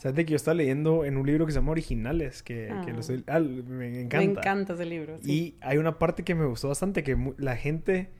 ¿Sabes 0.00 0.24
que 0.24 0.30
yo 0.30 0.36
estaba 0.36 0.54
leyendo 0.54 1.04
en 1.04 1.18
un 1.18 1.26
libro 1.26 1.44
que 1.44 1.52
se 1.52 1.58
llama 1.58 1.72
Originales? 1.72 2.42
Que, 2.42 2.72
que 2.86 2.92
lo 2.92 3.00
ah. 3.00 3.36
ah, 3.36 3.40
me 3.40 4.00
encanta. 4.00 4.16
Me 4.16 4.24
encanta 4.24 4.72
ese 4.72 4.86
libro. 4.86 5.18
Y 5.22 5.56
hay 5.60 5.76
una 5.76 5.98
parte 5.98 6.24
que 6.24 6.34
me 6.34 6.46
gustó 6.46 6.68
bastante, 6.68 7.02
que 7.02 7.34
la 7.36 7.56
gente 7.56 8.10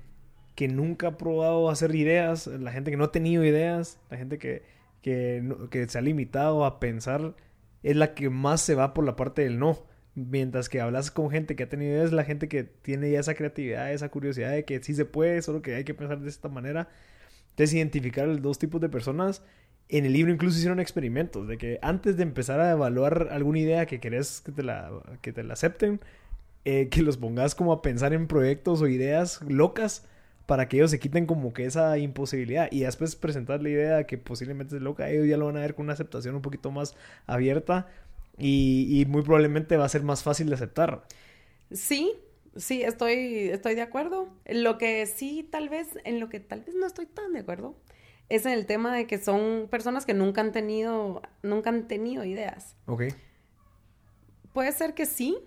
que 0.54 0.68
nunca 0.68 1.08
ha 1.08 1.16
probado 1.16 1.70
hacer 1.70 1.94
ideas, 1.94 2.46
la 2.46 2.70
gente 2.70 2.90
que 2.90 2.98
no 2.98 3.04
ha 3.04 3.12
tenido 3.12 3.46
ideas, 3.46 3.98
la 4.10 4.18
gente 4.18 4.36
que, 4.36 4.62
que, 5.00 5.42
que 5.70 5.88
se 5.88 5.96
ha 5.96 6.02
limitado 6.02 6.66
a 6.66 6.80
pensar, 6.80 7.34
es 7.82 7.96
la 7.96 8.12
que 8.12 8.28
más 8.28 8.60
se 8.60 8.74
va 8.74 8.92
por 8.92 9.06
la 9.06 9.16
parte 9.16 9.40
del 9.40 9.58
no. 9.58 9.86
Mientras 10.14 10.68
que 10.68 10.80
hablas 10.80 11.10
con 11.10 11.30
gente 11.30 11.54
que 11.54 11.62
ha 11.62 11.68
tenido 11.68 11.92
ideas, 11.92 12.12
la 12.12 12.24
gente 12.24 12.48
que 12.48 12.64
tiene 12.64 13.10
ya 13.10 13.20
esa 13.20 13.34
creatividad, 13.34 13.92
esa 13.92 14.08
curiosidad 14.08 14.50
de 14.50 14.64
que 14.64 14.82
sí 14.82 14.94
se 14.94 15.04
puede, 15.04 15.40
solo 15.42 15.62
que 15.62 15.74
hay 15.74 15.84
que 15.84 15.94
pensar 15.94 16.20
de 16.20 16.28
esta 16.28 16.48
manera. 16.48 16.88
Entonces, 17.50 17.74
identificar 17.74 18.26
los 18.26 18.42
dos 18.42 18.58
tipos 18.58 18.80
de 18.80 18.88
personas. 18.88 19.42
En 19.88 20.04
el 20.04 20.12
libro 20.12 20.32
incluso 20.32 20.56
hicieron 20.56 20.78
experimentos 20.80 21.48
de 21.48 21.58
que 21.58 21.78
antes 21.82 22.16
de 22.16 22.22
empezar 22.22 22.60
a 22.60 22.70
evaluar 22.70 23.28
alguna 23.32 23.58
idea 23.58 23.86
que 23.86 23.98
querés 23.98 24.40
que 24.40 24.52
te 24.52 24.62
la, 24.62 24.90
que 25.20 25.32
te 25.32 25.42
la 25.42 25.54
acepten, 25.54 26.00
eh, 26.64 26.88
que 26.90 27.02
los 27.02 27.16
pongas 27.16 27.54
como 27.54 27.72
a 27.72 27.82
pensar 27.82 28.12
en 28.12 28.26
proyectos 28.26 28.82
o 28.82 28.86
ideas 28.86 29.40
locas 29.48 30.06
para 30.46 30.68
que 30.68 30.76
ellos 30.76 30.90
se 30.90 30.98
quiten 30.98 31.26
como 31.26 31.52
que 31.52 31.64
esa 31.64 31.96
imposibilidad 31.96 32.68
y 32.70 32.80
después 32.80 33.16
presentar 33.16 33.62
la 33.62 33.68
idea 33.68 34.04
que 34.04 34.18
posiblemente 34.18 34.76
es 34.76 34.82
loca, 34.82 35.08
ellos 35.08 35.26
ya 35.26 35.36
lo 35.36 35.46
van 35.46 35.56
a 35.56 35.60
ver 35.60 35.74
con 35.74 35.86
una 35.86 35.92
aceptación 35.92 36.34
un 36.34 36.42
poquito 36.42 36.70
más 36.70 36.96
abierta 37.26 37.86
y, 38.40 39.04
muy 39.08 39.22
probablemente 39.22 39.76
va 39.76 39.84
a 39.84 39.88
ser 39.88 40.02
más 40.02 40.22
fácil 40.22 40.48
de 40.48 40.54
aceptar. 40.54 41.04
Sí, 41.70 42.12
sí, 42.56 42.82
estoy, 42.82 43.50
estoy 43.50 43.74
de 43.74 43.82
acuerdo. 43.82 44.28
Lo 44.46 44.78
que 44.78 45.06
sí, 45.06 45.48
tal 45.50 45.68
vez, 45.68 45.98
en 46.04 46.20
lo 46.20 46.28
que 46.28 46.40
tal 46.40 46.62
vez 46.62 46.74
no 46.74 46.86
estoy 46.86 47.06
tan 47.06 47.32
de 47.32 47.40
acuerdo, 47.40 47.76
es 48.28 48.46
en 48.46 48.52
el 48.52 48.66
tema 48.66 48.94
de 48.94 49.06
que 49.06 49.18
son 49.18 49.68
personas 49.70 50.06
que 50.06 50.14
nunca 50.14 50.40
han 50.40 50.52
tenido, 50.52 51.22
nunca 51.42 51.70
han 51.70 51.88
tenido 51.88 52.24
ideas. 52.24 52.76
Ok. 52.86 53.02
Puede 54.52 54.72
ser 54.72 54.94
que 54.94 55.06
sí, 55.06 55.38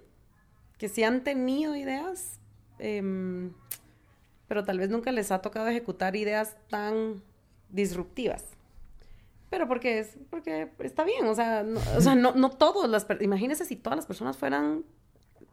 que 0.77 0.89
sí 0.89 1.03
han 1.03 1.23
tenido 1.23 1.75
ideas, 1.75 2.39
em, 2.79 3.53
pero 4.47 4.63
tal 4.63 4.79
vez 4.79 4.89
nunca 4.89 5.11
les 5.11 5.31
ha 5.31 5.41
tocado 5.41 5.67
ejecutar 5.67 6.15
ideas 6.15 6.55
tan 6.69 7.23
disruptivas. 7.69 8.52
Pero 9.53 9.67
porque 9.67 9.99
es, 9.99 10.17
porque 10.31 10.71
está 10.79 11.03
bien, 11.03 11.27
o 11.27 11.35
sea, 11.35 11.61
no, 11.61 11.79
o 11.95 12.01
sea, 12.01 12.15
no, 12.15 12.33
no 12.33 12.49
todos 12.49 12.89
las, 12.89 13.05
imagínese 13.21 13.65
si 13.65 13.75
todas 13.75 13.95
las 13.95 14.07
personas 14.07 14.35
fueran 14.35 14.83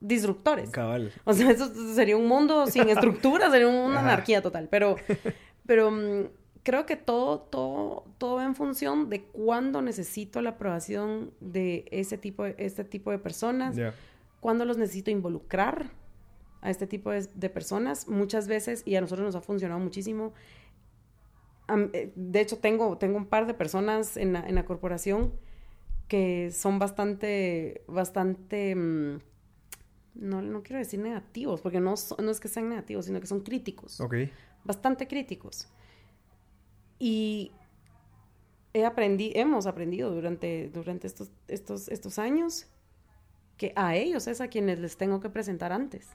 disruptores. 0.00 0.70
Cabal. 0.70 1.12
O 1.24 1.34
sea, 1.34 1.50
eso 1.50 1.70
sería 1.94 2.16
un 2.16 2.26
mundo 2.26 2.66
sin 2.66 2.88
estructura, 2.88 3.50
sería 3.50 3.68
una 3.68 4.00
anarquía 4.00 4.40
total. 4.40 4.68
Pero, 4.70 4.96
pero 5.66 5.90
mm, 5.90 6.28
creo 6.62 6.86
que 6.86 6.96
todo, 6.96 7.40
todo, 7.40 8.06
todo 8.16 8.36
va 8.36 8.44
en 8.46 8.54
función 8.54 9.10
de 9.10 9.24
cuándo 9.24 9.82
necesito 9.82 10.40
la 10.40 10.50
aprobación 10.50 11.34
de 11.40 11.84
ese 11.90 12.16
tipo 12.16 12.44
de, 12.44 12.54
este 12.56 12.84
tipo 12.84 13.10
de 13.10 13.18
personas, 13.18 13.76
cuándo 14.40 14.64
los 14.64 14.78
necesito 14.78 15.10
involucrar 15.10 15.90
a 16.62 16.70
este 16.70 16.86
tipo 16.86 17.10
de, 17.10 17.28
de, 17.34 17.50
personas. 17.50 18.08
Muchas 18.08 18.48
veces, 18.48 18.82
y 18.86 18.96
a 18.96 19.02
nosotros 19.02 19.26
nos 19.26 19.34
ha 19.34 19.42
funcionado 19.42 19.78
muchísimo, 19.78 20.32
de 21.76 22.40
hecho, 22.40 22.58
tengo, 22.58 22.98
tengo 22.98 23.16
un 23.16 23.26
par 23.26 23.46
de 23.46 23.54
personas 23.54 24.16
en 24.16 24.32
la, 24.32 24.46
en 24.46 24.54
la 24.54 24.64
corporación 24.64 25.32
que 26.08 26.50
son 26.50 26.78
bastante, 26.80 27.84
bastante, 27.86 28.74
mm, 28.74 29.20
no, 30.14 30.42
no 30.42 30.62
quiero 30.62 30.78
decir 30.78 30.98
negativos, 30.98 31.60
porque 31.60 31.80
no, 31.80 31.94
no 32.18 32.30
es 32.30 32.40
que 32.40 32.48
sean 32.48 32.68
negativos, 32.68 33.06
sino 33.06 33.20
que 33.20 33.26
son 33.26 33.40
críticos. 33.40 34.00
Ok. 34.00 34.14
Bastante 34.64 35.06
críticos. 35.06 35.68
Y 36.98 37.52
he 38.74 38.84
aprendido, 38.84 39.32
hemos 39.36 39.66
aprendido 39.66 40.10
durante, 40.10 40.68
durante 40.70 41.06
estos, 41.06 41.30
estos, 41.48 41.88
estos 41.88 42.18
años 42.18 42.66
que 43.56 43.72
a 43.76 43.94
ellos 43.94 44.26
es 44.26 44.40
a 44.40 44.48
quienes 44.48 44.78
les 44.78 44.96
tengo 44.96 45.20
que 45.20 45.30
presentar 45.30 45.72
antes. 45.72 46.08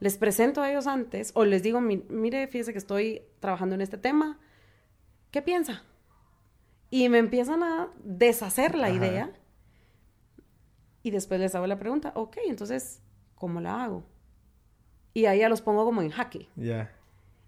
Les 0.00 0.16
presento 0.16 0.62
a 0.62 0.70
ellos 0.70 0.86
antes 0.86 1.30
o 1.34 1.44
les 1.44 1.62
digo, 1.62 1.80
mire, 1.80 2.46
fíjese 2.48 2.72
que 2.72 2.78
estoy 2.78 3.22
trabajando 3.38 3.74
en 3.74 3.82
este 3.82 3.98
tema, 3.98 4.38
¿qué 5.30 5.42
piensa? 5.42 5.84
Y 6.88 7.08
me 7.08 7.18
empiezan 7.18 7.62
a 7.62 7.90
deshacer 8.02 8.74
la 8.74 8.90
idea 8.90 9.32
y 11.02 11.10
después 11.10 11.38
les 11.38 11.54
hago 11.54 11.66
la 11.66 11.78
pregunta, 11.78 12.12
ok, 12.14 12.38
entonces, 12.46 13.02
¿cómo 13.34 13.60
la 13.60 13.84
hago? 13.84 14.04
Y 15.12 15.26
ahí 15.26 15.40
ya 15.40 15.48
los 15.48 15.60
pongo 15.60 15.84
como 15.84 16.02
en 16.02 16.10
jaque. 16.10 16.48
Ya. 16.56 16.92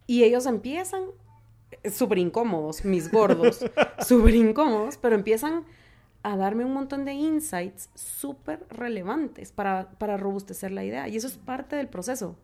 Y 0.07 0.25
ellos 0.25 0.47
empiezan 0.47 1.05
eh, 1.83 1.91
súper 1.91 2.19
incómodos, 2.19 2.85
mis 2.85 3.11
gordos, 3.11 3.65
súper 4.07 4.35
incómodos, 4.35 4.97
pero 4.99 5.15
empiezan 5.15 5.65
a 6.23 6.37
darme 6.37 6.65
un 6.65 6.73
montón 6.73 7.05
de 7.05 7.15
insights 7.15 7.91
súper 7.95 8.65
relevantes 8.71 9.53
para, 9.53 9.91
para 9.99 10.17
robustecer 10.17 10.71
la 10.71 10.85
idea. 10.85 11.09
Y 11.09 11.17
eso 11.17 11.27
es 11.27 11.37
parte 11.37 11.77
del 11.77 11.89
proceso. 11.89 12.39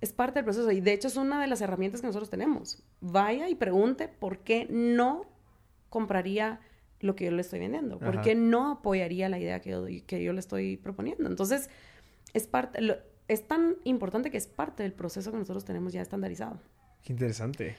Es 0.00 0.12
parte 0.12 0.38
del 0.38 0.44
proceso. 0.44 0.70
Y 0.70 0.80
de 0.80 0.92
hecho 0.92 1.08
es 1.08 1.16
una 1.16 1.40
de 1.40 1.48
las 1.48 1.60
herramientas 1.60 2.00
que 2.00 2.06
nosotros 2.06 2.30
tenemos. 2.30 2.82
Vaya 3.00 3.48
y 3.48 3.54
pregunte 3.54 4.08
por 4.08 4.38
qué 4.38 4.68
no 4.70 5.26
compraría 5.90 6.60
lo 7.00 7.16
que 7.16 7.24
yo 7.24 7.32
le 7.32 7.40
estoy 7.40 7.58
vendiendo. 7.58 7.98
¿Por 7.98 8.22
qué 8.22 8.34
no 8.34 8.70
apoyaría 8.70 9.28
la 9.28 9.38
idea 9.38 9.60
que 9.60 9.70
yo, 9.70 9.84
que 10.06 10.22
yo 10.22 10.32
le 10.32 10.40
estoy 10.40 10.76
proponiendo? 10.76 11.28
Entonces, 11.28 11.70
es 12.34 12.46
parte... 12.46 12.78
es 13.28 13.48
tan 13.48 13.76
importante 13.84 14.30
que 14.30 14.36
es 14.36 14.46
parte 14.46 14.82
del 14.84 14.92
proceso 14.92 15.32
que 15.32 15.38
nosotros 15.38 15.64
tenemos 15.64 15.92
ya 15.92 16.02
estandarizado. 16.02 16.60
Qué 17.02 17.12
interesante. 17.12 17.76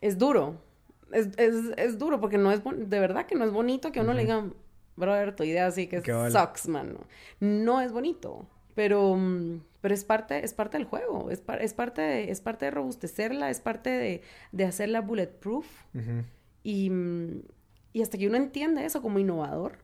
Es 0.00 0.16
duro. 0.16 0.62
Es, 1.10 1.28
es, 1.36 1.72
es 1.76 1.98
duro 1.98 2.20
porque 2.20 2.38
no 2.38 2.52
es... 2.52 2.62
De 2.64 3.00
verdad 3.00 3.26
que 3.26 3.34
no 3.34 3.44
es 3.44 3.50
bonito 3.50 3.92
que 3.92 4.00
uno 4.00 4.14
le 4.14 4.22
diga 4.22 4.44
brother, 4.96 5.34
tu 5.34 5.44
idea 5.44 5.66
así 5.66 5.86
que 5.86 6.02
sucks, 6.02 6.68
man. 6.68 6.98
No 7.40 7.80
es 7.80 7.92
bonito, 7.92 8.46
pero, 8.74 9.18
pero 9.80 9.94
es, 9.94 10.04
parte, 10.04 10.44
es 10.44 10.54
parte 10.54 10.78
del 10.78 10.86
juego, 10.86 11.30
es, 11.30 11.42
es, 11.60 11.74
parte 11.74 12.02
de, 12.02 12.30
es 12.30 12.40
parte 12.40 12.66
de 12.66 12.70
robustecerla, 12.70 13.50
es 13.50 13.60
parte 13.60 13.90
de, 13.90 14.22
de 14.52 14.64
hacerla 14.64 15.00
bulletproof. 15.00 15.66
y, 16.62 16.90
y 17.92 18.02
hasta 18.02 18.18
que 18.18 18.26
uno 18.26 18.36
entiende 18.36 18.84
eso 18.84 19.02
como 19.02 19.18
innovador, 19.18 19.78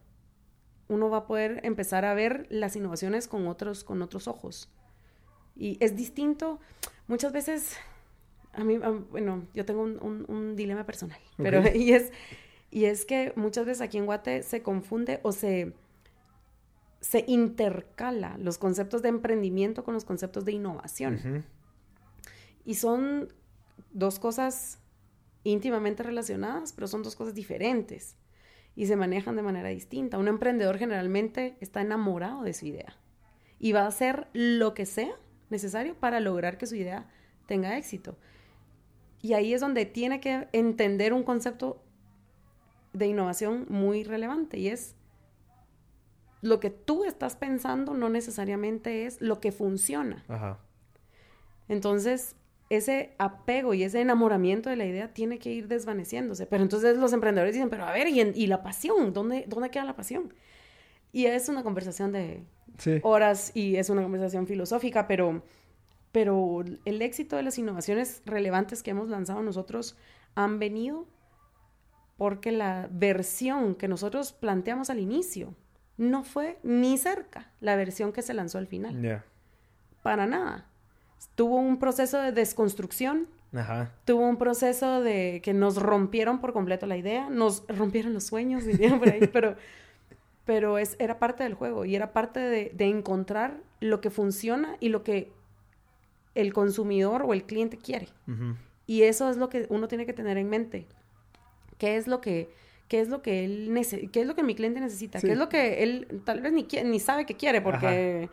uno 0.89 1.11
va 1.11 1.19
a 1.19 1.27
poder 1.27 1.61
empezar 1.65 2.05
a 2.05 2.15
ver 2.15 2.47
las 2.51 2.75
innovaciones 2.77 3.29
con 3.29 3.47
otros, 3.47 3.85
con 3.85 4.03
otros 4.03 4.27
ojos. 4.27 4.71
Y 5.55 5.77
es 5.81 5.97
distinto, 5.97 6.61
muchas 7.09 7.33
veces, 7.33 7.77
a 8.53 8.65
mí, 8.65 8.79
bueno, 9.11 9.47
yo 9.55 9.65
tengo 9.65 9.83
un, 9.83 10.25
un, 10.29 10.57
dilema 10.57 10.87
personal, 10.87 11.19
pero 11.37 11.63
y 11.75 11.93
es 11.93 12.13
y 12.71 12.85
es 12.85 13.05
que 13.05 13.33
muchas 13.37 13.67
veces 13.67 13.81
aquí 13.81 13.99
en 13.99 14.07
Guate 14.07 14.43
se 14.43 14.63
confunde 14.63 15.21
o 15.23 15.33
se, 15.33 15.73
se 17.01 17.25
intercala 17.27 18.37
los 18.39 18.59
conceptos 18.59 19.03
de 19.03 19.09
emprendimiento 19.09 19.85
con 19.85 19.95
los 19.95 20.05
conceptos 20.05 20.45
de 20.45 20.53
innovación. 20.53 21.47
Y 22.65 22.75
son 22.75 23.33
dos 23.93 24.19
cosas 24.19 24.81
íntimamente 25.45 26.03
relacionadas, 26.03 26.73
pero 26.73 26.87
son 26.89 27.03
dos 27.03 27.17
cosas 27.17 27.35
diferentes 27.35 28.17
y 28.77 28.87
se 28.87 28.97
manejan 28.97 29.37
de 29.37 29.43
manera 29.43 29.71
distinta. 29.71 30.19
Un 30.19 30.29
emprendedor 30.29 30.79
generalmente 30.79 31.57
está 31.61 31.81
enamorado 31.81 32.43
de 32.43 32.53
su 32.53 32.67
idea 32.67 32.97
y 33.59 33.73
va 33.73 33.83
a 33.83 33.89
hacer 33.89 34.29
lo 34.33 34.75
que 34.75 34.87
sea 34.87 35.15
necesario 35.51 35.95
para 35.95 36.21
lograr 36.21 36.59
que 36.59 36.67
su 36.67 36.77
idea 36.77 37.11
tenga 37.47 37.77
éxito. 37.79 38.19
Y 39.21 39.33
ahí 39.33 39.53
es 39.55 39.61
donde 39.61 39.87
tiene 39.87 40.21
que 40.21 40.49
entender 40.53 41.13
un 41.13 41.25
concepto 41.25 41.83
de 42.93 43.07
innovación 43.07 43.67
muy 43.69 44.05
relevante 44.05 44.59
y 44.59 44.69
es 44.69 44.95
lo 46.41 46.61
que 46.61 46.71
tú 46.71 47.05
estás 47.05 47.37
pensando 47.37 47.95
no 47.95 48.09
necesariamente 48.09 49.07
es 49.07 49.21
lo 49.21 49.41
que 49.41 49.53
funciona. 49.53 50.25
Entonces, 51.69 52.37
ese 52.71 53.15
apego 53.19 53.75
y 53.75 53.83
ese 53.83 54.01
enamoramiento 54.01 54.71
de 54.71 54.77
la 54.77 54.85
idea 54.87 55.13
tiene 55.13 55.39
que 55.39 55.51
ir 55.51 55.69
desvaneciéndose. 55.69 56.47
Pero 56.47 56.63
entonces 56.63 56.97
los 56.97 57.13
emprendedores 57.13 57.55
dicen, 57.55 57.71
pero 57.71 57.85
a 57.85 57.93
ver, 57.93 58.09
¿y, 58.09 58.47
la 58.47 58.63
pasión? 58.63 59.13
¿Dónde, 59.13 59.45
¿Dónde 59.49 59.71
queda 59.71 59.85
la 59.85 59.97
pasión? 59.97 60.33
Y 61.13 61.27
es 61.27 61.49
una 61.49 61.63
conversación 61.63 62.13
de 62.13 62.45
horas 63.03 63.51
y 63.55 63.77
es 63.77 63.91
una 63.91 64.03
conversación 64.03 64.47
filosófica, 64.47 65.09
pero, 65.09 65.43
pero 66.13 66.63
el 66.85 67.03
éxito 67.03 67.37
de 67.37 67.43
las 67.43 67.59
innovaciones 67.59 68.23
relevantes 68.25 68.83
que 68.83 68.91
hemos 68.91 69.09
lanzado 69.09 69.43
nosotros 69.43 69.97
han 70.35 70.59
venido 70.59 71.07
porque 72.19 72.51
la 72.51 72.89
versión 72.91 73.77
que 73.77 73.89
nosotros 73.89 74.33
planteamos 74.33 74.91
al 74.91 74.99
inicio 74.99 75.55
no 75.97 76.25
fue 76.25 76.59
ni 76.65 76.99
cerca 76.99 77.53
la 77.61 77.77
versión 77.77 78.13
que 78.13 78.23
se 78.23 78.35
lanzó 78.35 78.59
al 78.59 78.67
final. 78.67 79.23
Para 80.03 80.27
nada. 80.27 80.67
Tuvo 81.37 81.57
un 81.57 81.79
proceso 81.79 82.21
de 82.21 82.33
desconstrucción. 82.33 83.29
Tuvo 84.05 84.29
un 84.29 84.37
proceso 84.37 85.01
de 85.01 85.41
que 85.45 85.55
nos 85.55 85.77
rompieron 85.77 86.41
por 86.41 86.53
completo 86.53 86.87
la 86.87 86.97
idea, 86.97 87.31
nos 87.31 87.65
rompieron 87.69 88.13
los 88.15 88.25
sueños, 88.25 88.65
dirían 88.67 88.99
por 88.99 89.09
ahí, 89.09 89.29
pero, 89.33 89.55
pero 90.45 90.77
es, 90.77 90.97
era 90.99 91.21
parte 91.21 91.45
del 91.45 91.55
juego 91.55 91.85
y 91.85 91.95
era 91.95 92.13
parte 92.13 92.41
de, 92.41 92.85
encontrar 92.85 93.61
lo 93.81 94.01
que 94.01 94.11
funciona 94.11 94.77
y 94.81 94.89
lo 94.89 95.05
que 95.05 95.33
el 96.35 96.53
consumidor 96.53 97.23
o 97.23 97.33
el 97.33 97.45
cliente 97.45 97.79
quiere. 97.79 98.09
Y 98.87 99.03
eso 99.03 99.31
es 99.31 99.37
lo 99.37 99.49
que 99.49 99.67
uno 99.71 99.87
tiene 99.87 100.05
que 100.05 100.13
tener 100.13 100.37
en 100.37 100.49
mente 100.49 100.89
qué 101.79 101.97
es 101.97 102.07
lo 102.07 102.21
que, 102.21 102.51
qué 102.89 103.01
es 103.01 103.09
lo 103.09 103.23
que 103.23 103.45
él 103.45 103.73
qué 104.13 104.21
es 104.21 104.27
lo 104.27 104.35
que 104.35 104.43
mi 104.43 104.55
cliente 104.55 104.81
necesita, 104.81 105.21
qué 105.21 105.33
es 105.33 105.39
lo 105.39 105.49
que 105.49 105.83
él 105.83 106.23
tal 106.25 106.41
vez 106.41 106.53
ni, 106.53 106.67
ni 106.85 107.01
sabe 107.01 107.25
que 107.25 107.37
quiere, 107.37 107.61
porque 107.61 108.29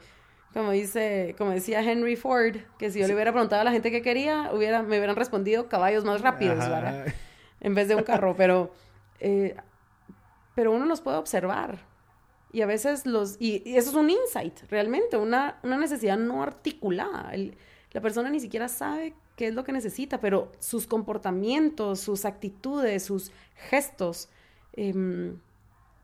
como 0.56 0.72
dice, 0.72 1.36
como 1.38 1.52
decía 1.52 1.82
Henry 1.82 2.16
Ford, 2.16 2.56
que 2.80 2.90
si 2.90 3.00
yo 3.00 3.08
le 3.08 3.14
hubiera 3.14 3.34
preguntado 3.34 3.62
a 3.62 3.66
la 3.66 3.72
gente 3.72 3.92
qué 3.92 4.02
quería, 4.02 4.52
hubiera, 4.54 4.82
me 4.84 4.98
hubieran 4.98 5.18
respondido 5.18 5.68
caballos 5.68 6.06
más 6.06 6.22
rápidos, 6.22 6.60
¿verdad? 6.60 7.08
En 7.60 7.76
vez 7.76 7.90
de 7.90 7.96
un 7.96 8.04
carro, 8.04 8.36
pero, 8.38 8.74
eh, 9.20 9.58
pero 10.56 10.72
uno 10.72 10.86
los 10.86 11.02
puede 11.02 11.18
observar. 11.18 11.80
Y 12.54 12.62
a 12.62 12.68
veces 12.68 13.06
los, 13.06 13.36
y, 13.38 13.64
eso 13.66 13.90
es 13.90 13.96
un 13.98 14.10
insight, 14.10 14.58
realmente, 14.70 15.18
una, 15.18 15.60
una 15.62 15.78
necesidad 15.78 16.18
no 16.18 16.42
articulada. 16.42 17.34
la 17.92 18.02
persona 18.02 18.30
ni 18.30 18.40
siquiera 18.40 18.70
sabe 18.70 19.14
qué 19.36 19.48
es 19.48 19.54
lo 19.54 19.64
que 19.64 19.72
necesita, 19.72 20.20
pero 20.20 20.52
sus 20.60 20.88
comportamientos, 20.88 22.00
sus 22.00 22.26
actitudes, 22.26 23.04
sus 23.04 23.32
gestos 23.70 24.30
em, 24.74 25.38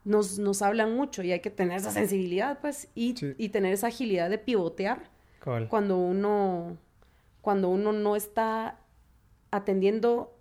nos, 0.04 0.40
nos, 0.40 0.62
hablan 0.62 0.96
mucho 0.96 1.24
y 1.24 1.32
hay 1.32 1.40
que 1.40 1.50
tener 1.50 1.78
esa 1.78 1.92
sensibilidad, 1.92 2.60
pues, 2.60 2.90
y, 2.96 3.16
y 3.38 3.50
tener 3.50 3.74
esa 3.74 3.88
agilidad 3.88 4.30
de 4.30 4.38
pivotear 4.38 5.10
cuando 5.70 5.98
uno, 5.98 6.78
cuando 7.42 7.70
uno 7.70 7.92
no 7.92 8.16
está 8.16 8.80
atendiendo 9.50 10.38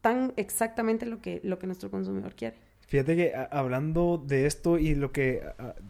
tan 0.00 0.32
exactamente 0.36 1.06
lo 1.06 1.20
que, 1.20 1.40
lo 1.42 1.58
que 1.58 1.66
nuestro 1.66 1.90
consumidor 1.90 2.34
quiere. 2.34 2.56
Fíjate 2.86 3.16
que 3.16 3.32
hablando 3.50 4.22
de 4.24 4.46
esto 4.46 4.78
y 4.78 4.94
lo 4.94 5.12
que 5.12 5.42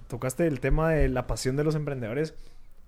tocaste 0.08 0.44
del 0.44 0.60
tema 0.60 0.90
de 0.90 1.08
la 1.08 1.26
pasión 1.26 1.54
de 1.56 1.64
los 1.64 1.74
emprendedores, 1.76 2.34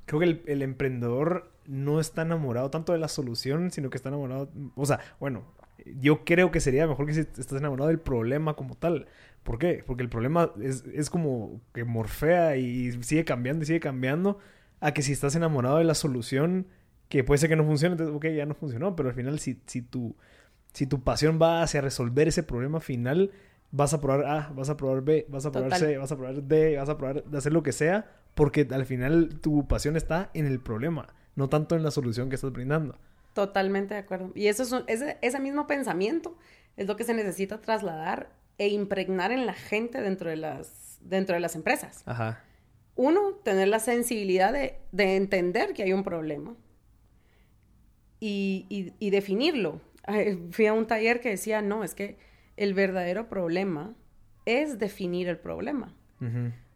creo 0.07 0.21
que 0.21 0.27
el, 0.27 0.43
el, 0.47 0.63
emprendedor 0.63 1.53
no 1.71 2.01
está 2.01 2.23
enamorado 2.23 2.69
tanto 2.69 2.93
de 2.93 2.99
la 2.99 3.09
solución, 3.09 3.71
sino 3.71 3.91
que 3.91 3.97
está 3.97 4.09
enamorado, 4.09 4.51
o 4.75 4.85
sea, 4.85 4.99
bueno, 5.21 5.45
yo 6.01 6.25
creo 6.25 6.51
que 6.51 6.61
sería 6.61 6.87
mejor 6.87 7.07
que 7.07 7.15
si 7.15 7.21
estás 7.21 7.53
enamorado 7.53 7.89
del 7.89 8.01
problema 8.01 8.55
como 8.55 8.75
tal. 8.75 9.07
¿Por 9.45 9.59
qué? 9.59 9.85
Porque 9.87 10.03
el 10.03 10.09
problema 10.09 10.53
es, 10.61 10.85
es 10.93 11.09
como 11.09 11.61
que 11.73 11.85
morfea 11.85 12.57
y 12.57 12.93
sigue 13.03 13.25
cambiando 13.25 13.63
y 13.63 13.67
sigue 13.67 13.81
cambiando, 13.81 14.39
a 14.81 14.93
que 14.93 15.03
si 15.03 15.13
estás 15.13 15.37
enamorado 15.37 15.79
de 15.79 15.85
la 15.85 15.95
solución, 15.95 16.67
que 17.09 17.23
puede 17.25 17.39
ser 17.39 17.49
que 17.49 17.57
no 17.57 17.65
funcione, 17.65 17.93
entonces, 17.93 18.15
ok, 18.15 18.27
ya 18.27 18.47
no 18.47 18.55
funcionó, 18.55 18.97
pero 18.97 19.09
al 19.09 19.15
final 19.15 19.39
si, 19.39 19.61
si, 19.67 19.81
tu, 19.81 20.17
si 20.73 20.87
tu 20.87 21.03
pasión 21.03 21.39
va 21.41 21.63
hacia 21.63 21.81
resolver 21.81 22.29
ese 22.29 22.43
problema 22.43 22.81
final, 22.81 23.31
vas 23.71 23.95
a 23.95 24.01
probar 24.01 24.27
A, 24.27 24.53
vas 24.55 24.71
a 24.71 24.77
probar 24.77 25.03
B, 25.03 25.27
vas 25.29 25.47
a 25.47 25.53
probar 25.53 25.79
C, 25.79 25.99
vas 25.99 26.11
a 26.11 26.17
probar 26.17 26.43
D, 26.43 26.77
vas 26.77 26.89
a 26.89 26.99
probar 26.99 27.25
de 27.25 27.39
hacer 27.39 27.53
lo 27.53 27.63
que 27.63 27.73
sea, 27.73 28.11
porque 28.35 28.67
al 28.71 28.87
final 28.87 29.41
tu 29.41 29.67
pasión 29.69 29.97
está 29.97 30.31
en 30.35 30.47
el 30.47 30.61
problema, 30.61 31.09
no 31.41 31.49
tanto 31.49 31.75
en 31.75 31.83
la 31.83 31.91
solución 31.91 32.29
que 32.29 32.35
estás 32.35 32.53
brindando. 32.53 32.99
Totalmente 33.33 33.95
de 33.95 34.01
acuerdo. 34.01 34.31
Y 34.35 34.49
eso 34.49 34.63
es 34.63 34.85
ese, 34.87 35.17
ese 35.23 35.41
mismo 35.41 35.67
pensamiento 35.67 36.37
es 36.77 36.87
lo 36.87 36.97
que 36.97 37.05
se 37.05 37.15
necesita 37.15 37.63
trasladar 37.63 38.31
e 38.59 38.69
impregnar 38.69 39.33
en 39.33 39.47
la 39.47 39.55
gente 39.55 40.03
dentro 40.03 40.29
de 40.29 40.37
las, 40.37 40.99
dentro 41.01 41.35
de 41.35 41.41
las 41.41 41.57
empresas. 41.57 42.03
Ajá. 42.05 42.45
Uno, 42.95 43.33
tener 43.43 43.69
la 43.69 43.79
sensibilidad 43.79 44.53
de, 44.53 44.81
de 44.93 45.17
entender 45.17 45.73
que 45.73 45.83
hay 45.83 45.95
un 45.95 46.05
problema 46.05 46.55
y, 48.21 48.67
y, 48.69 48.93
y 48.99 49.09
definirlo. 49.09 49.81
Fui 50.51 50.67
a 50.67 50.75
un 50.75 50.87
taller 50.87 51.21
que 51.21 51.31
decía, 51.31 51.63
no, 51.63 51.85
es 51.85 51.95
que 51.95 52.19
el 52.59 52.75
verdadero 52.75 53.29
problema 53.31 53.95
es 54.45 54.79
definir 54.79 55.29
el 55.29 55.39
problema. 55.39 55.95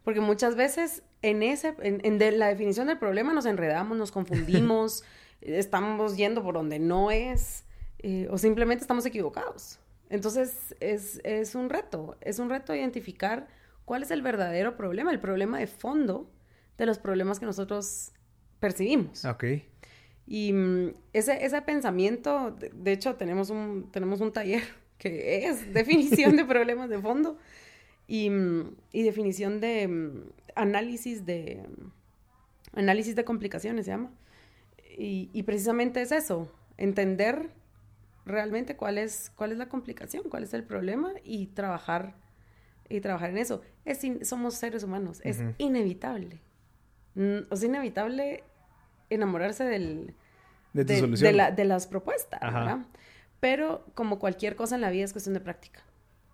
Porque 0.05 0.21
muchas 0.21 0.55
veces 0.55 1.03
en, 1.23 1.41
ese, 1.41 1.75
en, 1.81 2.39
la 2.39 2.47
definición 2.47 2.87
del 2.87 2.99
problema 2.99 3.33
nos 3.33 3.47
enredamos, 3.47 3.97
nos 3.97 4.11
confundimos, 4.11 5.03
estamos 5.41 6.15
yendo 6.15 6.43
por 6.43 6.53
donde 6.53 6.77
no 6.79 7.09
es, 7.09 7.65
eh, 7.99 8.27
o 8.29 8.37
simplemente 8.37 8.83
estamos 8.83 9.05
equivocados. 9.07 9.79
Entonces 10.09 10.75
es, 10.79 11.19
es, 11.23 11.55
un 11.55 11.71
reto, 11.71 12.17
es 12.21 12.37
un 12.37 12.51
reto 12.51 12.75
identificar 12.75 13.47
cuál 13.83 14.03
es 14.03 14.11
el 14.11 14.21
verdadero 14.21 14.77
problema, 14.77 15.11
el 15.11 15.19
problema 15.19 15.57
de 15.57 15.65
fondo 15.65 16.31
de 16.77 16.85
los 16.85 16.99
problemas 16.99 17.39
que 17.39 17.47
nosotros 17.47 18.11
percibimos. 18.59 19.25
Ok. 19.25 19.43
Y 20.27 20.53
mm, 20.53 20.93
ese, 21.13 21.43
ese 21.43 21.61
pensamiento, 21.63 22.51
de, 22.51 22.91
hecho, 22.91 23.15
tenemos 23.15 23.49
un, 23.49 23.89
tenemos 23.91 24.21
un 24.21 24.31
taller 24.31 24.61
que 24.99 25.47
es 25.47 25.73
definición 25.73 26.35
de 26.35 26.45
problemas 26.45 26.89
de 26.89 26.99
fondo 26.99 27.39
y, 28.07 28.29
mm, 28.29 28.75
y 28.91 29.03
definición 29.03 29.59
de 29.59 29.87
mm, 29.87 30.29
análisis 30.55 31.25
de 31.25 31.63
análisis 32.73 33.15
de 33.15 33.23
complicaciones 33.23 33.85
se 33.85 33.91
llama. 33.91 34.11
Y, 34.97 35.29
y, 35.33 35.43
precisamente 35.43 36.01
es 36.01 36.11
eso, 36.11 36.51
entender 36.77 37.49
realmente 38.25 38.75
cuál 38.75 38.97
es, 38.97 39.31
cuál 39.35 39.51
es 39.51 39.57
la 39.57 39.67
complicación, 39.67 40.23
cuál 40.29 40.43
es 40.43 40.53
el 40.53 40.63
problema 40.63 41.11
y 41.23 41.47
trabajar, 41.47 42.15
y 42.89 43.01
trabajar 43.01 43.29
en 43.29 43.37
eso. 43.37 43.61
Es 43.83 43.99
somos 44.27 44.55
seres 44.55 44.83
humanos, 44.83 45.21
es 45.23 45.43
inevitable. 45.57 46.41
Es 47.15 47.63
inevitable 47.63 48.43
enamorarse 49.09 49.63
del, 49.63 50.15
de, 50.73 50.83
de, 50.83 51.65
las 51.65 51.87
propuestas, 51.87 52.41
¿verdad? 52.41 52.85
Pero 53.39 53.85
como 53.93 54.19
cualquier 54.19 54.55
cosa 54.55 54.75
en 54.75 54.81
la 54.81 54.89
vida 54.89 55.05
es 55.05 55.11
cuestión 55.11 55.33
de 55.33 55.39
práctica. 55.39 55.83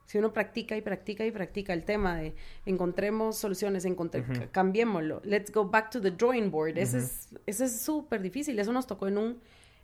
Si 0.05 0.17
uno 0.17 0.33
practica 0.33 0.75
y 0.75 0.81
practica 0.81 1.25
y 1.25 1.31
practica 1.31 1.71
el 1.71 1.85
tema 1.85 2.17
de 2.17 2.35
encontremos 2.65 3.37
soluciones, 3.37 3.87
cambiémoslo, 4.51 5.21
let's 5.23 5.51
go 5.51 5.65
back 5.65 5.89
to 5.89 6.01
the 6.01 6.11
drawing 6.11 6.51
board, 6.51 6.77
ese 6.77 6.99
es 7.45 7.81
súper 7.81 8.21
difícil. 8.21 8.59
Eso 8.59 8.73
nos 8.73 8.87
tocó 8.87 9.07
en, 9.07 9.17
un, 9.17 9.39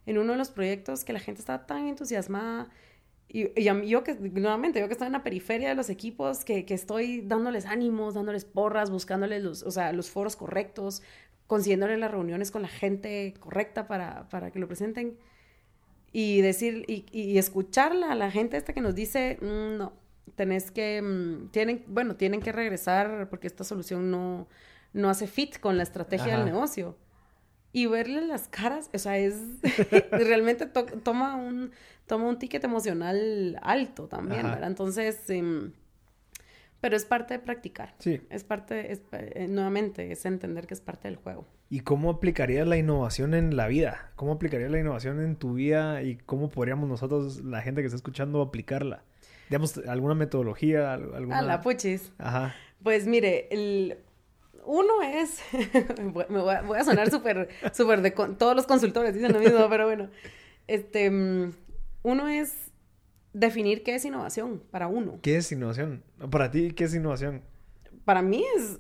en 0.06 0.18
uno 0.18 0.34
de 0.34 0.38
los 0.38 0.50
proyectos 0.52 1.06
que 1.06 1.14
la 1.14 1.20
gente 1.20 1.40
estaba 1.40 1.66
tan 1.66 1.88
entusiasmada. 1.88 2.70
Y, 3.30 3.50
yo 3.64 4.04
que, 4.04 4.16
nuevamente, 4.16 4.80
yo 4.80 4.88
que 4.88 4.94
estoy 4.94 5.08
en 5.08 5.14
la 5.14 5.24
periferia 5.24 5.70
de 5.70 5.76
los 5.76 5.90
equipos, 5.90 6.44
que, 6.44 6.66
que 6.66 6.74
estoy 6.74 7.22
dándoles 7.22 7.66
ánimos, 7.66 8.14
dándoles 8.14 8.44
porras, 8.44 8.90
buscándoles 8.90 9.44
los, 9.44 9.64
o 9.64 9.72
sea, 9.72 9.94
los 9.94 10.10
foros 10.10 10.36
correctos, 10.36 11.04
consiguiéndole 11.46 11.98
las 11.98 12.12
reuniones 12.12 12.52
con 12.52 12.62
la 12.62 12.68
gente 12.68 13.34
correcta 13.40 13.88
para, 13.88 14.28
para 14.30 14.52
que 14.52 14.60
lo 14.60 14.68
presenten. 14.68 15.18
Y 16.12 16.42
decir 16.42 16.86
y, 16.88 17.06
y, 17.12 17.38
escucharla 17.38 18.12
a 18.12 18.16
la 18.16 18.32
gente 18.32 18.58
esta 18.58 18.74
que 18.74 18.82
nos 18.82 18.96
dice 18.96 19.38
mm, 19.42 19.78
no 19.78 20.07
tenés 20.38 20.72
que 20.72 21.02
mm, 21.02 21.50
tienen 21.50 21.84
bueno 21.88 22.16
tienen 22.16 22.42
que 22.42 22.54
regresar 22.54 23.28
porque 23.30 23.48
esta 23.48 23.66
solución 23.66 24.10
no 24.10 24.48
no 24.94 25.10
hace 25.10 25.28
fit 25.28 25.60
con 25.60 25.76
la 25.76 25.84
estrategia 25.84 26.38
del 26.38 26.46
negocio 26.46 26.96
y 27.74 27.88
verle 27.88 28.22
las 28.22 28.48
caras 28.48 28.90
o 28.94 28.98
sea 29.00 29.18
es 29.18 29.36
realmente 30.12 30.68
toma 30.68 31.36
un 31.36 31.72
toma 32.06 32.30
un 32.30 32.38
ticket 32.40 32.64
emocional 32.64 33.60
alto 33.64 34.08
también 34.08 34.44
¿verdad? 34.44 34.68
entonces 34.68 35.30
em, 35.30 35.74
pero 36.80 36.96
es 36.96 37.06
parte 37.06 37.34
de 37.34 37.40
practicar. 37.40 37.96
Sí. 37.98 38.22
Es 38.30 38.44
parte, 38.44 38.92
es, 38.92 39.02
eh, 39.12 39.48
nuevamente, 39.50 40.12
es 40.12 40.26
entender 40.26 40.68
que 40.68 40.76
es 40.76 40.82
parte 40.82 41.08
del 41.08 41.18
juego. 41.18 41.46
¿Y 41.70 41.80
cómo 41.80 42.10
aplicarías 42.10 42.68
la 42.68 42.78
innovación 42.78 43.34
en 43.34 43.58
la 43.58 43.68
vida? 43.68 44.12
¿Cómo 44.16 44.34
aplicarías 44.34 44.70
la 44.70 44.80
innovación 44.80 45.20
en 45.22 45.36
tu 45.36 45.56
vida 45.56 46.04
y 46.04 46.18
cómo 46.18 46.50
podríamos 46.50 46.88
nosotros, 46.88 47.44
la 47.44 47.62
gente 47.62 47.82
que 47.82 47.88
está 47.88 47.96
escuchando, 47.96 48.42
aplicarla? 48.42 49.04
Digamos, 49.50 49.78
alguna 49.88 50.16
metodología, 50.16 50.94
alguna... 50.94 51.40
A 51.40 51.42
la 51.42 51.62
puchis. 51.62 52.12
Ajá. 52.18 52.56
Pues 52.84 53.08
mire, 53.08 53.48
el... 53.52 53.98
uno 54.66 55.02
es... 55.02 55.42
Me 56.30 56.40
voy 56.40 56.78
a, 56.78 56.84
sonar 56.84 57.10
súper, 57.10 57.50
súper 57.74 58.02
de... 58.02 58.12
Todos 58.12 58.56
los 58.56 58.68
consultores 58.68 59.14
dicen 59.14 59.34
lo 59.34 59.40
mismo, 59.40 59.68
pero 59.70 59.86
bueno. 59.86 60.10
Este... 60.68 61.10
Mm, 61.10 61.54
uno 62.04 62.28
es 62.28 62.72
definir 63.34 63.84
qué 63.84 63.96
es 63.96 64.06
innovación 64.06 64.64
para 64.72 64.88
uno. 64.88 65.20
¿Qué 65.22 65.38
es 65.38 65.52
innovación? 65.52 66.04
Para 66.30 66.52
ti, 66.52 66.72
¿qué 66.72 66.86
es 66.86 66.96
innovación? 66.96 67.44
Para 68.06 68.22
mí 68.22 68.46
es 68.56 68.80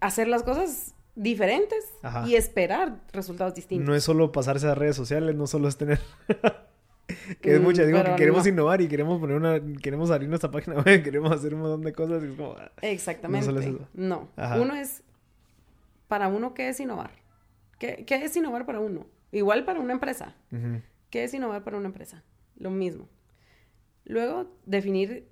hacer 0.00 0.28
las 0.28 0.42
cosas 0.42 0.94
diferentes 1.14 1.84
y 2.26 2.36
esperar 2.36 3.02
resultados 3.12 3.54
distintos. 3.54 3.86
No 3.86 3.94
es 3.94 4.04
solo 4.04 4.32
pasarse 4.32 4.66
a 4.66 4.74
redes 4.74 4.96
sociales, 4.96 5.34
no 5.34 5.46
solo 5.46 5.68
es 5.68 5.76
tener... 5.76 6.00
que 7.40 7.54
es 7.54 7.60
mm, 7.60 7.62
mucha, 7.62 7.84
digo 7.84 8.02
que 8.02 8.16
queremos 8.16 8.46
innovar 8.46 8.80
y 8.80 8.88
queremos 8.88 9.20
poner 9.20 9.36
una, 9.36 9.60
queremos 9.80 10.10
abrir 10.10 10.28
nuestra 10.28 10.50
página 10.50 10.76
web, 10.82 11.02
queremos 11.02 11.32
hacer 11.32 11.54
un 11.54 11.60
montón 11.60 11.82
de 11.82 11.92
cosas 11.92 12.22
y 12.22 12.26
es 12.26 12.32
como... 12.36 12.56
Ah, 12.58 12.70
Exactamente. 12.82 13.78
No, 13.94 14.28
uno 14.36 14.74
es, 14.74 15.02
para 16.08 16.28
uno, 16.28 16.54
¿qué 16.54 16.68
es 16.68 16.80
innovar? 16.80 17.10
¿Qué, 17.78 18.04
¿Qué, 18.06 18.16
es 18.16 18.36
innovar 18.36 18.66
para 18.66 18.80
uno? 18.80 19.06
Igual 19.32 19.64
para 19.64 19.80
una 19.80 19.92
empresa. 19.92 20.36
¿Qué 21.10 21.24
es 21.24 21.34
innovar 21.34 21.64
para 21.64 21.78
una 21.78 21.86
empresa? 21.86 22.22
Lo 22.56 22.70
mismo. 22.70 23.08
Luego, 24.04 24.46
definir 24.66 25.28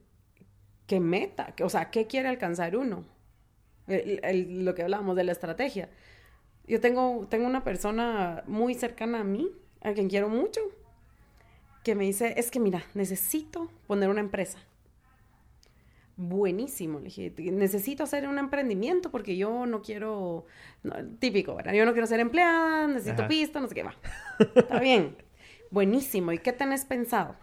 qué 0.86 1.00
meta, 1.00 1.54
o 1.62 1.68
sea, 1.68 1.90
qué 1.90 2.06
quiere 2.06 2.28
alcanzar 2.28 2.76
uno. 2.76 3.04
lo 3.86 4.74
que 4.74 4.82
hablábamos 4.82 5.16
de 5.16 5.24
la 5.24 5.32
estrategia. 5.32 5.88
Yo 6.66 6.80
tengo, 6.80 7.26
tengo 7.28 7.46
una 7.46 7.64
persona 7.64 8.42
muy 8.46 8.74
cercana 8.74 9.20
a 9.20 9.24
mí, 9.24 9.50
a 9.82 9.92
quien 9.92 10.08
quiero 10.08 10.28
mucho, 10.28 10.60
que 11.82 11.94
me 11.94 12.04
dice, 12.04 12.34
es 12.36 12.50
que 12.50 12.60
mira, 12.60 12.84
necesito 12.94 13.70
poner 13.86 14.08
una 14.08 14.20
empresa. 14.20 14.58
Buenísimo, 16.16 16.98
le 16.98 17.06
dije, 17.06 17.32
necesito 17.50 18.04
hacer 18.04 18.28
un 18.28 18.38
emprendimiento 18.38 19.10
porque 19.10 19.38
yo 19.38 19.64
no 19.64 19.80
quiero, 19.80 20.44
típico, 21.18 21.54
¿verdad? 21.54 21.72
Yo 21.72 21.86
no 21.86 21.92
quiero 21.92 22.06
ser 22.06 22.20
empleada, 22.20 22.86
necesito 22.86 23.26
pista, 23.26 23.58
no 23.60 23.68
sé 23.68 23.74
qué 23.74 23.82
va. 23.82 23.94
Está 24.54 24.78
bien, 24.80 25.16
buenísimo. 25.70 26.32
¿Y 26.32 26.38
qué 26.38 26.52
tenés 26.52 26.84
pensado? 26.84 27.36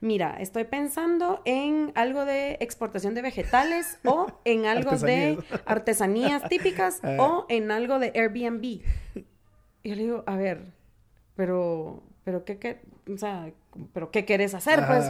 mira, 0.00 0.36
estoy 0.40 0.64
pensando 0.64 1.42
en 1.44 1.92
algo 1.94 2.24
de 2.24 2.58
exportación 2.60 3.14
de 3.14 3.22
vegetales 3.22 3.98
o 4.04 4.26
en 4.44 4.66
algo 4.66 4.96
de 4.96 5.38
artesanías 5.64 6.48
típicas 6.48 7.00
ah. 7.02 7.16
o 7.18 7.46
en 7.48 7.70
algo 7.70 7.98
de 7.98 8.12
Airbnb. 8.14 8.64
Y 8.64 8.82
yo 9.88 9.94
le 9.94 10.02
digo, 10.02 10.24
a 10.26 10.36
ver, 10.36 10.72
pero, 11.34 12.02
pero 12.26 12.44
qué, 12.44 12.58
qué, 12.58 12.80
o 13.08 13.16
sea, 13.16 13.52
pero 13.92 14.10
qué 14.10 14.24
quieres 14.24 14.52
hacer, 14.52 14.84
pues. 14.84 15.08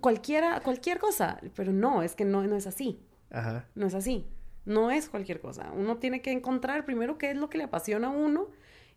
Cualquiera, 0.00 0.60
cualquier 0.60 1.00
cosa, 1.00 1.40
pero 1.56 1.72
no, 1.72 2.04
es 2.04 2.14
que 2.14 2.24
no, 2.24 2.44
no 2.44 2.54
es 2.54 2.68
así. 2.68 3.00
Ajá. 3.32 3.66
No 3.74 3.88
es 3.88 3.94
así. 3.94 4.28
No 4.64 4.92
es 4.92 5.08
cualquier 5.08 5.40
cosa. 5.40 5.72
Uno 5.74 5.96
tiene 5.96 6.22
que 6.22 6.30
encontrar 6.30 6.84
primero 6.84 7.18
qué 7.18 7.32
es 7.32 7.36
lo 7.36 7.50
que 7.50 7.58
le 7.58 7.64
apasiona 7.64 8.06
a 8.06 8.10
uno 8.10 8.46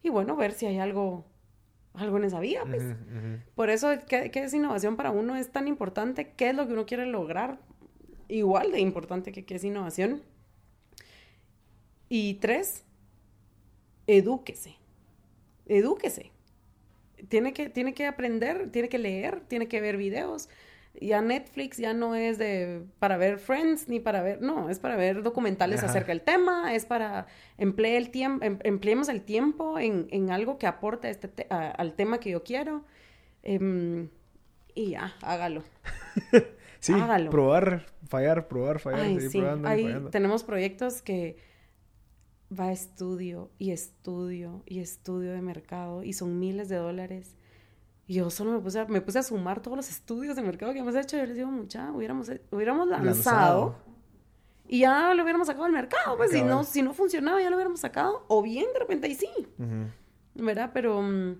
y 0.04 0.10
bueno, 0.10 0.36
ver 0.36 0.52
si 0.52 0.68
hay 0.68 0.78
algo 0.78 1.26
algo 1.96 2.18
en 2.18 2.26
esa 2.26 2.40
vía, 2.40 2.62
pues. 2.70 2.84
Por 3.56 3.72
eso, 3.72 3.90
¿qué, 4.08 4.30
es 4.32 4.54
innovación 4.54 4.96
para 4.96 5.10
uno? 5.10 5.36
Es 5.36 5.52
tan 5.52 5.68
importante. 5.68 6.34
¿Qué 6.38 6.50
es 6.50 6.56
lo 6.56 6.68
que 6.68 6.74
uno 6.74 6.86
quiere 6.86 7.08
lograr? 7.08 7.58
Igual 8.28 8.72
de 8.72 8.80
importante 8.80 9.32
que 9.32 9.44
qué 9.44 9.56
es 9.56 9.64
innovación. 9.64 10.22
Y 12.10 12.36
tres, 12.36 12.86
edúquese. 14.06 14.76
Edúquese. 15.66 16.33
Tiene 17.30 17.54
que, 17.54 17.70
tiene 17.70 17.94
que 17.94 18.06
aprender, 18.06 18.70
tiene 18.72 18.90
que 18.90 18.98
leer, 18.98 19.42
tiene 19.48 19.68
que 19.68 19.80
ver 19.82 19.98
videos, 19.98 20.50
ya 21.00 21.22
Netflix 21.22 21.78
ya 21.78 21.94
no 21.94 22.16
es 22.16 22.38
de 22.38 22.84
para 23.00 23.18
ver 23.18 23.40
Friends 23.40 23.88
ni 23.88 24.00
para 24.00 24.22
ver, 24.22 24.42
no, 24.42 24.70
es 24.70 24.80
para 24.80 24.96
ver 24.96 25.24
documentales 25.24 25.84
acerca 25.84 26.10
del 26.10 26.22
tema, 26.22 26.74
es 26.76 26.86
para 26.86 27.26
emplear 27.58 27.96
el 27.96 28.10
tiempo, 28.12 28.46
em, 28.46 28.60
empleemos 28.64 29.10
el 29.10 29.22
tiempo 29.22 29.80
en, 29.80 30.08
en, 30.12 30.30
algo 30.30 30.58
que 30.58 30.68
aporte 30.68 31.10
este 31.10 31.48
al 31.50 31.94
tema 31.94 32.20
que 32.20 32.30
yo 32.30 32.44
quiero. 32.44 32.84
Em, 33.42 34.10
y 34.76 34.92
ya, 34.92 35.16
hágalo. 35.22 35.64
sí, 36.80 36.94
probar, 37.30 37.86
fallar, 38.08 38.48
probar, 38.48 38.80
fallar, 38.80 39.20
probando, 39.32 40.10
Tenemos 40.10 40.44
proyectos 40.44 41.02
que 41.02 41.38
va 42.58 42.72
estudio 42.72 43.52
y 43.58 43.72
estudio 43.72 44.64
y 44.66 44.80
estudio 44.80 45.32
de 45.32 45.42
mercado 45.42 46.04
y 46.04 46.14
son 46.14 46.40
miles 46.40 46.70
de 46.70 46.78
dólares 46.78 47.36
y 48.08 48.16
yo 48.16 48.30
solo 48.30 48.52
me 48.52 48.60
puse, 48.60 48.80
a, 48.80 48.86
me 48.86 49.02
puse 49.02 49.20
a 49.20 49.24
sumar 49.24 49.62
todos 49.62 49.78
los 49.78 49.90
estudios 49.90 50.36
de 50.36 50.42
mercado 50.42 50.74
que 50.74 50.80
hemos 50.80 50.96
hecho. 50.96 51.16
Y 51.16 51.20
yo 51.22 51.26
les 51.26 51.36
digo, 51.38 51.50
mucha, 51.50 51.92
hubiéramos, 51.92 52.30
hubiéramos 52.52 52.88
lanzado, 52.88 53.78
y 54.68 54.80
ya 54.80 55.14
lo 55.14 55.24
hubiéramos 55.24 55.48
sacado 55.48 55.66
al 55.66 55.72
mercado. 55.72 56.18
Pues 56.18 56.32
si 56.32 56.42
no, 56.42 56.64
si 56.64 56.82
no 56.82 56.94
funcionaba, 56.94 57.42
ya 57.42 57.50
lo 57.50 57.56
hubiéramos 57.56 57.80
sacado. 57.80 58.26
O 58.28 58.42
bien, 58.42 58.66
de 58.74 58.80
repente 58.80 59.08
ahí 59.08 59.16
sí. 59.16 59.30
¿Verdad? 60.36 60.72
Pero, 60.74 61.02
mm, 61.02 61.36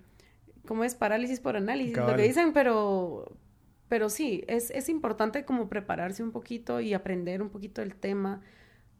¿cómo 0.68 0.84
es? 0.84 0.96
Parálisis 0.96 1.40
por 1.40 1.58
análisis, 1.58 1.98
lo 1.98 2.16
que 2.16 2.22
dicen, 2.22 2.54
pero, 2.54 3.36
pero 3.90 4.10
sí, 4.10 4.44
es, 4.48 4.70
es 4.72 4.88
importante 4.88 5.46
como 5.46 5.68
prepararse 5.68 6.24
un 6.24 6.32
poquito 6.32 6.80
y 6.80 6.94
aprender 6.94 7.42
un 7.42 7.50
poquito 7.50 7.82
el 7.82 7.96
tema. 7.96 8.42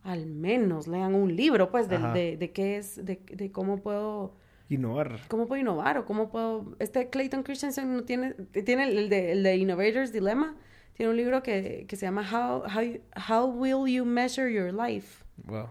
Al 0.04 0.26
menos 0.26 0.88
lean 0.88 1.16
un 1.16 1.36
libro, 1.36 1.72
pues, 1.72 1.90
de, 1.90 1.98
de, 1.98 2.38
de, 2.38 2.52
qué 2.52 2.78
es, 2.78 3.04
de, 3.04 3.22
de 3.26 3.52
cómo 3.52 3.82
puedo 3.82 4.36
innovar. 4.70 5.22
¿Cómo 5.30 5.48
puedo 5.48 5.62
innovar? 5.62 5.98
¿O 5.98 6.06
cómo 6.06 6.30
puedo...? 6.30 6.76
Este 6.80 7.10
Clayton 7.10 7.44
Christensen 7.44 7.96
no 7.96 8.04
tiene... 8.04 8.34
Tiene 8.34 8.84
el 8.84 9.10
de, 9.10 9.32
el 9.32 9.44
de 9.44 9.56
Innovator's 9.56 10.12
Dilemma. 10.12 10.58
Tiene 10.94 11.10
un 11.10 11.18
libro 11.18 11.42
que, 11.42 11.86
que 11.88 11.96
se 11.96 12.06
llama 12.06 12.22
How, 12.22 12.64
How, 12.66 13.00
How 13.30 13.50
Will 13.50 13.92
You 13.92 14.06
Measure 14.06 14.54
Your 14.54 14.74
Life? 14.74 15.24
Wow. 15.38 15.70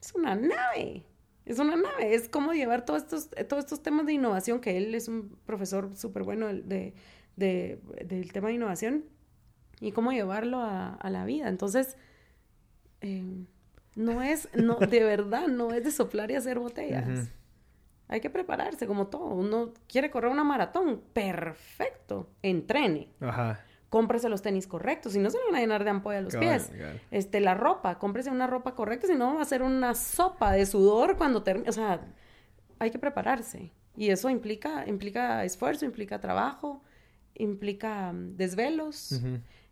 Es 0.00 0.14
una 0.14 0.34
nave. 0.36 1.04
Es 1.44 1.58
una 1.58 1.76
nave. 1.76 2.14
Es 2.14 2.28
cómo 2.28 2.52
llevar 2.52 2.84
todos 2.84 3.02
estos, 3.02 3.30
todos 3.48 3.64
estos 3.64 3.82
temas 3.82 4.06
de 4.06 4.12
innovación, 4.12 4.60
que 4.60 4.76
él 4.76 4.94
es 4.94 5.08
un 5.08 5.36
profesor 5.44 5.96
súper 5.96 6.22
bueno 6.22 6.46
de, 6.46 6.94
de, 7.36 7.80
del 8.06 8.32
tema 8.32 8.48
de 8.48 8.54
innovación, 8.54 9.04
y 9.80 9.92
cómo 9.92 10.12
llevarlo 10.12 10.58
a, 10.60 10.94
a 10.94 11.10
la 11.10 11.24
vida. 11.24 11.48
Entonces, 11.48 11.98
eh, 13.00 13.44
no 13.94 14.22
es, 14.22 14.48
no, 14.54 14.76
de 14.76 15.04
verdad, 15.04 15.48
no 15.48 15.72
es 15.72 15.84
de 15.84 15.90
soplar 15.90 16.30
y 16.30 16.34
hacer 16.34 16.58
botellas 16.58 17.30
Hay 18.08 18.20
que 18.20 18.30
prepararse 18.30 18.86
como 18.86 19.06
todo. 19.06 19.26
Uno 19.26 19.72
quiere 19.88 20.10
correr 20.10 20.30
una 20.30 20.44
maratón, 20.44 21.02
perfecto, 21.12 22.30
entrene. 22.42 23.08
Ajá. 23.20 23.60
Cómprese 23.88 24.28
los 24.28 24.42
tenis 24.42 24.66
correctos, 24.66 25.12
si 25.12 25.20
no 25.20 25.30
se 25.30 25.38
le 25.38 25.44
van 25.44 25.54
a 25.54 25.60
llenar 25.60 25.84
de 25.84 25.90
ampolla 25.90 26.20
los 26.20 26.34
pies. 26.34 26.72
Este, 27.12 27.38
la 27.40 27.54
ropa, 27.54 27.98
cómprese 27.98 28.30
una 28.30 28.48
ropa 28.48 28.74
correcta, 28.74 29.06
si 29.06 29.14
no 29.14 29.36
va 29.36 29.42
a 29.42 29.44
ser 29.44 29.62
una 29.62 29.94
sopa 29.94 30.52
de 30.52 30.66
sudor 30.66 31.16
cuando 31.16 31.44
termine. 31.44 31.68
O 31.68 31.72
sea, 31.72 32.00
hay 32.80 32.90
que 32.90 32.98
prepararse. 32.98 33.72
Y 33.96 34.10
eso 34.10 34.28
implica, 34.30 34.84
implica 34.88 35.44
esfuerzo, 35.44 35.84
implica 35.84 36.20
trabajo, 36.20 36.82
implica 37.34 38.12
mm, 38.12 38.36
desvelos, 38.36 39.20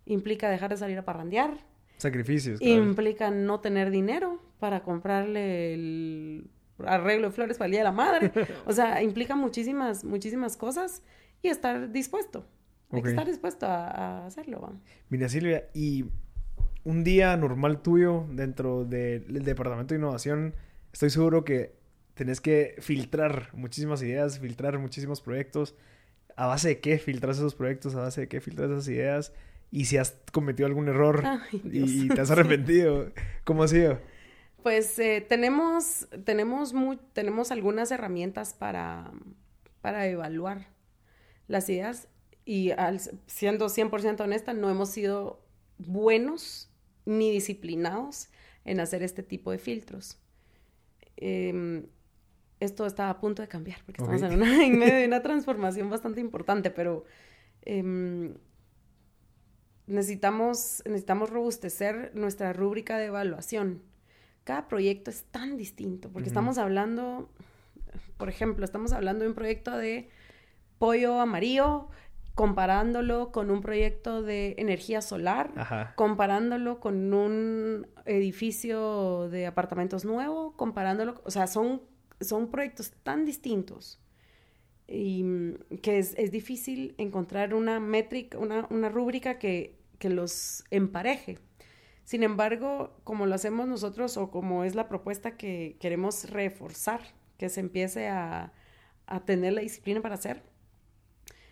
implica 0.06 0.48
dejar 0.48 0.70
de 0.70 0.76
salir 0.76 0.98
a 0.98 1.04
parrandear. 1.04 1.58
Sacrificios. 2.02 2.60
Implica 2.60 3.30
no 3.30 3.60
tener 3.60 3.90
dinero 3.92 4.40
para 4.58 4.82
comprarle 4.82 5.72
el 5.72 6.50
arreglo 6.84 7.28
de 7.28 7.32
flores 7.32 7.58
para 7.58 7.66
el 7.66 7.70
Día 7.70 7.80
de 7.80 7.84
la 7.84 7.92
Madre. 7.92 8.32
o 8.66 8.72
sea, 8.72 9.00
implica 9.02 9.36
muchísimas, 9.36 10.02
muchísimas 10.02 10.56
cosas 10.56 11.02
y 11.42 11.48
estar 11.48 11.92
dispuesto. 11.92 12.44
Hay 12.90 13.02
que 13.02 13.10
estar 13.10 13.24
dispuesto 13.24 13.66
a, 13.66 14.26
hacerlo. 14.26 14.74
Mira, 15.10 15.28
Silvia, 15.28 15.68
y 15.74 16.06
un 16.82 17.04
día 17.04 17.36
normal 17.36 17.80
tuyo 17.82 18.26
dentro 18.30 18.84
del 18.84 19.44
Departamento 19.44 19.94
de 19.94 20.00
Innovación, 20.00 20.56
estoy 20.92 21.08
seguro 21.08 21.44
que 21.44 21.76
tenés 22.14 22.40
que 22.40 22.74
filtrar 22.80 23.50
muchísimas 23.54 24.02
ideas, 24.02 24.40
filtrar 24.40 24.78
muchísimos 24.80 25.20
proyectos. 25.20 25.76
¿A 26.34 26.46
base 26.46 26.68
de 26.68 26.80
qué 26.80 26.98
filtras 26.98 27.38
esos 27.38 27.54
proyectos? 27.54 27.94
¿A 27.94 28.00
base 28.00 28.22
de 28.22 28.28
qué 28.28 28.40
filtras 28.40 28.70
esas 28.70 28.88
ideas? 28.88 29.32
Y 29.72 29.86
si 29.86 29.96
has 29.96 30.14
cometido 30.32 30.66
algún 30.66 30.88
error 30.88 31.24
y 31.64 32.06
te 32.08 32.20
has 32.20 32.30
arrepentido, 32.30 33.10
¿cómo 33.44 33.62
ha 33.62 33.68
sido? 33.68 33.98
Pues 34.62 34.98
eh, 34.98 35.24
tenemos, 35.26 36.06
tenemos, 36.24 36.74
tenemos 37.14 37.50
algunas 37.50 37.90
herramientas 37.90 38.52
para, 38.52 39.10
para 39.80 40.06
evaluar 40.06 40.68
las 41.48 41.68
ideas 41.70 42.08
y 42.44 42.70
al, 42.72 43.00
siendo 43.26 43.66
100% 43.66 44.20
honesta, 44.20 44.52
no 44.52 44.68
hemos 44.68 44.90
sido 44.90 45.42
buenos 45.78 46.70
ni 47.06 47.30
disciplinados 47.30 48.28
en 48.66 48.78
hacer 48.78 49.02
este 49.02 49.22
tipo 49.22 49.50
de 49.52 49.58
filtros. 49.58 50.18
Em, 51.16 51.86
esto 52.60 52.86
está 52.86 53.08
a 53.08 53.20
punto 53.20 53.42
de 53.42 53.48
cambiar 53.48 53.82
porque 53.84 54.02
estamos 54.02 54.22
en, 54.22 54.34
una, 54.34 54.64
en, 54.64 54.78
medio 54.78 54.96
de 54.96 55.06
una 55.06 55.22
transformación 55.22 55.88
bastante 55.88 56.20
importante, 56.20 56.70
pero 56.70 57.04
em, 57.62 58.34
necesitamos, 59.86 60.82
necesitamos 60.84 61.30
robustecer 61.30 62.12
nuestra 62.14 62.52
rúbrica 62.52 62.98
de 62.98 63.06
evaluación. 63.06 63.82
Cada 64.44 64.68
proyecto 64.68 65.10
es 65.10 65.24
tan 65.24 65.56
distinto, 65.56 66.10
porque 66.10 66.28
estamos 66.28 66.58
hablando, 66.58 67.30
por 68.16 68.28
ejemplo, 68.28 68.64
estamos 68.64 68.92
hablando 68.92 69.22
de 69.22 69.28
un 69.28 69.36
proyecto 69.36 69.76
de 69.76 70.08
pollo 70.78 71.20
amarillo, 71.20 71.88
comparándolo 72.34 73.30
con 73.30 73.50
un 73.50 73.60
proyecto 73.60 74.22
de 74.22 74.54
energía 74.58 75.02
solar, 75.02 75.94
comparándolo 75.96 76.80
con 76.80 77.12
un 77.12 77.86
edificio 78.04 79.28
de 79.28 79.46
apartamentos 79.46 80.04
nuevo, 80.04 80.56
comparándolo, 80.56 81.20
o 81.24 81.30
sea, 81.30 81.46
son, 81.46 81.82
son 82.20 82.50
proyectos 82.50 82.92
tan 83.02 83.24
distintos 83.24 84.01
y 84.92 85.24
mm, 85.24 85.54
que 85.82 85.98
es, 85.98 86.14
difícil 86.30 86.94
encontrar 86.98 87.54
una 87.54 87.80
métrica, 87.80 88.38
una, 88.38 88.66
una 88.70 88.88
rúbrica 88.88 89.38
que, 89.38 89.74
que 89.98 90.10
los 90.10 90.64
empareje. 90.70 91.38
Sin 92.04 92.22
embargo, 92.24 92.96
como 93.04 93.26
lo 93.26 93.34
hacemos 93.34 93.68
nosotros 93.68 94.16
o 94.16 94.30
como 94.30 94.64
es 94.64 94.74
la 94.74 94.88
propuesta 94.88 95.36
que 95.36 95.76
queremos 95.80 96.28
reforzar, 96.30 97.00
que 97.38 97.48
se 97.48 97.60
empiece 97.60 98.08
a, 98.08 98.52
tener 99.26 99.52
la 99.52 99.60
disciplina 99.60 100.00
para 100.00 100.14
hacer, 100.14 100.42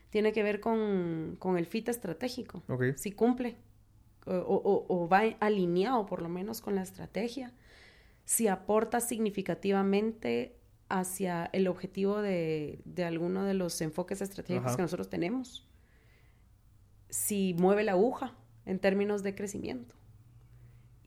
tiene 0.09 0.33
que 0.33 0.43
ver 0.43 0.61
con, 0.61 1.39
el 1.57 1.67
fit 1.67 1.89
estratégico. 1.89 2.63
Si 2.97 3.13
cumple 3.13 3.57
o, 4.27 5.09
va 5.11 5.23
alineado 5.41 6.07
por 6.07 6.23
lo 6.23 6.29
menos 6.29 6.61
con 6.61 6.75
la 6.75 6.83
estrategia, 6.83 7.53
si 8.25 8.49
aporta 8.49 9.01
significativamente 9.01 10.57
hacia 10.91 11.49
el 11.53 11.69
objetivo 11.69 12.21
de, 12.21 12.81
de 12.85 13.05
alguno 13.05 13.45
de 13.45 13.55
los 13.55 13.81
enfoques 13.81 14.21
estratégicos 14.21 14.77
que 14.77 14.83
nosotros 14.83 15.09
tenemos, 15.09 15.67
si 17.09 17.55
mueve 17.59 17.85
la 17.85 17.93
aguja 17.93 18.37
en 18.67 18.79
términos 18.79 19.23
de 19.23 19.35
crecimiento. 19.35 19.95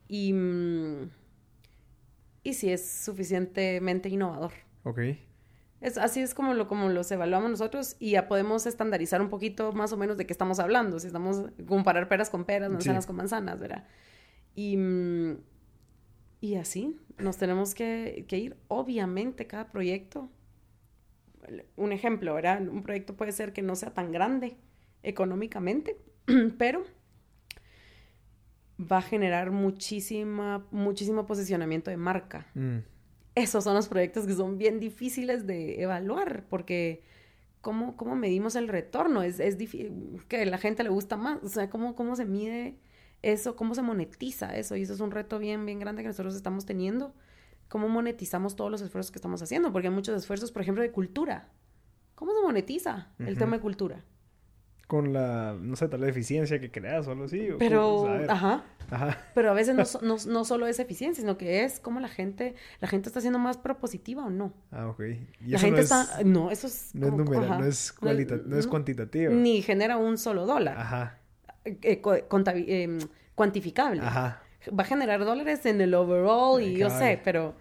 Y, 0.08 0.32
mm, 0.32 1.10
y 2.42 2.54
si 2.54 2.70
es 2.70 3.04
suficientemente 3.04 4.08
innovador. 4.08 4.52
Ok. 4.82 5.00
Es, 5.80 5.98
así 5.98 6.20
es 6.20 6.34
como, 6.34 6.54
lo, 6.54 6.66
como 6.66 6.88
los 6.88 7.10
evaluamos 7.12 7.50
nosotros 7.50 7.96
y 7.98 8.12
ya 8.12 8.26
podemos 8.26 8.64
estandarizar 8.64 9.20
un 9.20 9.28
poquito 9.28 9.72
más 9.72 9.92
o 9.92 9.98
menos 9.98 10.16
de 10.16 10.26
qué 10.26 10.32
estamos 10.32 10.58
hablando, 10.58 10.98
si 10.98 11.08
estamos 11.08 11.44
comparar 11.66 12.08
peras 12.08 12.30
con 12.30 12.44
peras, 12.44 12.70
manzanas 12.70 13.04
con 13.06 13.16
manzanas, 13.16 13.58
¿verdad? 13.58 13.86
Y, 14.54 14.78
mm, 14.78 15.36
y 16.44 16.56
así 16.56 16.94
nos 17.16 17.38
tenemos 17.38 17.74
que, 17.74 18.26
que 18.28 18.36
ir. 18.36 18.56
Obviamente 18.68 19.46
cada 19.46 19.70
proyecto, 19.72 20.28
un 21.74 21.90
ejemplo, 21.90 22.34
¿verdad? 22.34 22.68
Un 22.68 22.82
proyecto 22.82 23.16
puede 23.16 23.32
ser 23.32 23.54
que 23.54 23.62
no 23.62 23.74
sea 23.76 23.94
tan 23.94 24.12
grande 24.12 24.58
económicamente, 25.02 25.96
pero 26.58 26.84
va 28.78 28.98
a 28.98 29.02
generar 29.02 29.52
muchísima, 29.52 30.66
muchísimo 30.70 31.24
posicionamiento 31.24 31.90
de 31.90 31.96
marca. 31.96 32.46
Mm. 32.52 32.80
Esos 33.36 33.64
son 33.64 33.74
los 33.74 33.88
proyectos 33.88 34.26
que 34.26 34.34
son 34.34 34.58
bien 34.58 34.80
difíciles 34.80 35.46
de 35.46 35.80
evaluar 35.80 36.44
porque 36.50 37.04
¿cómo, 37.62 37.96
cómo 37.96 38.16
medimos 38.16 38.54
el 38.54 38.68
retorno? 38.68 39.22
Es, 39.22 39.40
es 39.40 39.56
difícil, 39.56 40.20
que 40.28 40.44
la 40.44 40.58
gente 40.58 40.82
le 40.82 40.90
gusta 40.90 41.16
más, 41.16 41.42
o 41.42 41.48
sea, 41.48 41.70
¿cómo, 41.70 41.94
cómo 41.94 42.16
se 42.16 42.26
mide 42.26 42.76
eso? 43.32 43.56
¿Cómo 43.56 43.74
se 43.74 43.82
monetiza 43.82 44.56
eso? 44.56 44.76
Y 44.76 44.82
eso 44.82 44.94
es 44.94 45.00
un 45.00 45.10
reto 45.10 45.38
bien, 45.38 45.66
bien 45.66 45.78
grande 45.78 46.02
que 46.02 46.08
nosotros 46.08 46.34
estamos 46.34 46.66
teniendo. 46.66 47.14
¿Cómo 47.68 47.88
monetizamos 47.88 48.56
todos 48.56 48.70
los 48.70 48.80
esfuerzos 48.82 49.10
que 49.10 49.18
estamos 49.18 49.42
haciendo? 49.42 49.72
Porque 49.72 49.88
hay 49.88 49.94
muchos 49.94 50.16
esfuerzos, 50.16 50.52
por 50.52 50.62
ejemplo, 50.62 50.82
de 50.82 50.90
cultura. 50.90 51.48
¿Cómo 52.14 52.32
se 52.32 52.42
monetiza 52.42 53.08
el 53.18 53.36
tema 53.36 53.56
de 53.56 53.62
cultura? 53.62 54.04
con 54.86 55.12
la, 55.12 55.56
no 55.60 55.76
sé, 55.76 55.88
tal 55.88 56.00
vez 56.00 56.10
eficiencia 56.10 56.60
que 56.60 56.70
creas 56.70 57.06
o 57.08 57.12
algo 57.12 57.24
así. 57.24 57.48
Pero, 57.58 58.06
ajá. 58.28 58.64
Ajá. 58.90 59.18
Pero 59.34 59.50
a 59.50 59.54
veces 59.54 59.74
no, 59.74 59.84
no, 60.06 60.16
no, 60.26 60.44
solo 60.44 60.66
es 60.66 60.78
eficiencia, 60.78 61.22
sino 61.22 61.38
que 61.38 61.64
es 61.64 61.80
como 61.80 62.00
la 62.00 62.08
gente, 62.08 62.54
la 62.80 62.88
gente 62.88 63.08
está 63.08 63.20
siendo 63.20 63.38
más 63.38 63.56
propositiva 63.56 64.24
o 64.24 64.30
no. 64.30 64.52
Ah, 64.70 64.88
ok. 64.88 65.00
¿Y 65.40 65.50
la 65.50 65.58
gente 65.58 65.80
está, 65.80 66.22
no, 66.24 66.50
eso 66.50 66.66
es... 66.66 66.94
No 66.94 67.08
es 67.08 67.12
numeral, 67.12 67.60
no 67.60 67.66
es, 67.66 67.94
no 68.46 68.58
es 68.58 68.66
cuantitativo. 68.66 69.32
Ni 69.32 69.62
genera 69.62 69.96
un 69.96 70.18
solo 70.18 70.46
dólar. 70.46 70.78
Ajá. 70.78 71.18
Eh, 71.64 72.02
em, 72.66 72.98
cuantificable. 73.34 74.00
Ajá. 74.02 74.42
Va 74.68 74.82
a 74.82 74.86
generar 74.86 75.24
dólares 75.24 75.66
en 75.66 75.80
el 75.80 75.94
overall 75.94 76.62
y 76.62 76.76
yo 76.76 76.90
sé, 76.90 77.20
pero, 77.22 77.54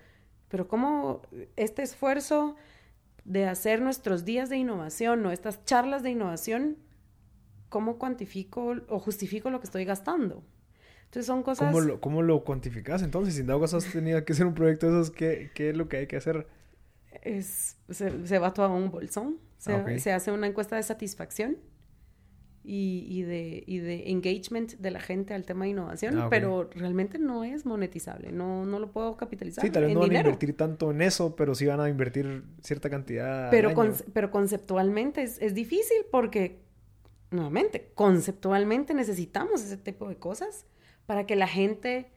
pero 0.50 0.68
cómo 0.68 1.22
este 1.56 1.84
esfuerzo 1.84 2.56
de 3.26 3.48
hacer 3.48 3.82
nuestros 3.82 4.24
días 4.26 4.50
de 4.50 4.58
innovación 4.58 5.26
o 5.26 5.32
estas 5.32 5.66
charlas 5.66 6.04
de 6.04 6.12
innovación 6.12 6.78
¿cómo 7.74 7.98
cuantifico 7.98 8.76
o 8.88 9.00
justifico 9.00 9.50
lo 9.50 9.60
que 9.60 9.66
estoy 9.66 9.84
gastando? 9.84 10.44
Entonces 11.06 11.26
son 11.26 11.42
cosas... 11.42 11.72
¿Cómo 11.72 11.82
lo, 11.82 12.00
cómo 12.00 12.22
lo 12.22 12.44
cuantificas 12.44 13.02
entonces? 13.02 13.34
Si 13.34 13.42
en 13.42 13.48
dado 13.48 13.62
caso 13.62 13.78
has 13.78 13.92
tenido 13.92 14.24
que 14.24 14.34
hacer 14.34 14.46
un 14.46 14.54
proyecto 14.54 14.86
de 14.86 15.02
esos, 15.02 15.10
¿qué, 15.10 15.50
¿qué, 15.56 15.72
es 15.72 15.76
lo 15.76 15.90
que 15.90 15.98
hay 15.98 16.06
que 16.06 16.18
hacer? 16.18 16.46
Es, 17.24 17.78
se, 17.90 18.28
se 18.28 18.38
va 18.38 18.54
todo 18.54 18.68
a 18.68 18.70
un 18.70 18.92
bolsón, 18.92 19.40
se, 19.58 19.74
ah, 19.74 19.86
se, 19.98 20.12
hace 20.12 20.32
una 20.32 20.46
encuesta 20.46 20.76
de 20.76 20.84
satisfacción 20.84 21.58
y, 22.64 23.06
y, 23.10 23.24
de, 23.24 23.64
y 23.68 23.80
de 23.80 24.10
engagement 24.10 24.74
de 24.74 24.92
la 24.92 25.02
gente 25.02 25.34
al 25.34 25.46
tema 25.46 25.66
de 25.66 25.72
innovación, 25.72 26.18
ah, 26.18 26.28
pero 26.30 26.70
realmente 26.74 27.20
no 27.20 27.44
es 27.44 27.66
monetizable, 27.66 28.32
no, 28.32 28.66
no 28.66 28.80
lo 28.80 28.92
puedo 28.92 29.18
capitalizar. 29.18 29.64
Sí, 29.64 29.70
tal 29.70 29.84
vez 29.84 29.94
no 29.94 30.00
van 30.00 30.12
a 30.16 30.20
invertir 30.20 30.56
tanto 30.56 30.92
en 30.92 31.02
eso, 31.02 31.36
pero 31.36 31.56
sí 31.56 31.66
van 31.66 31.82
a 31.82 31.90
invertir 31.90 32.44
cierta 32.62 32.90
cantidad. 32.90 33.50
Pero, 33.52 33.74
pero 34.14 34.32
conceptualmente 34.32 35.24
es, 35.24 35.42
es 35.42 35.54
difícil 35.54 35.98
porque 36.10 36.64
nuevamente, 37.32 37.92
conceptualmente 37.96 38.94
necesitamos 38.94 39.62
ese 39.62 39.78
tipo 39.78 40.08
de 40.08 40.16
cosas 40.16 40.66
para 41.06 41.26
que 41.26 41.36
la 41.36 41.48
gente 41.48 42.12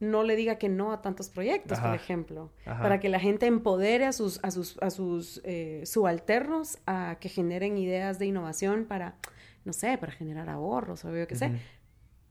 no 0.00 0.24
le 0.24 0.34
diga 0.34 0.56
que 0.56 0.68
no 0.68 0.92
a 0.92 1.02
tantos 1.02 1.28
proyectos, 1.28 1.78
por 1.78 1.94
ejemplo, 1.94 2.52
para 2.64 2.98
que 2.98 3.08
la 3.08 3.20
gente 3.20 3.46
empodere 3.46 4.06
a 4.06 4.12
sus, 4.12 4.40
a 4.42 4.50
sus, 4.50 4.76
a 4.82 4.90
sus 4.90 5.40
eh, 5.44 5.82
subalternos 5.86 6.78
a 6.86 7.18
que 7.20 7.28
generen 7.28 7.78
ideas 7.78 8.18
de 8.18 8.26
innovación 8.26 8.86
para, 8.86 9.16
no 9.64 9.72
sé, 9.72 9.96
para 9.98 10.12
generar 10.12 10.48
ahorros 10.48 11.04
o 11.04 11.16
yo 11.16 11.26
qué 11.26 11.36
sé. 11.36 11.52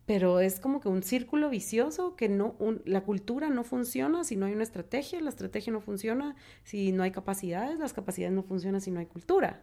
Pero 0.05 0.41
es 0.41 0.59
como 0.59 0.81
que 0.81 0.89
un 0.89 1.01
círculo 1.01 1.49
vicioso 1.49 2.15
que 2.15 2.27
no, 2.27 2.57
la 2.85 3.01
cultura 3.01 3.49
no 3.49 3.63
funciona 3.63 4.23
si 4.25 4.35
no 4.35 4.45
hay 4.45 4.53
una 4.53 4.63
estrategia, 4.63 5.21
la 5.21 5.29
estrategia 5.29 5.71
no 5.71 5.79
funciona 5.79 6.35
si 6.63 6.91
no 6.91 7.03
hay 7.03 7.11
capacidades, 7.11 7.79
las 7.79 7.93
capacidades 7.93 8.33
no 8.33 8.43
funcionan 8.43 8.81
si 8.81 8.91
no 8.91 8.99
hay 8.99 9.05
cultura. 9.05 9.61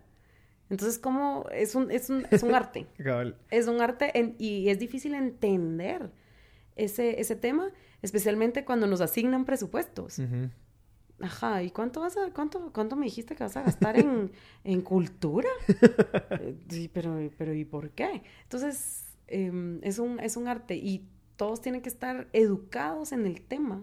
Entonces, 0.71 0.99
como 0.99 1.47
es 1.53 1.75
un, 1.75 1.91
es 1.91 2.09
un, 2.09 2.27
es 2.31 2.43
un 2.43 2.55
arte. 2.55 2.87
es 3.51 3.67
un 3.67 3.83
arte 3.83 4.35
y 4.39 4.69
es 4.69 4.79
difícil 4.79 5.15
entender 5.15 6.11
ese, 6.77 7.21
ese 7.21 7.37
tema, 7.37 7.71
especialmente 8.01 8.65
cuando 8.65 8.87
nos 8.87 9.01
asignan 9.01 9.45
presupuestos. 9.45 10.21
Ajá, 11.23 11.63
¿y 11.63 11.71
cuánto 11.71 12.01
vas 12.01 12.17
a, 12.17 12.33
cuánto, 12.33 12.73
cuánto 12.73 12.97
me 12.97 13.05
dijiste 13.05 13.35
que 13.35 13.45
vas 13.45 13.57
a 13.57 13.63
gastar 13.63 13.99
en, 13.99 14.33
en 14.65 14.81
cultura? 14.81 15.49
Eh, 16.41 16.57
sí, 16.69 16.91
pero, 16.93 17.31
pero 17.37 17.55
¿y 17.55 17.65
por 17.65 17.91
qué? 17.91 18.23
Entonces, 18.43 19.05
em, 19.27 19.81
es, 19.83 19.99
un, 19.99 20.19
es 20.21 20.37
un 20.37 20.49
arte 20.49 20.77
y 20.77 21.07
todos 21.37 21.61
tienen 21.61 21.83
que 21.83 21.89
estar 21.89 22.29
educados 22.33 23.13
en 23.13 23.27
el 23.27 23.43
tema 23.43 23.83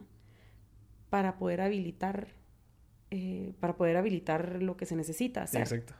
para 1.09 1.37
poder 1.37 1.61
habilitar, 1.61 2.27
eh, 3.11 3.53
para 3.59 3.75
poder 3.75 3.97
habilitar 3.97 4.61
lo 4.61 4.77
que 4.77 4.85
se 4.85 4.95
necesita 4.95 5.43
hacer. 5.43 5.61
Exacto. 5.61 5.93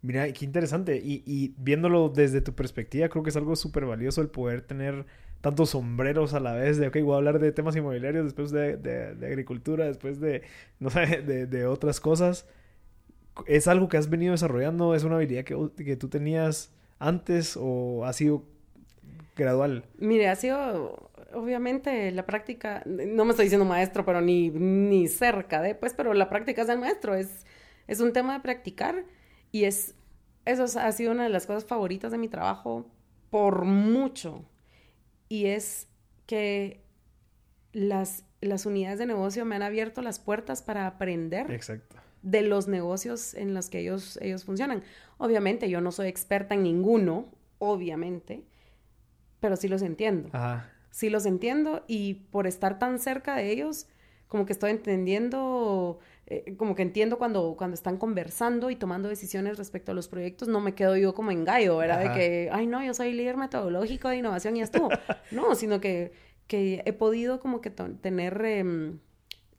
Mira, 0.00 0.32
qué 0.32 0.44
interesante. 0.44 0.96
Y, 0.96 1.22
y 1.26 1.54
viéndolo 1.58 2.08
desde 2.08 2.40
tu 2.40 2.54
perspectiva, 2.54 3.08
creo 3.08 3.22
que 3.24 3.30
es 3.30 3.36
algo 3.36 3.56
súper 3.56 3.84
valioso 3.84 4.22
el 4.22 4.28
poder 4.28 4.62
tener 4.62 5.06
tantos 5.40 5.70
sombreros 5.70 6.34
a 6.34 6.40
la 6.40 6.52
vez 6.52 6.78
de, 6.78 6.88
ok, 6.88 6.96
voy 7.02 7.14
a 7.14 7.16
hablar 7.16 7.38
de 7.38 7.52
temas 7.52 7.76
inmobiliarios, 7.76 8.24
después 8.24 8.50
de, 8.50 8.76
de, 8.76 9.26
agricultura, 9.26 9.86
después 9.86 10.20
de, 10.20 10.42
no 10.80 10.90
sé, 10.90 11.22
de, 11.22 11.46
de, 11.46 11.66
otras 11.66 12.00
cosas. 12.00 12.46
¿Es 13.46 13.68
algo 13.68 13.88
que 13.88 13.96
has 13.96 14.10
venido 14.10 14.32
desarrollando? 14.32 14.94
¿Es 14.94 15.04
una 15.04 15.16
habilidad 15.16 15.44
que, 15.44 15.56
que 15.76 15.96
tú 15.96 16.08
tenías 16.08 16.74
antes 16.98 17.56
o 17.60 18.04
ha 18.04 18.12
sido 18.12 18.44
gradual? 19.36 19.84
Mire, 19.98 20.28
ha 20.28 20.34
sido, 20.34 21.10
obviamente, 21.32 22.10
la 22.10 22.26
práctica, 22.26 22.82
no 22.84 23.24
me 23.24 23.30
estoy 23.30 23.44
diciendo 23.44 23.64
maestro, 23.64 24.04
pero 24.04 24.20
ni, 24.20 24.50
ni 24.50 25.06
cerca 25.06 25.62
de, 25.62 25.76
pues, 25.76 25.94
pero 25.94 26.14
la 26.14 26.28
práctica 26.28 26.62
es 26.62 26.68
el 26.68 26.80
maestro, 26.80 27.14
es, 27.14 27.46
es 27.86 28.00
un 28.00 28.12
tema 28.12 28.34
de 28.34 28.40
practicar 28.40 29.04
y 29.52 29.64
es, 29.64 29.94
eso 30.44 30.64
ha 30.80 30.90
sido 30.90 31.12
una 31.12 31.22
de 31.22 31.28
las 31.28 31.46
cosas 31.46 31.64
favoritas 31.64 32.10
de 32.10 32.18
mi 32.18 32.28
trabajo 32.28 32.90
por 33.30 33.64
mucho 33.64 34.44
y 35.28 35.46
es 35.46 35.88
que 36.26 36.80
las, 37.72 38.24
las 38.40 38.66
unidades 38.66 38.98
de 38.98 39.06
negocio 39.06 39.44
me 39.44 39.56
han 39.56 39.62
abierto 39.62 40.02
las 40.02 40.18
puertas 40.18 40.62
para 40.62 40.86
aprender 40.86 41.50
Exacto. 41.50 41.96
de 42.22 42.42
los 42.42 42.68
negocios 42.68 43.34
en 43.34 43.54
los 43.54 43.70
que 43.70 43.80
ellos, 43.80 44.18
ellos 44.22 44.44
funcionan. 44.44 44.82
Obviamente 45.18 45.68
yo 45.68 45.80
no 45.80 45.92
soy 45.92 46.08
experta 46.08 46.54
en 46.54 46.62
ninguno, 46.62 47.26
obviamente, 47.58 48.44
pero 49.40 49.56
sí 49.56 49.68
los 49.68 49.82
entiendo. 49.82 50.28
Ajá. 50.32 50.70
Sí 50.90 51.10
los 51.10 51.26
entiendo 51.26 51.84
y 51.86 52.14
por 52.30 52.46
estar 52.46 52.78
tan 52.78 52.98
cerca 52.98 53.36
de 53.36 53.50
ellos, 53.50 53.86
como 54.26 54.46
que 54.46 54.52
estoy 54.52 54.70
entendiendo 54.70 56.00
eh, 56.30 56.56
como 56.58 56.74
que 56.74 56.82
entiendo 56.82 57.16
cuando, 57.16 57.54
cuando 57.56 57.74
están 57.74 57.96
conversando 57.96 58.68
y 58.68 58.76
tomando 58.76 59.08
decisiones 59.08 59.56
respecto 59.56 59.92
a 59.92 59.94
los 59.94 60.08
proyectos, 60.08 60.46
no 60.46 60.60
me 60.60 60.74
quedo 60.74 60.94
yo 60.94 61.14
como 61.14 61.30
en 61.30 61.42
gallo, 61.42 61.78
¿verdad? 61.78 62.00
De 62.00 62.12
que, 62.12 62.50
ay, 62.52 62.66
no, 62.66 62.84
yo 62.84 62.92
soy 62.92 63.14
líder 63.14 63.38
metodológico 63.38 64.10
de 64.10 64.18
innovación 64.18 64.54
y 64.58 64.60
estuvo. 64.60 64.90
no, 65.30 65.54
sino 65.54 65.80
que, 65.80 66.12
que 66.46 66.82
he 66.84 66.92
podido 66.92 67.40
como 67.40 67.62
que 67.62 67.70
tener, 67.70 68.44
em, 68.44 68.98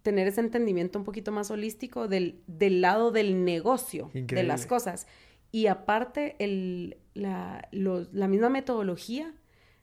tener 0.04 0.28
ese 0.28 0.42
entendimiento 0.42 1.00
un 1.00 1.06
poquito 1.06 1.32
más 1.32 1.50
holístico 1.50 2.08
del, 2.08 2.44
del 2.46 2.82
lado 2.82 3.10
del 3.10 3.46
negocio, 3.46 4.12
de 4.14 4.44
las 4.44 4.68
cosas. 4.68 5.08
Y 5.52 5.66
aparte, 5.66 6.36
el, 6.38 6.98
la, 7.16 7.68
la 7.72 8.28
misma 8.28 8.50
metodología 8.50 9.34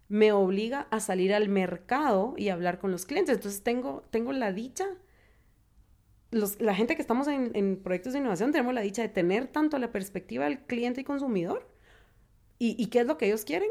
me 0.09 0.30
obliga 0.30 0.87
a 0.93 1.01
salir 1.01 1.34
al 1.34 1.49
mercado 1.49 2.34
y 2.37 2.51
hablar 2.51 2.78
con 2.78 2.93
los 2.93 3.07
clientes. 3.07 3.34
Entonces 3.34 3.64
tengo, 3.64 4.05
tengo 4.11 4.32
la 4.32 4.53
dicha 4.53 4.87
la 6.31 6.74
gente 6.74 6.97
que 6.97 7.03
estamos 7.03 7.29
en, 7.29 7.81
proyectos 7.83 8.12
de 8.12 8.18
innovación 8.18 8.53
tenemos 8.53 8.74
la 8.74 8.81
dicha 8.81 9.03
de 9.03 9.09
tener 9.09 9.47
tanto 9.47 9.79
la 9.79 9.93
perspectiva 9.93 10.45
del 10.45 10.59
cliente 10.61 11.03
y 11.03 11.05
consumidor 11.05 11.68
y, 12.59 12.87
qué 12.87 13.01
es 13.01 13.07
lo 13.07 13.18
que 13.18 13.27
ellos 13.27 13.45
quieren 13.45 13.68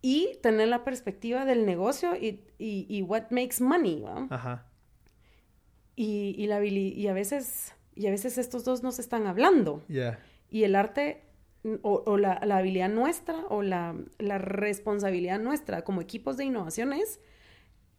y 0.00 0.38
tener 0.42 0.68
la 0.68 0.84
perspectiva 0.84 1.44
del 1.44 1.64
negocio 1.64 2.16
y, 2.16 2.40
y, 2.58 3.02
what 3.02 3.30
makes 3.30 3.62
money, 3.62 4.04
Ajá. 4.30 4.66
Y, 5.94 6.34
y, 6.36 6.46
la, 6.46 6.64
y, 6.64 7.06
a 7.06 7.12
veces, 7.12 7.74
y 7.94 8.06
a 8.06 8.10
veces 8.10 8.38
estos 8.38 8.64
dos 8.64 8.82
no 8.82 8.90
se 8.92 9.02
están 9.02 9.26
hablando. 9.26 9.84
Y 10.50 10.64
el 10.64 10.74
arte 10.74 11.22
o, 11.82 12.16
la, 12.18 12.40
la, 12.44 12.58
habilidad 12.58 12.88
nuestra 12.88 13.36
o 13.48 13.62
la, 13.62 13.94
la, 14.18 14.38
responsabilidad 14.38 15.38
nuestra 15.38 15.82
como 15.82 16.00
equipos 16.00 16.36
de 16.36 16.44
innovación 16.44 16.92
es 16.92 17.20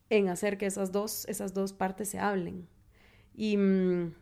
en 0.09 0.27
hacer 0.27 0.57
que 0.57 0.65
esas 0.65 0.91
dos, 0.91 1.25
esas 1.29 1.53
dos 1.53 1.71
partes 1.71 2.09
se 2.09 2.19
hablen. 2.19 2.67
Y, 3.35 3.57
mm, 3.57 4.13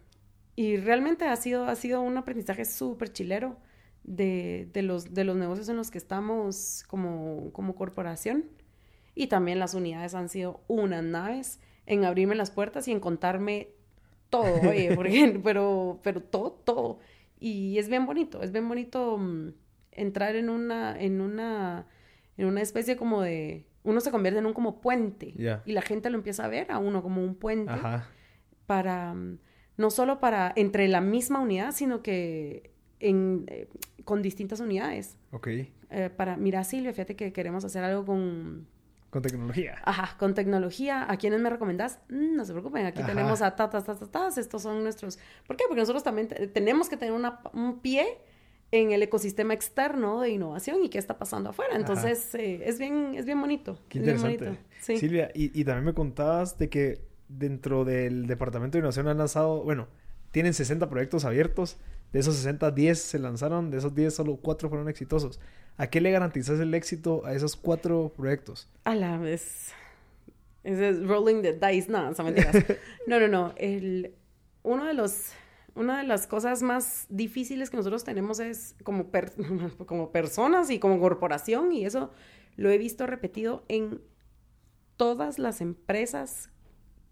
y 0.55 0.77
realmente 0.77 1.25
ha 1.25 1.35
sido, 1.35 1.65
ha 1.65 1.75
sido 1.75 2.01
un 2.01 2.17
aprendizaje 2.17 2.65
súper 2.65 3.11
chilero 3.11 3.57
de, 4.03 4.69
de, 4.73 4.81
los, 4.81 5.13
de 5.13 5.23
los 5.23 5.35
negocios 5.35 5.69
en 5.69 5.77
los 5.77 5.91
que 5.91 5.97
estamos 5.97 6.83
como, 6.87 7.51
como 7.53 7.75
corporación. 7.75 8.45
Y 9.15 9.27
también 9.27 9.59
las 9.59 9.73
unidades 9.73 10.13
han 10.13 10.29
sido 10.29 10.61
unas 10.67 11.03
naves 11.03 11.59
en 11.85 12.05
abrirme 12.05 12.35
las 12.35 12.51
puertas 12.51 12.87
y 12.87 12.91
en 12.91 12.99
contarme 12.99 13.69
todo, 14.29 14.69
oye, 14.69 14.97
pero, 15.43 15.99
pero 16.03 16.21
todo, 16.21 16.51
todo. 16.51 16.99
Y 17.39 17.77
es 17.77 17.89
bien 17.89 18.05
bonito, 18.05 18.41
es 18.41 18.51
bien 18.51 18.67
bonito 18.67 19.17
mm, 19.17 19.53
entrar 19.91 20.35
en 20.35 20.49
una, 20.49 20.97
en 20.99 21.21
una, 21.21 21.87
en 22.37 22.45
una 22.45 22.61
especie 22.61 22.95
como 22.95 23.21
de, 23.21 23.65
uno 23.83 23.99
se 23.99 24.11
convierte 24.11 24.39
en 24.39 24.45
un 24.45 24.53
como 24.53 24.79
puente 24.79 25.33
y 25.65 25.71
la 25.71 25.81
gente 25.81 26.09
lo 26.09 26.17
empieza 26.17 26.45
a 26.45 26.47
ver 26.47 26.71
a 26.71 26.77
uno 26.77 27.01
como 27.01 27.23
un 27.23 27.35
puente. 27.35 27.71
Ajá 27.71 28.07
para, 28.71 29.13
mm, 29.13 29.37
no 29.75 29.91
solo 29.91 30.21
para 30.21 30.53
entre 30.55 30.87
la 30.87 31.01
misma 31.01 31.41
unidad, 31.41 31.73
sino 31.73 32.01
que 32.01 32.71
en, 33.01 33.43
eh, 33.47 33.67
con 34.05 34.21
distintas 34.21 34.61
unidades. 34.61 35.17
Ok. 35.31 35.47
Eh, 35.89 36.09
para, 36.15 36.37
mira 36.37 36.63
Silvia, 36.63 36.93
fíjate 36.93 37.17
que 37.17 37.33
queremos 37.33 37.65
hacer 37.65 37.83
algo 37.83 38.05
con... 38.05 38.65
Con 39.09 39.23
tecnología. 39.23 39.75
Ajá, 39.83 40.15
con 40.17 40.35
tecnología. 40.35 41.05
¿A 41.11 41.17
quiénes 41.17 41.41
me 41.41 41.49
recomendás? 41.49 41.99
Mm, 42.07 42.37
no 42.37 42.45
se 42.45 42.53
preocupen, 42.53 42.85
aquí 42.85 43.03
tenemos 43.03 43.41
a 43.41 43.57
tatas, 43.57 43.83
tatas, 43.83 44.09
tatas, 44.09 44.37
estos 44.37 44.61
son 44.61 44.83
nuestros... 44.83 45.19
¿Por 45.45 45.57
qué? 45.57 45.65
Porque 45.67 45.81
nosotros 45.81 46.01
también 46.01 46.29
tenemos 46.53 46.87
que 46.87 46.95
tener 46.95 47.13
una, 47.13 47.41
un 47.51 47.81
pie 47.81 48.19
en 48.71 48.93
el 48.93 49.03
ecosistema 49.03 49.53
externo 49.53 50.21
de 50.21 50.29
innovación 50.29 50.81
y 50.81 50.87
qué 50.87 50.97
está 50.97 51.17
pasando 51.17 51.49
afuera. 51.49 51.75
Entonces, 51.75 52.33
eh, 52.35 52.61
es, 52.63 52.79
bien, 52.79 53.15
es 53.15 53.25
bien 53.25 53.41
bonito. 53.41 53.77
Qué 53.89 53.97
interesante. 53.97 54.59
Silvia, 54.79 55.29
y, 55.35 55.59
y, 55.59 55.65
también 55.65 55.83
me 55.83 55.93
contabas 55.93 56.57
de 56.57 56.69
que 56.69 57.10
dentro 57.37 57.85
del 57.85 58.27
Departamento 58.27 58.73
de 58.73 58.79
Innovación 58.79 59.07
han 59.07 59.17
lanzado, 59.17 59.63
bueno, 59.63 59.87
tienen 60.31 60.53
60 60.53 60.89
proyectos 60.89 61.25
abiertos. 61.25 61.77
De 62.13 62.19
esos 62.19 62.35
60, 62.35 62.71
10 62.71 62.99
se 62.99 63.19
lanzaron. 63.19 63.71
De 63.71 63.77
esos 63.77 63.95
10, 63.95 64.13
solo 64.13 64.37
4 64.37 64.69
fueron 64.69 64.89
exitosos. 64.89 65.39
¿A 65.77 65.87
qué 65.87 66.01
le 66.01 66.11
garantizas 66.11 66.59
el 66.59 66.73
éxito 66.73 67.25
a 67.25 67.33
esos 67.33 67.55
4 67.55 68.13
proyectos? 68.15 68.69
A 68.83 68.95
la 68.95 69.17
vez. 69.17 69.71
Es 70.63 71.01
rolling 71.03 71.41
the 71.41 71.53
dice, 71.53 71.91
no, 71.91 72.11
no, 73.07 73.19
no, 73.19 73.27
no. 73.27 73.53
El, 73.57 74.13
uno 74.63 74.85
de 74.85 74.93
los, 74.93 75.31
una 75.73 75.99
de 75.99 76.03
las 76.07 76.27
cosas 76.27 76.61
más 76.61 77.07
difíciles 77.09 77.69
que 77.69 77.77
nosotros 77.77 78.03
tenemos 78.03 78.39
es 78.39 78.75
como, 78.83 79.09
como 79.85 80.11
personas 80.11 80.69
y 80.69 80.79
como 80.79 80.99
corporación, 80.99 81.71
y 81.71 81.85
eso 81.85 82.11
lo 82.57 82.69
he 82.69 82.77
visto 82.77 83.07
repetido 83.07 83.63
en 83.69 84.01
todas 84.97 85.39
las 85.39 85.61
empresas 85.61 86.50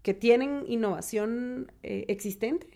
que 0.02 0.14
tienen 0.14 0.64
innovación 0.66 1.72
eh, 1.82 2.06
existente. 2.08 2.66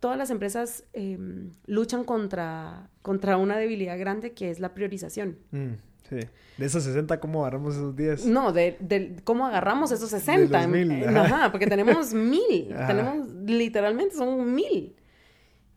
Todas 0.00 0.16
las 0.16 0.30
empresas 0.30 0.84
em, 0.92 1.50
luchan 1.66 2.04
contra, 2.04 2.90
contra 3.02 3.36
una 3.36 3.58
debilidad 3.58 3.98
grande 3.98 4.32
que 4.32 4.50
es 4.50 4.60
la 4.60 4.72
priorización. 4.74 5.38
Mm, 5.50 5.74
sí. 6.08 6.18
De 6.56 6.66
esos 6.66 6.84
60, 6.84 7.20
¿cómo 7.20 7.42
agarramos 7.42 7.74
esos 7.74 7.96
10? 7.96 8.26
No, 8.26 8.52
de, 8.52 9.16
cómo 9.24 9.46
agarramos 9.46 9.92
esos 9.92 10.10
60. 10.10 10.66
mil, 10.68 10.90
eh, 10.90 11.06
ajá. 11.06 11.50
porque 11.50 11.66
tenemos 11.66 12.14
mil. 12.14 12.74
Tenemos, 12.86 13.28
literalmente, 13.44 14.14
son 14.14 14.54
mil. 14.54 14.96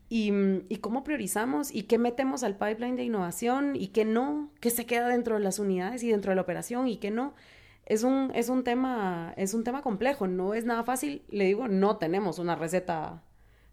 Y, 0.09 0.31
y, 0.69 0.75
cómo 0.77 1.03
priorizamos 1.03 1.73
y 1.73 1.83
qué 1.83 1.97
metemos 1.97 2.43
al 2.43 2.55
pipeline 2.55 2.95
de 2.95 3.03
innovación 3.03 3.75
y 3.75 3.87
qué 3.87 4.05
no, 4.05 4.51
qué 4.59 4.69
se 4.69 4.85
queda 4.85 5.07
dentro 5.07 5.35
de 5.35 5.41
las 5.41 5.57
unidades 5.57 6.03
y 6.03 6.11
dentro 6.11 6.29
de 6.29 6.35
la 6.35 6.43
operación 6.43 6.87
y 6.87 6.97
qué 6.97 7.09
no 7.09 7.33
es 7.85 8.03
un, 8.03 8.31
es 8.33 8.49
un 8.49 8.63
tema, 8.63 9.33
es 9.37 9.53
un 9.53 9.63
tema 9.63 9.81
complejo, 9.81 10.27
no 10.27 10.53
es 10.53 10.65
nada 10.65 10.83
fácil. 10.83 11.23
Le 11.29 11.45
digo, 11.45 11.67
no 11.67 11.97
tenemos 11.97 12.39
una 12.39 12.55
receta 12.55 13.23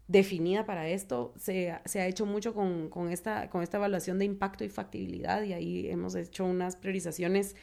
definida 0.07 0.65
para 0.65 0.87
esto. 0.89 1.33
Se, 1.37 1.71
ha 1.71 2.07
hecho 2.07 2.25
mucho 2.25 2.53
con, 2.53 3.09
esta, 3.09 3.49
con 3.49 3.63
esta 3.63 3.77
evaluación 3.77 4.19
de 4.19 4.25
impacto 4.25 4.63
y 4.63 4.69
factibilidad 4.69 5.41
y 5.43 5.53
ahí 5.53 5.89
hemos 5.89 6.15
hecho 6.15 6.45
unas 6.45 6.75
priorizaciones 6.75 7.55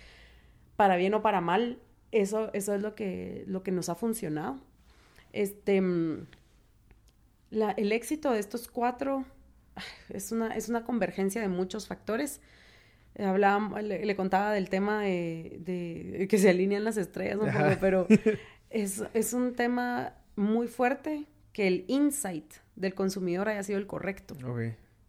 para 0.77 0.97
bien 0.97 1.15
o 1.15 1.23
para 1.23 1.41
mal. 1.41 1.79
Eso, 2.11 2.51
eso 2.55 2.75
es 2.75 2.81
lo 2.81 2.95
que, 2.95 3.45
lo 3.47 3.63
que 3.63 3.71
nos 3.71 3.91
ha 3.91 3.95
funcionado. 3.95 4.59
Este, 5.35 5.77
el 5.77 6.27
éxito 7.93 8.33
de 8.33 8.39
estos 8.39 8.69
cuatro 8.69 9.27
es 10.09 10.33
una, 10.33 10.57
es 10.57 10.71
una 10.71 10.85
convergencia 10.85 11.43
de 11.43 11.49
muchos 11.49 11.87
factores 11.87 12.41
hablaba, 13.19 13.83
le, 13.83 14.16
contaba 14.16 14.53
del 14.53 14.69
tema 14.69 15.03
de, 15.03 16.27
que 16.29 16.39
se 16.39 16.51
alinean 16.51 16.85
las 16.85 16.97
estrellas 16.97 17.39
un 17.41 17.51
poco, 17.51 17.77
pero 17.81 18.07
es, 18.71 19.03
es, 19.14 19.33
un 19.33 19.55
tema 19.55 20.14
muy 20.37 20.69
fuerte 20.69 21.27
que 21.53 21.66
el 21.66 21.85
insight 21.89 22.55
del 22.77 22.95
consumidor 22.95 23.49
haya 23.49 23.62
sido 23.62 23.79
el 23.79 23.87
correcto. 23.87 24.37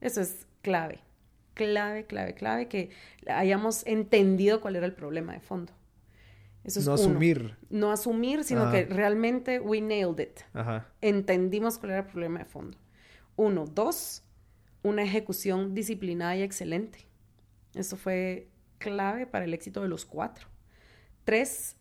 Eso 0.02 0.22
es 0.22 0.48
clave, 0.62 1.00
clave, 1.54 2.06
clave, 2.06 2.34
clave, 2.34 2.68
que 2.68 2.90
hayamos 3.28 3.86
entendido 3.86 4.62
cuál 4.62 4.76
era 4.76 4.86
el 4.86 4.94
problema 4.94 5.34
de 5.34 5.40
fondo. 5.40 5.74
Eso 6.64 6.80
es 6.80 6.86
no 6.86 6.94
uno. 6.94 7.02
asumir. 7.02 7.58
No 7.70 7.92
asumir, 7.92 8.44
sino 8.44 8.72
que 8.72 8.86
realmente 8.86 9.60
we 9.60 9.82
nailed 9.82 10.20
it. 10.20 10.40
Ajá. 10.54 10.88
Entendimos 11.02 11.78
cuál 11.78 11.92
era 11.92 12.02
el 12.02 12.08
problema 12.08 12.40
de 12.40 12.46
fondo. 12.46 12.78
Uno. 13.36 13.66
Dos, 13.66 14.24
una 14.84 15.04
ejecución 15.04 15.74
disciplinada 15.74 16.36
y 16.36 16.42
excelente. 16.42 17.09
Eso 17.76 17.98
fue 17.98 18.50
clave 18.78 19.28
para 19.28 19.46
el 19.46 19.54
éxito 19.54 19.82
de 19.82 19.90
los 19.90 20.06
cuatro. 20.06 20.48
Tres, 21.24 21.78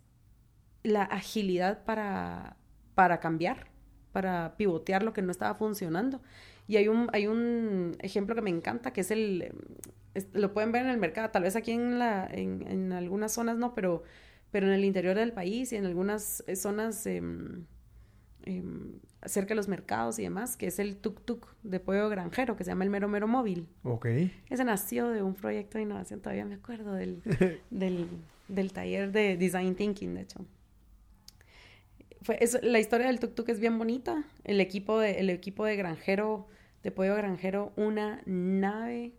la 0.82 1.02
agilidad 1.04 1.84
para, 1.84 2.56
para 2.94 3.20
cambiar, 3.20 3.68
para 4.12 4.56
pivotear 4.56 5.02
lo 5.02 5.12
que 5.12 5.22
no 5.22 5.30
estaba 5.30 5.54
funcionando. 5.54 6.20
Y 6.66 6.76
hay 6.76 6.88
un, 6.88 7.08
hay 7.12 7.26
un 7.26 7.96
ejemplo 8.00 8.34
que 8.34 8.42
me 8.42 8.50
encanta, 8.50 8.92
que 8.92 9.00
es 9.00 9.10
el, 9.10 9.52
lo 10.32 10.52
pueden 10.52 10.72
ver 10.72 10.82
en 10.82 10.90
el 10.90 10.98
mercado, 10.98 11.30
tal 11.30 11.44
vez 11.44 11.56
aquí 11.56 11.72
en, 11.72 11.98
la, 11.98 12.28
en, 12.30 12.66
en 12.66 12.92
algunas 12.92 13.32
zonas 13.32 13.56
no, 13.56 13.74
pero, 13.74 14.02
pero 14.50 14.66
en 14.66 14.72
el 14.72 14.84
interior 14.84 15.16
del 15.16 15.32
país 15.32 15.72
y 15.72 15.76
en 15.76 15.86
algunas 15.86 16.44
zonas 16.54 17.06
em, 17.06 17.64
em, 18.48 18.98
cerca 19.26 19.50
de 19.50 19.56
los 19.56 19.68
mercados 19.68 20.18
y 20.18 20.22
demás, 20.22 20.56
que 20.56 20.66
es 20.68 20.78
el 20.78 21.00
tuk-tuk 21.00 21.46
de 21.62 21.80
pollo 21.80 22.08
granjero, 22.08 22.56
que 22.56 22.64
se 22.64 22.70
llama 22.70 22.84
el 22.84 22.90
mero 22.90 23.08
mero 23.08 23.28
móvil. 23.28 23.68
Ok. 23.82 24.06
Ese 24.50 24.64
nació 24.64 25.08
de 25.10 25.22
un 25.22 25.34
proyecto 25.34 25.78
de 25.78 25.82
innovación, 25.84 26.20
todavía 26.20 26.44
me 26.44 26.54
acuerdo 26.56 26.94
del, 26.94 27.22
del, 27.70 28.08
del 28.48 28.72
taller 28.72 29.12
de 29.12 29.36
Design 29.36 29.74
Thinking, 29.74 30.14
de 30.14 30.20
hecho. 30.22 30.44
Fue, 32.22 32.36
es- 32.42 32.58
la 32.62 32.78
historia 32.80 33.06
del 33.06 33.20
tuk 33.20 33.34
tuk 33.34 33.48
es 33.48 33.60
bien 33.60 33.78
bonita. 33.78 34.24
El 34.44 34.60
equipo 34.60 34.98
de, 34.98 35.20
el 35.20 35.30
equipo 35.30 35.64
de 35.64 35.76
granjero, 35.76 36.46
de 36.82 36.90
pollo 36.90 37.14
granjero, 37.14 37.72
una 37.76 38.22
nave, 38.26 39.12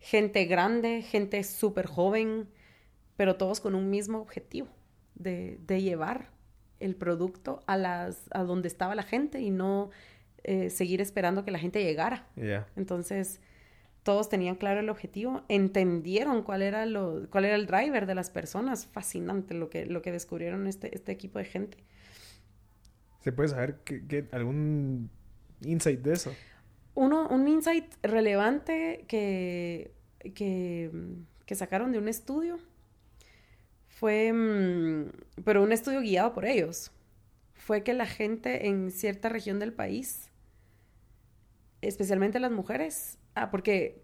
gente 0.00 0.44
grande, 0.46 1.02
gente 1.02 1.42
súper 1.44 1.86
joven, 1.86 2.48
pero 3.16 3.36
todos 3.36 3.60
con 3.60 3.74
un 3.74 3.90
mismo 3.90 4.18
objetivo, 4.18 4.68
de, 5.14 5.58
de 5.66 5.82
llevar 5.82 6.31
el 6.84 6.94
producto 6.96 7.62
a, 7.66 7.76
las, 7.76 8.22
a 8.32 8.42
donde 8.42 8.68
estaba 8.68 8.94
la 8.94 9.02
gente 9.02 9.40
y 9.40 9.50
no 9.50 9.90
eh, 10.44 10.70
seguir 10.70 11.00
esperando 11.00 11.44
que 11.44 11.50
la 11.50 11.58
gente 11.58 11.82
llegara. 11.82 12.26
Ya. 12.36 12.66
Entonces, 12.76 13.40
todos 14.02 14.28
tenían 14.28 14.56
claro 14.56 14.80
el 14.80 14.88
objetivo, 14.88 15.42
entendieron 15.48 16.42
cuál 16.42 16.62
era, 16.62 16.84
lo, 16.86 17.28
cuál 17.30 17.44
era 17.44 17.54
el 17.54 17.66
driver 17.66 18.06
de 18.06 18.14
las 18.16 18.30
personas. 18.30 18.86
Fascinante 18.86 19.54
lo 19.54 19.70
que, 19.70 19.86
lo 19.86 20.02
que 20.02 20.10
descubrieron 20.12 20.66
este, 20.66 20.94
este 20.94 21.12
equipo 21.12 21.38
de 21.38 21.44
gente. 21.44 21.78
¿Se 23.20 23.30
puede 23.30 23.48
saber 23.50 23.80
qué- 23.84 24.04
qué- 24.06 24.28
algún 24.32 25.08
insight 25.64 26.00
de 26.00 26.14
eso? 26.14 26.32
Uno, 26.94 27.28
un 27.28 27.46
insight 27.46 27.86
relevante 28.02 29.04
que, 29.06 29.92
que, 30.34 30.90
que 31.46 31.54
sacaron 31.54 31.92
de 31.92 31.98
un 31.98 32.08
estudio 32.08 32.58
fue, 34.02 34.32
mm, 34.34 35.12
pero 35.44 35.62
un 35.64 35.72
estudio 35.72 36.02
guiado 36.02 36.34
por 36.34 36.44
ellos, 36.46 36.92
fue 37.54 37.84
que 37.84 37.94
la 37.94 38.06
gente 38.06 38.68
en 38.68 38.90
cierta 38.92 39.30
región 39.30 39.60
del 39.60 39.72
país, 39.74 40.30
especialmente 41.80 42.38
las 42.40 42.50
mujeres, 42.52 43.18
ah, 43.34 43.50
porque 43.50 44.02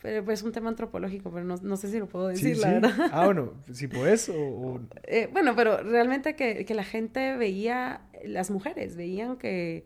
pero 0.00 0.30
es 0.32 0.42
un 0.42 0.52
tema 0.52 0.68
antropológico, 0.68 1.30
pero 1.30 1.44
no, 1.44 1.56
no 1.62 1.76
sé 1.76 1.88
si 1.90 1.98
lo 1.98 2.06
puedo 2.08 2.28
decir, 2.28 2.54
sí, 2.54 2.60
la 2.60 2.68
sí. 2.68 2.74
verdad. 2.80 3.08
Ah, 3.12 3.24
bueno, 3.26 3.52
si 3.72 3.88
puedes 3.88 4.28
o... 4.28 4.34
o- 4.36 4.80
Eh, 5.04 5.28
bueno, 5.32 5.54
pero 5.56 5.82
realmente 5.82 6.36
que, 6.36 6.64
que 6.64 6.74
la 6.74 6.84
gente 6.84 7.36
veía, 7.36 8.02
las 8.24 8.50
mujeres 8.50 8.96
veían 8.96 9.36
que 9.36 9.84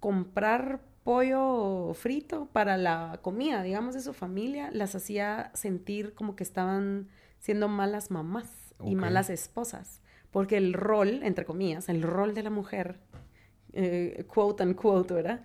comprar 0.00 0.80
pollo 1.04 1.94
frito 1.94 2.48
para 2.52 2.76
la 2.76 3.20
comida, 3.22 3.62
digamos, 3.62 3.94
de 3.94 4.02
su 4.02 4.12
familia, 4.14 4.70
las 4.72 4.94
hacía 4.94 5.50
sentir 5.54 6.14
como 6.14 6.36
que 6.36 6.44
estaban 6.44 7.08
siendo 7.42 7.66
malas 7.66 8.12
mamás 8.12 8.72
y 8.84 8.94
malas 8.94 9.28
esposas. 9.28 10.00
Porque 10.30 10.56
el 10.56 10.72
rol, 10.72 11.22
entre 11.24 11.44
comillas, 11.44 11.88
el 11.88 12.02
rol 12.02 12.34
de 12.34 12.44
la 12.44 12.50
mujer, 12.50 13.00
eh, 13.72 14.24
quote 14.28 14.62
unquote, 14.62 15.12
¿verdad? 15.12 15.42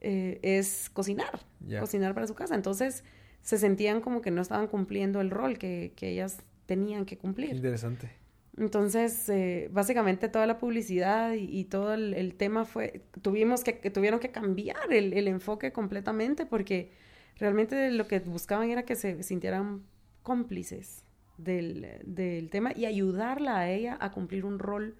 Eh, 0.00 0.40
es 0.42 0.90
cocinar, 0.92 1.40
cocinar 1.78 2.12
para 2.12 2.26
su 2.26 2.34
casa. 2.34 2.56
Entonces 2.56 3.04
se 3.40 3.56
sentían 3.56 4.00
como 4.00 4.20
que 4.20 4.32
no 4.32 4.42
estaban 4.42 4.66
cumpliendo 4.66 5.20
el 5.20 5.30
rol 5.30 5.58
que, 5.58 5.92
que 5.94 6.10
ellas 6.10 6.38
tenían 6.66 7.06
que 7.06 7.16
cumplir. 7.16 7.54
Interesante. 7.54 8.10
Entonces, 8.56 9.28
eh, 9.28 9.68
básicamente 9.72 10.28
toda 10.28 10.44
la 10.44 10.58
publicidad 10.58 11.34
y, 11.34 11.44
y 11.44 11.64
todo 11.66 11.94
el, 11.94 12.14
el 12.14 12.34
tema 12.34 12.64
fue, 12.64 13.04
tuvimos 13.22 13.62
que, 13.62 13.78
que 13.78 13.92
tuvieron 13.92 14.18
que 14.18 14.32
cambiar 14.32 14.92
el, 14.92 15.12
el 15.12 15.28
enfoque 15.28 15.70
completamente 15.70 16.46
porque 16.46 16.90
realmente 17.36 17.92
lo 17.92 18.08
que 18.08 18.18
buscaban 18.18 18.68
era 18.70 18.82
que 18.82 18.96
se 18.96 19.22
sintieran 19.22 19.84
cómplices 20.24 21.04
del, 21.38 21.86
del 22.04 22.50
tema 22.50 22.72
y 22.76 22.84
ayudarla 22.84 23.58
a 23.58 23.70
ella 23.70 23.96
a 24.00 24.12
cumplir 24.12 24.44
un 24.44 24.58
rol 24.58 24.96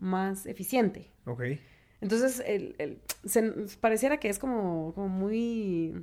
más 0.00 0.46
eficiente. 0.46 1.10
Ok. 1.26 1.42
Entonces, 2.00 2.42
el, 2.46 2.74
el- 2.78 3.00
se- 3.24 3.52
pareciera 3.80 4.18
que 4.18 4.28
es 4.28 4.38
como, 4.38 4.92
como 4.94 5.08
muy, 5.08 5.94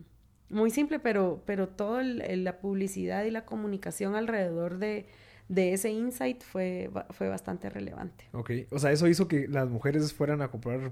muy 0.49 0.69
simple, 0.71 0.99
pero, 0.99 1.43
pero 1.45 1.67
toda 1.69 2.03
la 2.03 2.59
publicidad 2.59 3.23
y 3.25 3.31
la 3.31 3.45
comunicación 3.45 4.15
alrededor 4.15 4.77
de, 4.79 5.05
de 5.49 5.73
ese 5.73 5.91
insight 5.91 6.41
fue, 6.43 6.89
fue 7.11 7.29
bastante 7.29 7.69
relevante. 7.69 8.25
Ok. 8.31 8.51
O 8.71 8.79
sea, 8.79 8.91
eso 8.91 9.07
hizo 9.07 9.27
que 9.27 9.47
las 9.47 9.69
mujeres 9.69 10.13
fueran 10.13 10.41
a 10.41 10.49
comprar... 10.49 10.91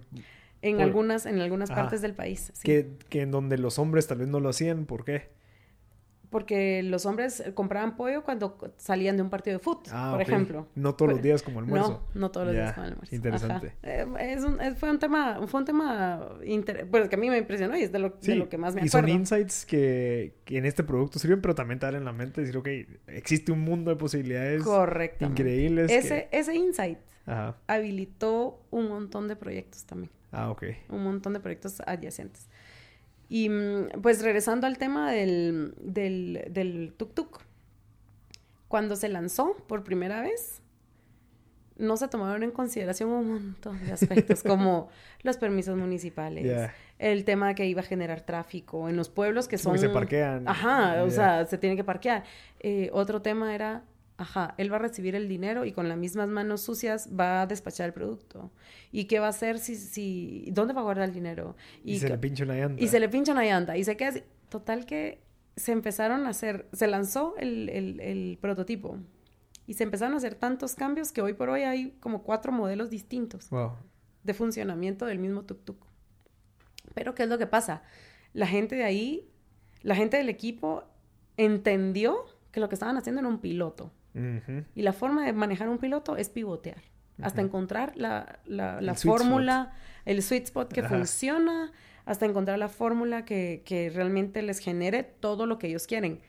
En 0.64 0.76
Por- 0.76 0.84
algunas, 0.84 1.26
en 1.26 1.40
algunas 1.40 1.72
Ajá. 1.72 1.82
partes 1.82 2.02
del 2.04 2.14
país. 2.14 2.52
sí. 2.54 2.62
Que, 2.64 2.92
que 3.10 3.22
en 3.24 3.32
donde 3.32 3.58
los 3.58 3.80
hombres 3.80 4.06
tal 4.06 4.20
vez 4.20 4.28
no 4.28 4.40
lo 4.40 4.50
hacían. 4.50 4.86
¿Por 4.86 5.04
qué? 5.04 5.30
Porque 6.32 6.82
los 6.82 7.06
hombres 7.06 7.44
compraban 7.54 7.98
pollo 7.98 8.24
cuando 8.24 8.58
salían 8.78 9.18
de 9.18 9.22
un 9.24 9.30
partido 9.30 9.58
de 9.58 9.64
fútbol, 9.64 9.84
Ah, 9.92 10.12
por 10.14 10.22
ejemplo. 10.22 10.66
No 10.76 10.96
todos 10.96 11.12
los 11.12 11.22
días 11.22 11.44
como 11.44 11.60
almuerzo. 11.60 12.06
No, 12.14 12.22
no 12.22 12.32
todos 12.32 12.48
los 12.48 12.56
días 12.56 12.74
con 12.74 12.86
almuerzo. 12.86 13.14
interesante. 13.14 13.74
Eh, 13.84 14.06
es 14.20 14.44
un- 14.46 14.62
es- 14.62 14.78
fue 14.80 14.90
un 14.90 14.98
tema, 14.98 15.46
fue 15.48 15.60
un 15.60 15.66
tema 15.66 16.30
inter- 16.46 16.88
pues, 16.90 17.10
que 17.10 17.16
a 17.16 17.20
mí 17.20 17.30
me 17.30 17.38
impresionó 17.38 17.78
y 17.78 17.82
es 17.84 17.92
de 17.92 18.00
lo, 18.00 18.12
de 18.12 18.36
lo 18.36 18.48
que 18.48 18.58
más 18.58 18.74
me 18.74 18.82
y 18.86 18.88
son 18.88 19.00
acuerdo. 19.02 19.20
insights 19.20 19.66
que, 19.66 20.36
que 20.46 20.58
en 20.58 20.66
este 20.66 20.84
producto 20.86 21.20
sirven, 21.20 21.42
pero 21.42 21.54
también 21.54 21.80
te 21.80 21.86
dan 21.86 21.96
en 21.96 22.06
la 22.06 22.14
mente 22.14 22.40
decir, 22.40 22.56
ok, 22.56 22.68
existe 23.08 23.52
un 23.52 23.60
mundo 23.60 23.92
de 23.92 23.98
posibilidades 23.98 24.64
increíbles. 25.20 25.92
Ese, 25.92 26.28
que- 26.32 26.38
ese 26.40 26.56
insight 26.56 26.98
Ajá. 27.26 27.58
habilitó 27.68 28.62
un 28.72 28.88
montón 28.88 29.28
de 29.28 29.36
proyectos 29.36 29.86
también, 29.86 30.12
Ah, 30.32 30.50
ok. 30.50 30.64
un 30.90 31.04
montón 31.04 31.34
de 31.34 31.40
proyectos 31.40 31.82
adyacentes. 31.86 32.48
Y 33.32 33.48
mm, 33.48 34.02
pues 34.02 34.22
regresando 34.22 34.68
al 34.68 34.78
tema 34.78 35.10
del, 35.10 35.74
del, 35.80 36.48
del 36.50 36.94
tuk-tuk, 36.98 37.40
cuando 38.68 38.98
se 38.98 39.08
lanzó 39.08 39.56
por 39.68 39.86
primera 39.86 40.20
vez, 40.20 40.62
no 41.78 41.96
se 41.96 42.10
tomaron 42.10 42.44
en 42.44 42.52
consideración 42.52 43.10
un 43.10 43.32
montón 43.32 43.82
de 43.86 43.94
aspectos, 43.94 44.44
como 44.48 44.90
los 45.24 45.38
permisos 45.38 45.78
municipales, 45.78 46.72
el 47.00 47.24
tema 47.24 47.48
de 47.48 47.56
que 47.56 47.66
iba 47.68 47.80
a 47.80 47.86
generar 47.86 48.20
tráfico 48.20 48.90
en 48.90 48.98
los 48.98 49.08
pueblos 49.08 49.48
que 49.48 49.58
son... 49.58 49.72
Porque 49.72 49.88
se 49.88 49.94
parquean. 49.94 50.46
Ajá, 50.46 51.02
o 51.02 51.10
sea, 51.10 51.46
se 51.46 51.58
tiene 51.58 51.78
que 51.78 51.86
parquear. 51.86 52.26
Eh, 52.60 52.90
otro 52.92 53.22
tema 53.22 53.56
era, 53.56 53.86
ajá, 54.22 54.54
él 54.58 54.72
va 54.72 54.76
a 54.78 54.80
recibir 54.80 55.16
el 55.16 55.28
dinero 55.28 55.66
y 55.66 55.72
con 55.72 55.90
las 55.90 55.98
mismas 55.98 56.28
manos 56.28 56.62
sucias 56.62 57.10
va 57.18 57.42
a 57.42 57.48
despachar 57.48 57.88
el 57.88 57.94
producto. 57.94 58.52
¿Y 58.92 59.06
qué 59.06 59.20
va 59.20 59.26
a 59.28 59.30
hacer 59.30 59.58
si, 59.60 59.76
si, 59.76 60.48
dónde 60.52 60.74
va 60.74 60.82
a 60.82 60.84
guardar 60.84 61.06
el 61.10 61.14
dinero? 61.14 61.56
Y, 61.84 62.00
se 62.00 62.06
que- 62.08 62.14
le 62.14 62.20
pincha 62.20 62.44
una 62.44 62.56
llanta. 62.56 62.84
y 62.84 62.88
se 62.88 63.00
le 63.00 63.10
pincha 63.10 63.32
una 63.32 63.44
llanta 63.44 63.78
y 63.78 63.84
se 63.84 63.98
queda 63.98 64.10
así. 64.10 64.24
Total 64.50 64.86
que 64.86 65.22
se 65.56 65.72
empezaron 65.72 66.26
a 66.26 66.30
hacer, 66.30 66.68
se 66.74 66.88
lanzó 66.88 67.36
el, 67.38 67.70
el- 67.70 68.00
el 68.00 68.38
prototipo 68.40 68.98
y 69.68 69.74
se 69.74 69.84
empezaron 69.84 70.14
a 70.14 70.18
hacer 70.18 70.36
tantos 70.36 70.76
cambios 70.76 71.12
que 71.12 71.22
hoy 71.22 71.34
por 71.34 71.50
hoy 71.50 71.62
hay 71.64 71.92
como 72.00 72.24
cuatro 72.24 72.52
modelos 72.52 72.90
distintos 72.90 73.50
Wow. 73.50 73.72
de 74.24 74.34
funcionamiento 74.34 75.06
del 75.06 75.20
mismo 75.20 75.44
tuk-tuk. 75.44 75.78
Pero 76.94 77.16
¿qué 77.16 77.24
es 77.24 77.30
lo 77.30 77.38
que 77.38 77.48
pasa? 77.48 77.82
La 78.34 78.46
gente 78.48 78.76
de 78.76 78.84
ahí, 78.84 79.30
la 79.82 79.96
gente 79.96 80.18
del 80.18 80.30
equipo 80.30 80.84
entendió 81.38 82.26
que 82.52 82.60
lo 82.60 82.68
que 82.70 82.76
estaban 82.76 82.98
haciendo 82.98 83.22
era 83.22 83.30
un 83.30 83.40
piloto. 83.40 83.92
Y 84.76 84.82
la 84.82 84.94
forma 84.94 85.26
de 85.26 85.34
manejar 85.34 85.70
un 85.70 85.78
piloto 85.78 86.18
es 86.18 86.30
pivotear. 86.30 86.82
Hasta 87.22 87.42
encontrar 87.42 87.94
la, 87.96 88.40
la, 88.46 88.82
la 88.82 88.92
El 88.94 88.98
sweet 88.98 89.18
fórmula, 89.18 89.74
el 90.06 90.24
sweet 90.24 90.46
spot 90.46 90.74
que 90.74 90.80
Ajá. 90.80 90.90
funciona, 90.90 91.72
hasta 92.06 92.26
encontrar 92.26 92.58
la 92.58 92.68
fórmula 92.68 93.26
que, 93.26 93.62
que 93.64 93.90
realmente 93.92 94.42
les 94.42 94.58
genere 94.60 95.04
todo 95.04 95.46
lo 95.46 95.60
que 95.60 95.68
ellos 95.68 95.86
quieren. 95.86 96.22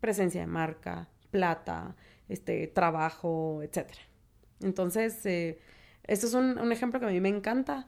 Presencia 0.00 0.40
de 0.40 0.48
marca, 0.48 1.08
plata, 1.30 1.94
este, 2.28 2.66
trabajo, 2.66 3.62
etc. 3.62 3.86
Entonces, 4.60 5.24
eh, 5.26 5.60
esto 6.04 6.26
es 6.26 6.34
un, 6.34 6.58
un 6.58 6.72
ejemplo 6.72 6.98
que 6.98 7.06
a 7.06 7.10
mí 7.10 7.20
me 7.20 7.28
encanta 7.28 7.86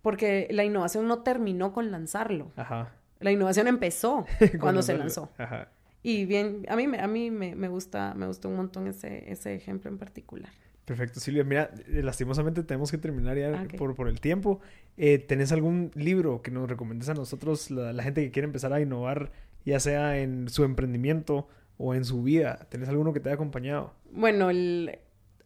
porque 0.00 0.48
la 0.50 0.64
innovación 0.64 1.06
no 1.08 1.22
terminó 1.22 1.72
con 1.72 1.90
lanzarlo. 1.90 2.52
Ajá. 2.56 2.94
La 3.20 3.32
innovación 3.32 3.66
empezó 3.66 4.24
cuando 4.60 4.80
se 4.82 4.96
lanzó. 4.96 5.30
Ajá. 5.36 5.68
Y 6.08 6.24
bien, 6.24 6.64
a 6.68 6.76
mí, 6.76 6.86
me- 6.86 7.00
a 7.00 7.08
mí 7.08 7.32
me, 7.32 7.56
me 7.56 7.66
gusta, 7.68 8.14
me 8.14 8.28
gustó 8.28 8.48
un 8.48 8.54
montón 8.54 8.86
ese, 8.86 9.28
ese 9.28 9.56
ejemplo 9.56 9.90
en 9.90 9.98
particular. 9.98 10.52
Perfecto, 10.84 11.18
Silvia. 11.18 11.42
Mira, 11.42 11.68
eh, 11.88 12.00
lastimosamente 12.04 12.62
tenemos 12.62 12.92
que 12.92 12.98
terminar 12.98 13.36
ya 13.36 13.48
Ah, 13.62 13.66
por, 13.76 13.96
por 13.96 14.06
el 14.08 14.20
tiempo. 14.20 14.60
Eh, 14.96 15.18
¿Tenés 15.18 15.50
algún 15.50 15.90
libro 15.96 16.42
que 16.42 16.52
nos 16.52 16.68
recomiendes 16.68 17.08
a 17.08 17.14
nosotros, 17.14 17.72
la, 17.72 17.92
la 17.92 18.04
gente 18.04 18.22
que 18.22 18.30
quiere 18.30 18.46
empezar 18.46 18.72
a 18.72 18.80
innovar, 18.80 19.32
ya 19.64 19.80
sea 19.80 20.16
en 20.20 20.48
su 20.48 20.62
emprendimiento 20.62 21.48
o 21.76 21.92
en 21.92 22.04
su 22.04 22.22
vida? 22.22 22.68
¿Tenés 22.68 22.88
alguno 22.88 23.12
que 23.12 23.18
te 23.18 23.28
haya 23.28 23.34
acompañado? 23.34 23.92
Bueno, 24.12 24.48
el, 24.50 25.00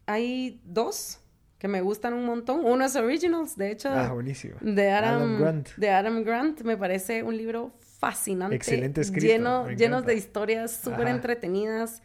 hay 0.05 0.61
dos 0.67 1.21
que 1.61 1.69
me 1.69 1.83
gustan 1.83 2.15
un 2.15 2.25
montón. 2.25 2.65
Uno 2.65 2.87
es 2.87 2.97
Originals, 2.97 3.55
de 3.59 3.71
hecho. 3.71 3.91
Ah, 3.91 4.15
buenísimo. 4.15 4.57
De 4.63 4.91
Adam, 4.91 5.39
Grant. 5.39 5.69
De 5.77 5.91
Adam 5.91 6.25
Grant. 6.25 6.63
Me 6.63 6.79
parece 6.79 7.23
un 7.23 7.37
libro 7.37 7.75
fascinante. 7.81 8.57
Excelente 8.57 9.03
escrito. 9.03 9.27
Lleno, 9.27 9.71
llenos 9.71 10.07
de 10.07 10.15
historias 10.15 10.73
súper 10.73 11.09
entretenidas. 11.09 12.03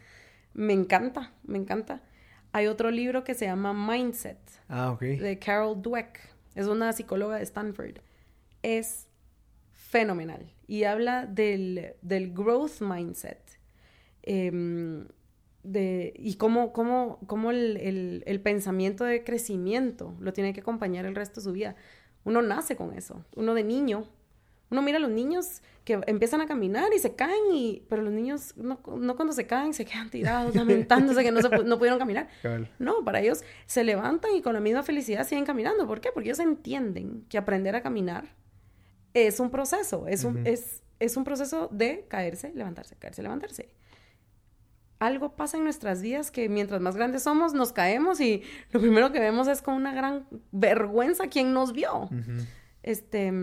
Me 0.53 0.73
encanta, 0.73 1.31
me 1.43 1.57
encanta. 1.57 2.01
Hay 2.51 2.67
otro 2.67 2.91
libro 2.91 3.23
que 3.23 3.33
se 3.33 3.45
llama 3.45 3.71
Mindset. 3.71 4.39
Ah, 4.67 4.91
ok. 4.91 5.01
De 5.01 5.39
Carol 5.39 5.81
Dweck. 5.81 6.19
Es 6.53 6.67
una 6.67 6.91
psicóloga 6.91 7.37
de 7.37 7.43
Stanford. 7.43 7.99
Es 8.61 9.07
fenomenal. 9.71 10.51
Y 10.67 10.83
habla 10.83 11.27
del, 11.27 11.93
del 12.01 12.33
growth 12.33 12.81
mindset. 12.81 13.39
Eh, 14.23 15.05
de, 15.65 16.13
y 16.15 16.35
cómo, 16.35 16.71
cómo, 16.71 17.19
cómo 17.27 17.51
el, 17.51 18.23
el, 18.25 18.41
pensamiento 18.41 19.03
de 19.03 19.23
crecimiento 19.23 20.15
lo 20.19 20.31
tiene 20.31 20.53
que 20.53 20.61
acompañar 20.61 21.05
el 21.05 21.15
resto 21.15 21.41
de 21.41 21.45
su 21.45 21.51
vida. 21.51 21.75
Uno 22.23 22.41
nace 22.41 22.75
con 22.75 22.93
eso. 22.93 23.25
Uno 23.35 23.53
de 23.53 23.63
niño, 23.63 24.05
uno 24.69 24.81
mira 24.81 24.97
a 24.97 25.01
los 25.01 25.09
niños 25.09 25.61
que 25.83 25.99
empiezan 26.07 26.41
a 26.41 26.47
caminar 26.47 26.91
y 26.95 26.99
se 26.99 27.15
caen, 27.15 27.51
y, 27.51 27.83
pero 27.89 28.01
los 28.01 28.13
niños 28.13 28.55
no, 28.57 28.79
no 28.97 29.15
cuando 29.15 29.33
se 29.33 29.47
caen 29.47 29.73
se 29.73 29.85
quedan 29.85 30.09
tirados, 30.09 30.55
lamentándose 30.55 31.23
que 31.23 31.31
no, 31.31 31.41
se, 31.41 31.49
no 31.49 31.77
pudieron 31.77 31.99
caminar. 31.99 32.27
No, 32.79 33.03
para 33.03 33.21
ellos 33.21 33.43
se 33.65 33.83
levantan 33.83 34.35
y 34.35 34.41
con 34.41 34.53
la 34.53 34.59
misma 34.59 34.83
felicidad 34.83 35.27
siguen 35.27 35.45
caminando. 35.45 35.87
¿Por 35.87 35.99
qué? 35.99 36.09
Porque 36.13 36.29
ellos 36.29 36.39
entienden 36.39 37.25
que 37.27 37.37
aprender 37.37 37.75
a 37.75 37.81
caminar 37.81 38.35
es 39.13 39.39
un 39.39 39.49
proceso, 39.49 40.07
es 40.07 40.25
un, 40.25 40.45
es, 40.45 40.83
es 40.99 41.17
un 41.17 41.23
proceso 41.23 41.69
de 41.71 42.05
caerse, 42.07 42.51
levantarse, 42.53 42.95
caerse, 42.97 43.23
levantarse 43.23 43.69
algo 44.99 45.35
pasa 45.35 45.57
en 45.57 45.63
nuestras 45.63 46.01
vidas 46.01 46.31
que 46.31 46.49
mientras 46.49 46.81
más 46.81 46.95
grandes 46.95 47.23
somos 47.23 47.53
nos 47.53 47.73
caemos 47.73 48.19
y 48.21 48.43
lo 48.71 48.79
primero 48.79 49.11
que 49.11 49.19
vemos 49.19 49.47
es 49.47 49.61
con 49.61 49.75
una 49.75 49.93
gran 49.93 50.27
vergüenza 50.51 51.27
quien 51.27 51.53
nos 51.53 51.73
vio. 51.73 52.09
Este, 52.83 53.33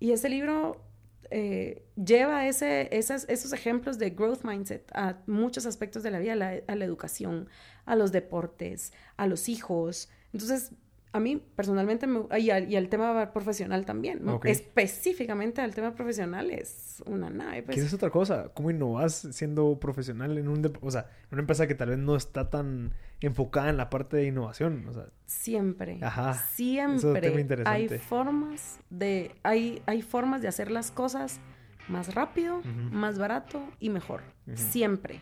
y 0.00 0.12
ese 0.12 0.28
libro 0.28 0.82
eh, 1.30 1.84
lleva 1.96 2.46
ese, 2.46 2.88
esos 2.92 3.52
ejemplos 3.52 3.98
de 3.98 4.10
growth 4.10 4.44
mindset 4.44 4.90
a 4.94 5.18
muchos 5.26 5.66
aspectos 5.66 6.02
de 6.02 6.10
la 6.10 6.18
vida, 6.18 6.32
a 6.32 6.36
la, 6.36 6.60
a 6.66 6.74
la 6.74 6.84
educación, 6.84 7.48
a 7.86 7.96
los 7.96 8.12
deportes, 8.12 8.92
a 9.16 9.26
los 9.26 9.48
hijos. 9.48 10.08
Entonces, 10.32 10.72
a 11.14 11.20
mí 11.20 11.40
personalmente, 11.54 12.08
me, 12.08 12.22
y, 12.40 12.50
al, 12.50 12.88
tema 12.88 13.32
profesional 13.32 13.86
también, 13.86 14.20
específicamente 14.42 15.60
al 15.60 15.72
tema 15.72 15.94
profesional 15.94 16.50
es 16.50 17.04
una 17.06 17.30
nave. 17.30 17.62
Pues. 17.62 17.76
¿Qué 17.76 17.82
es 17.84 17.94
otra 17.94 18.10
cosa? 18.10 18.48
¿Cómo 18.52 18.72
innovas 18.72 19.28
siendo 19.30 19.78
profesional 19.78 20.36
en 20.38 20.48
un, 20.48 20.72
o 20.80 20.90
sea, 20.90 21.08
una 21.30 21.42
empresa 21.42 21.68
que 21.68 21.76
tal 21.76 21.90
vez 21.90 21.98
no 21.98 22.16
está 22.16 22.50
tan 22.50 22.94
enfocada 23.20 23.70
en 23.70 23.76
la 23.76 23.90
parte 23.90 24.16
de 24.16 24.26
innovación? 24.26 24.88
O 24.88 24.92
sea, 24.92 25.06
siempre, 25.24 26.00
Ajá, 26.02 26.34
siempre 26.34 27.62
hay 27.64 27.88
formas 27.90 28.80
de, 28.90 29.36
hay, 29.44 29.82
hay 29.86 30.02
formas 30.02 30.42
de 30.42 30.48
hacer 30.48 30.72
las 30.72 30.90
cosas 30.90 31.38
más 31.86 32.12
rápido, 32.16 32.60
más 32.90 33.20
barato 33.20 33.62
y 33.78 33.88
mejor. 33.88 34.22
Siempre. 34.54 35.20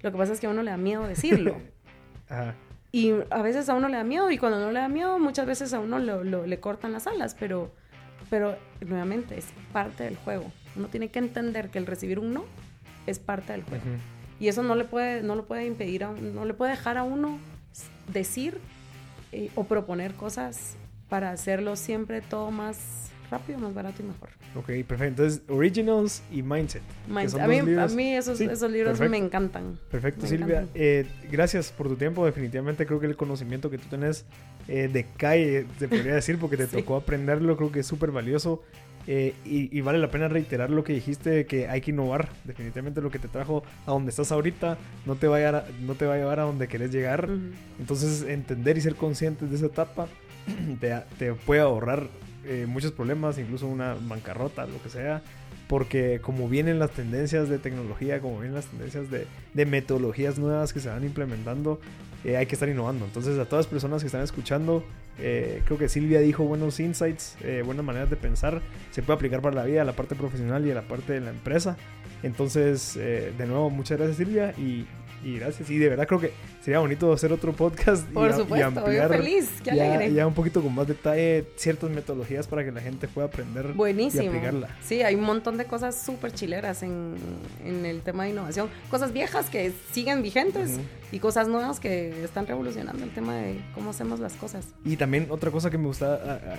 Lo 0.00 0.10
que 0.10 0.16
pasa 0.16 0.32
es 0.32 0.40
que 0.40 0.46
a 0.46 0.50
uno 0.50 0.62
le 0.62 0.70
da 0.70 0.78
miedo 0.78 1.06
decirlo. 1.06 1.60
Ajá. 2.30 2.54
Y 2.92 3.12
a 3.30 3.40
veces 3.40 3.70
a 3.70 3.74
uno 3.74 3.88
le 3.88 3.96
da 3.96 4.04
miedo 4.04 4.30
y 4.30 4.36
cuando 4.36 4.60
no 4.60 4.70
le 4.70 4.78
da 4.78 4.88
miedo, 4.88 5.18
muchas 5.18 5.46
veces 5.46 5.72
a 5.72 5.80
uno 5.80 5.98
lo, 5.98 6.22
le 6.22 6.60
cortan 6.60 6.92
las 6.92 7.06
alas, 7.06 7.34
pero, 7.40 7.72
pero 8.28 8.56
nuevamente 8.86 9.38
es 9.38 9.46
parte 9.72 10.04
del 10.04 10.16
juego. 10.16 10.52
Uno 10.76 10.88
tiene 10.88 11.08
que 11.08 11.18
entender 11.18 11.70
que 11.70 11.78
el 11.78 11.86
recibir 11.86 12.18
un 12.18 12.34
no 12.34 12.44
es 13.06 13.18
parte 13.18 13.52
del 13.52 13.62
juego. 13.62 13.84
Y 14.38 14.48
eso 14.48 14.62
no 14.62 14.74
le 14.74 14.84
puede, 14.84 15.22
no 15.22 15.36
lo 15.36 15.46
puede 15.46 15.64
impedir, 15.66 16.04
a, 16.04 16.10
no 16.10 16.44
le 16.44 16.52
puede 16.52 16.72
dejar 16.72 16.98
a 16.98 17.02
uno 17.02 17.38
decir 18.12 18.58
eh, 19.32 19.50
o 19.54 19.64
proponer 19.64 20.14
cosas 20.14 20.76
para 21.08 21.30
hacerlo 21.30 21.76
siempre 21.76 22.20
todo 22.20 22.50
más 22.50 23.10
rápido, 23.32 23.58
más 23.58 23.74
barato 23.74 24.02
y 24.02 24.06
mejor. 24.06 24.28
Ok, 24.54 24.66
perfecto. 24.86 25.04
Entonces, 25.04 25.42
Originals 25.48 26.22
y 26.30 26.42
Mindset. 26.42 26.82
A, 27.40 27.48
mí, 27.48 27.58
a, 27.58 27.88
mí, 27.88 28.14
esos, 28.14 28.40
esos 28.40 28.70
libros 28.70 29.00
me 29.00 29.16
encantan. 29.16 29.78
Perfecto, 29.90 30.26
Silvia. 30.26 30.66
Eh, 30.74 31.06
gracias 31.30 31.72
por 31.72 31.88
tu 31.88 31.96
tiempo. 31.96 32.24
Definitivamente 32.24 32.86
creo 32.86 33.00
que 33.00 33.06
el 33.06 33.16
conocimiento 33.16 33.70
que 33.70 33.78
tú 33.78 33.88
tenés 33.88 34.24
eh, 34.68 34.88
de 34.92 35.04
calle, 35.16 35.66
se 35.78 35.88
podría 35.88 36.14
decir, 36.14 36.38
porque 36.38 36.56
te 36.56 36.66
tocó 36.78 36.96
aprenderlo, 36.96 37.56
creo 37.56 37.72
que 37.72 37.80
es 37.80 37.86
súper 37.86 38.10
valioso. 38.10 38.62
Eh, 39.08 39.34
y, 39.44 39.80
vale 39.80 39.98
la 39.98 40.12
pena 40.12 40.28
reiterar 40.28 40.70
lo 40.70 40.84
que 40.84 40.92
dijiste, 40.92 41.46
que 41.46 41.66
hay 41.66 41.80
que 41.80 41.90
innovar. 41.90 42.28
Definitivamente 42.44 43.00
lo 43.00 43.10
que 43.10 43.18
te 43.18 43.28
trajo 43.28 43.64
a 43.86 43.90
donde 43.90 44.10
estás 44.10 44.30
ahorita 44.30 44.78
no 45.06 45.16
te 45.16 45.26
va 45.26 45.36
a 45.36 45.38
llevar 45.40 45.54
a, 45.56 45.64
no 45.80 45.94
te 45.94 46.06
va 46.06 46.14
a, 46.14 46.18
llevar 46.18 46.38
a 46.38 46.44
donde 46.44 46.68
querés 46.68 46.92
llegar. 46.92 47.28
Entonces, 47.80 48.22
entender 48.22 48.76
y 48.76 48.80
ser 48.80 48.94
conscientes 48.94 49.50
de 49.50 49.56
esa 49.56 49.66
etapa 49.66 50.06
te, 50.80 50.94
te 51.18 51.32
puede 51.32 51.62
ahorrar 51.62 52.08
eh, 52.44 52.66
muchos 52.66 52.92
problemas, 52.92 53.38
incluso 53.38 53.66
una 53.66 53.94
bancarrota, 53.94 54.66
lo 54.66 54.82
que 54.82 54.88
sea, 54.88 55.22
porque 55.68 56.20
como 56.20 56.48
vienen 56.48 56.78
las 56.78 56.90
tendencias 56.90 57.48
de 57.48 57.58
tecnología, 57.58 58.20
como 58.20 58.40
vienen 58.40 58.54
las 58.54 58.66
tendencias 58.66 59.06
de, 59.10 59.66
metodologías 59.66 60.38
nuevas 60.38 60.72
que 60.72 60.80
se 60.80 60.88
van 60.88 61.04
implementando, 61.04 61.80
eh, 62.24 62.36
hay 62.36 62.46
que 62.46 62.54
estar 62.54 62.68
innovando. 62.68 63.04
Entonces 63.04 63.38
a 63.38 63.44
todas 63.44 63.66
las 63.66 63.70
personas 63.70 64.02
que 64.02 64.06
están 64.06 64.22
escuchando, 64.22 64.84
eh, 65.18 65.62
creo 65.64 65.78
que 65.78 65.88
Silvia 65.88 66.20
dijo 66.20 66.44
buenos 66.44 66.80
insights, 66.80 67.36
buenas 67.64 67.84
maneras 67.84 68.10
de 68.10 68.16
pensar, 68.16 68.60
se 68.90 69.02
puede 69.02 69.16
aplicar 69.16 69.40
para 69.40 69.54
la 69.54 69.64
vida, 69.64 69.84
la 69.84 69.94
parte 69.94 70.14
profesional 70.14 70.66
y 70.66 70.74
la 70.74 70.82
parte 70.82 71.12
de 71.12 71.20
la 71.20 71.30
empresa. 71.30 71.76
Entonces, 72.22 72.94
de 72.94 73.46
nuevo, 73.46 73.70
muchas 73.70 73.98
gracias 73.98 74.16
Silvia 74.18 74.52
y 74.58 74.86
y 75.22 75.38
gracias. 75.38 75.70
Y 75.70 75.78
de 75.78 75.88
verdad 75.88 76.06
creo 76.06 76.20
que 76.20 76.32
sería 76.62 76.78
bonito 76.80 77.12
hacer 77.12 77.32
otro 77.32 77.52
podcast 77.52 78.06
Por 78.08 78.30
y, 78.30 78.32
supuesto, 78.32 78.66
ampliar 78.66 79.08
feliz, 79.08 79.50
qué 79.62 79.70
alegre. 79.70 80.12
Ya, 80.12 80.26
un 80.26 80.34
poquito 80.34 80.62
con 80.62 80.74
más 80.74 80.86
detalle 80.86 81.46
ciertas 81.56 81.90
metodologías 81.90 82.46
para 82.46 82.64
que 82.64 82.72
la 82.72 82.80
gente 82.80 83.08
pueda 83.08 83.28
aprender 83.28 83.72
Buenísimo. 83.72 84.24
y 84.24 84.26
aplicarla. 84.28 84.68
Sí, 84.82 85.02
hay 85.02 85.14
un 85.14 85.24
montón 85.24 85.56
de 85.56 85.64
cosas 85.64 86.00
súper 86.00 86.32
chileras 86.32 86.82
en, 86.82 87.16
en, 87.64 87.86
el 87.86 88.02
tema 88.02 88.24
de 88.24 88.30
innovación. 88.30 88.68
Cosas 88.90 89.12
viejas 89.12 89.50
que 89.50 89.72
siguen 89.92 90.22
vigentes 90.22 90.78
y 91.10 91.18
cosas 91.18 91.48
nuevas 91.48 91.80
que 91.80 92.24
están 92.24 92.46
revolucionando 92.46 93.04
el 93.04 93.10
tema 93.10 93.36
de 93.36 93.60
cómo 93.74 93.90
hacemos 93.90 94.20
las 94.20 94.34
cosas. 94.34 94.66
Y 94.84 94.96
también 94.96 95.26
otra 95.30 95.50
cosa 95.50 95.70
que 95.70 95.78
me 95.78 95.86
gusta 95.86 96.58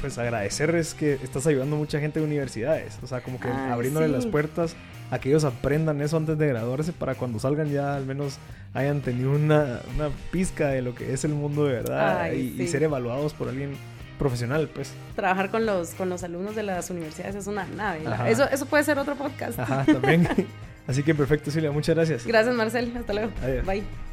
pues 0.00 0.18
agradecer 0.18 0.74
es 0.74 0.94
que 0.94 1.14
estás 1.14 1.46
ayudando 1.46 1.76
a 1.76 1.78
mucha 1.78 2.00
gente 2.00 2.20
de 2.20 2.26
universidades. 2.26 2.98
O 3.02 3.06
sea, 3.06 3.22
como 3.22 3.38
que 3.38 3.48
abriéndole 3.48 4.08
las 4.08 4.26
puertas 4.26 4.74
a 5.10 5.18
que 5.18 5.28
ellos 5.28 5.44
aprendan 5.44 6.00
eso 6.00 6.16
antes 6.16 6.38
de 6.38 6.46
graduarse 6.46 6.92
para 6.92 7.14
cuando 7.14 7.38
salgan 7.38 7.68
ya 7.70 7.96
al 7.96 8.06
menos 8.06 8.38
hayan 8.74 9.00
tenido 9.00 9.32
una, 9.32 9.80
una 9.94 10.10
pizca 10.30 10.68
de 10.68 10.82
lo 10.82 10.94
que 10.94 11.12
es 11.12 11.24
el 11.24 11.32
mundo 11.32 11.66
de 11.66 11.74
verdad 11.74 12.32
y, 12.32 12.66
ser 12.68 12.82
evaluados 12.82 13.34
por 13.34 13.48
alguien 13.48 13.76
profesional, 14.18 14.68
pues. 14.72 14.92
Trabajar 15.16 15.50
con 15.50 15.64
los, 15.64 15.94
con 15.94 16.10
los 16.10 16.22
alumnos 16.22 16.54
de 16.54 16.62
las 16.62 16.90
universidades 16.90 17.34
es 17.36 17.46
una 17.46 17.64
nave. 17.64 18.02
Eso, 18.28 18.48
eso 18.50 18.66
puede 18.66 18.84
ser 18.84 18.98
otro 18.98 19.16
podcast. 19.16 19.58
Ajá, 19.58 19.84
también. 19.86 20.28
Así 20.86 21.02
que 21.02 21.14
perfecto, 21.14 21.50
Silvia. 21.50 21.72
Muchas 21.72 21.96
gracias. 21.96 22.26
Gracias, 22.26 22.54
Marcel. 22.54 22.92
Hasta 22.96 23.12
luego. 23.12 23.32
Bye. 23.64 24.09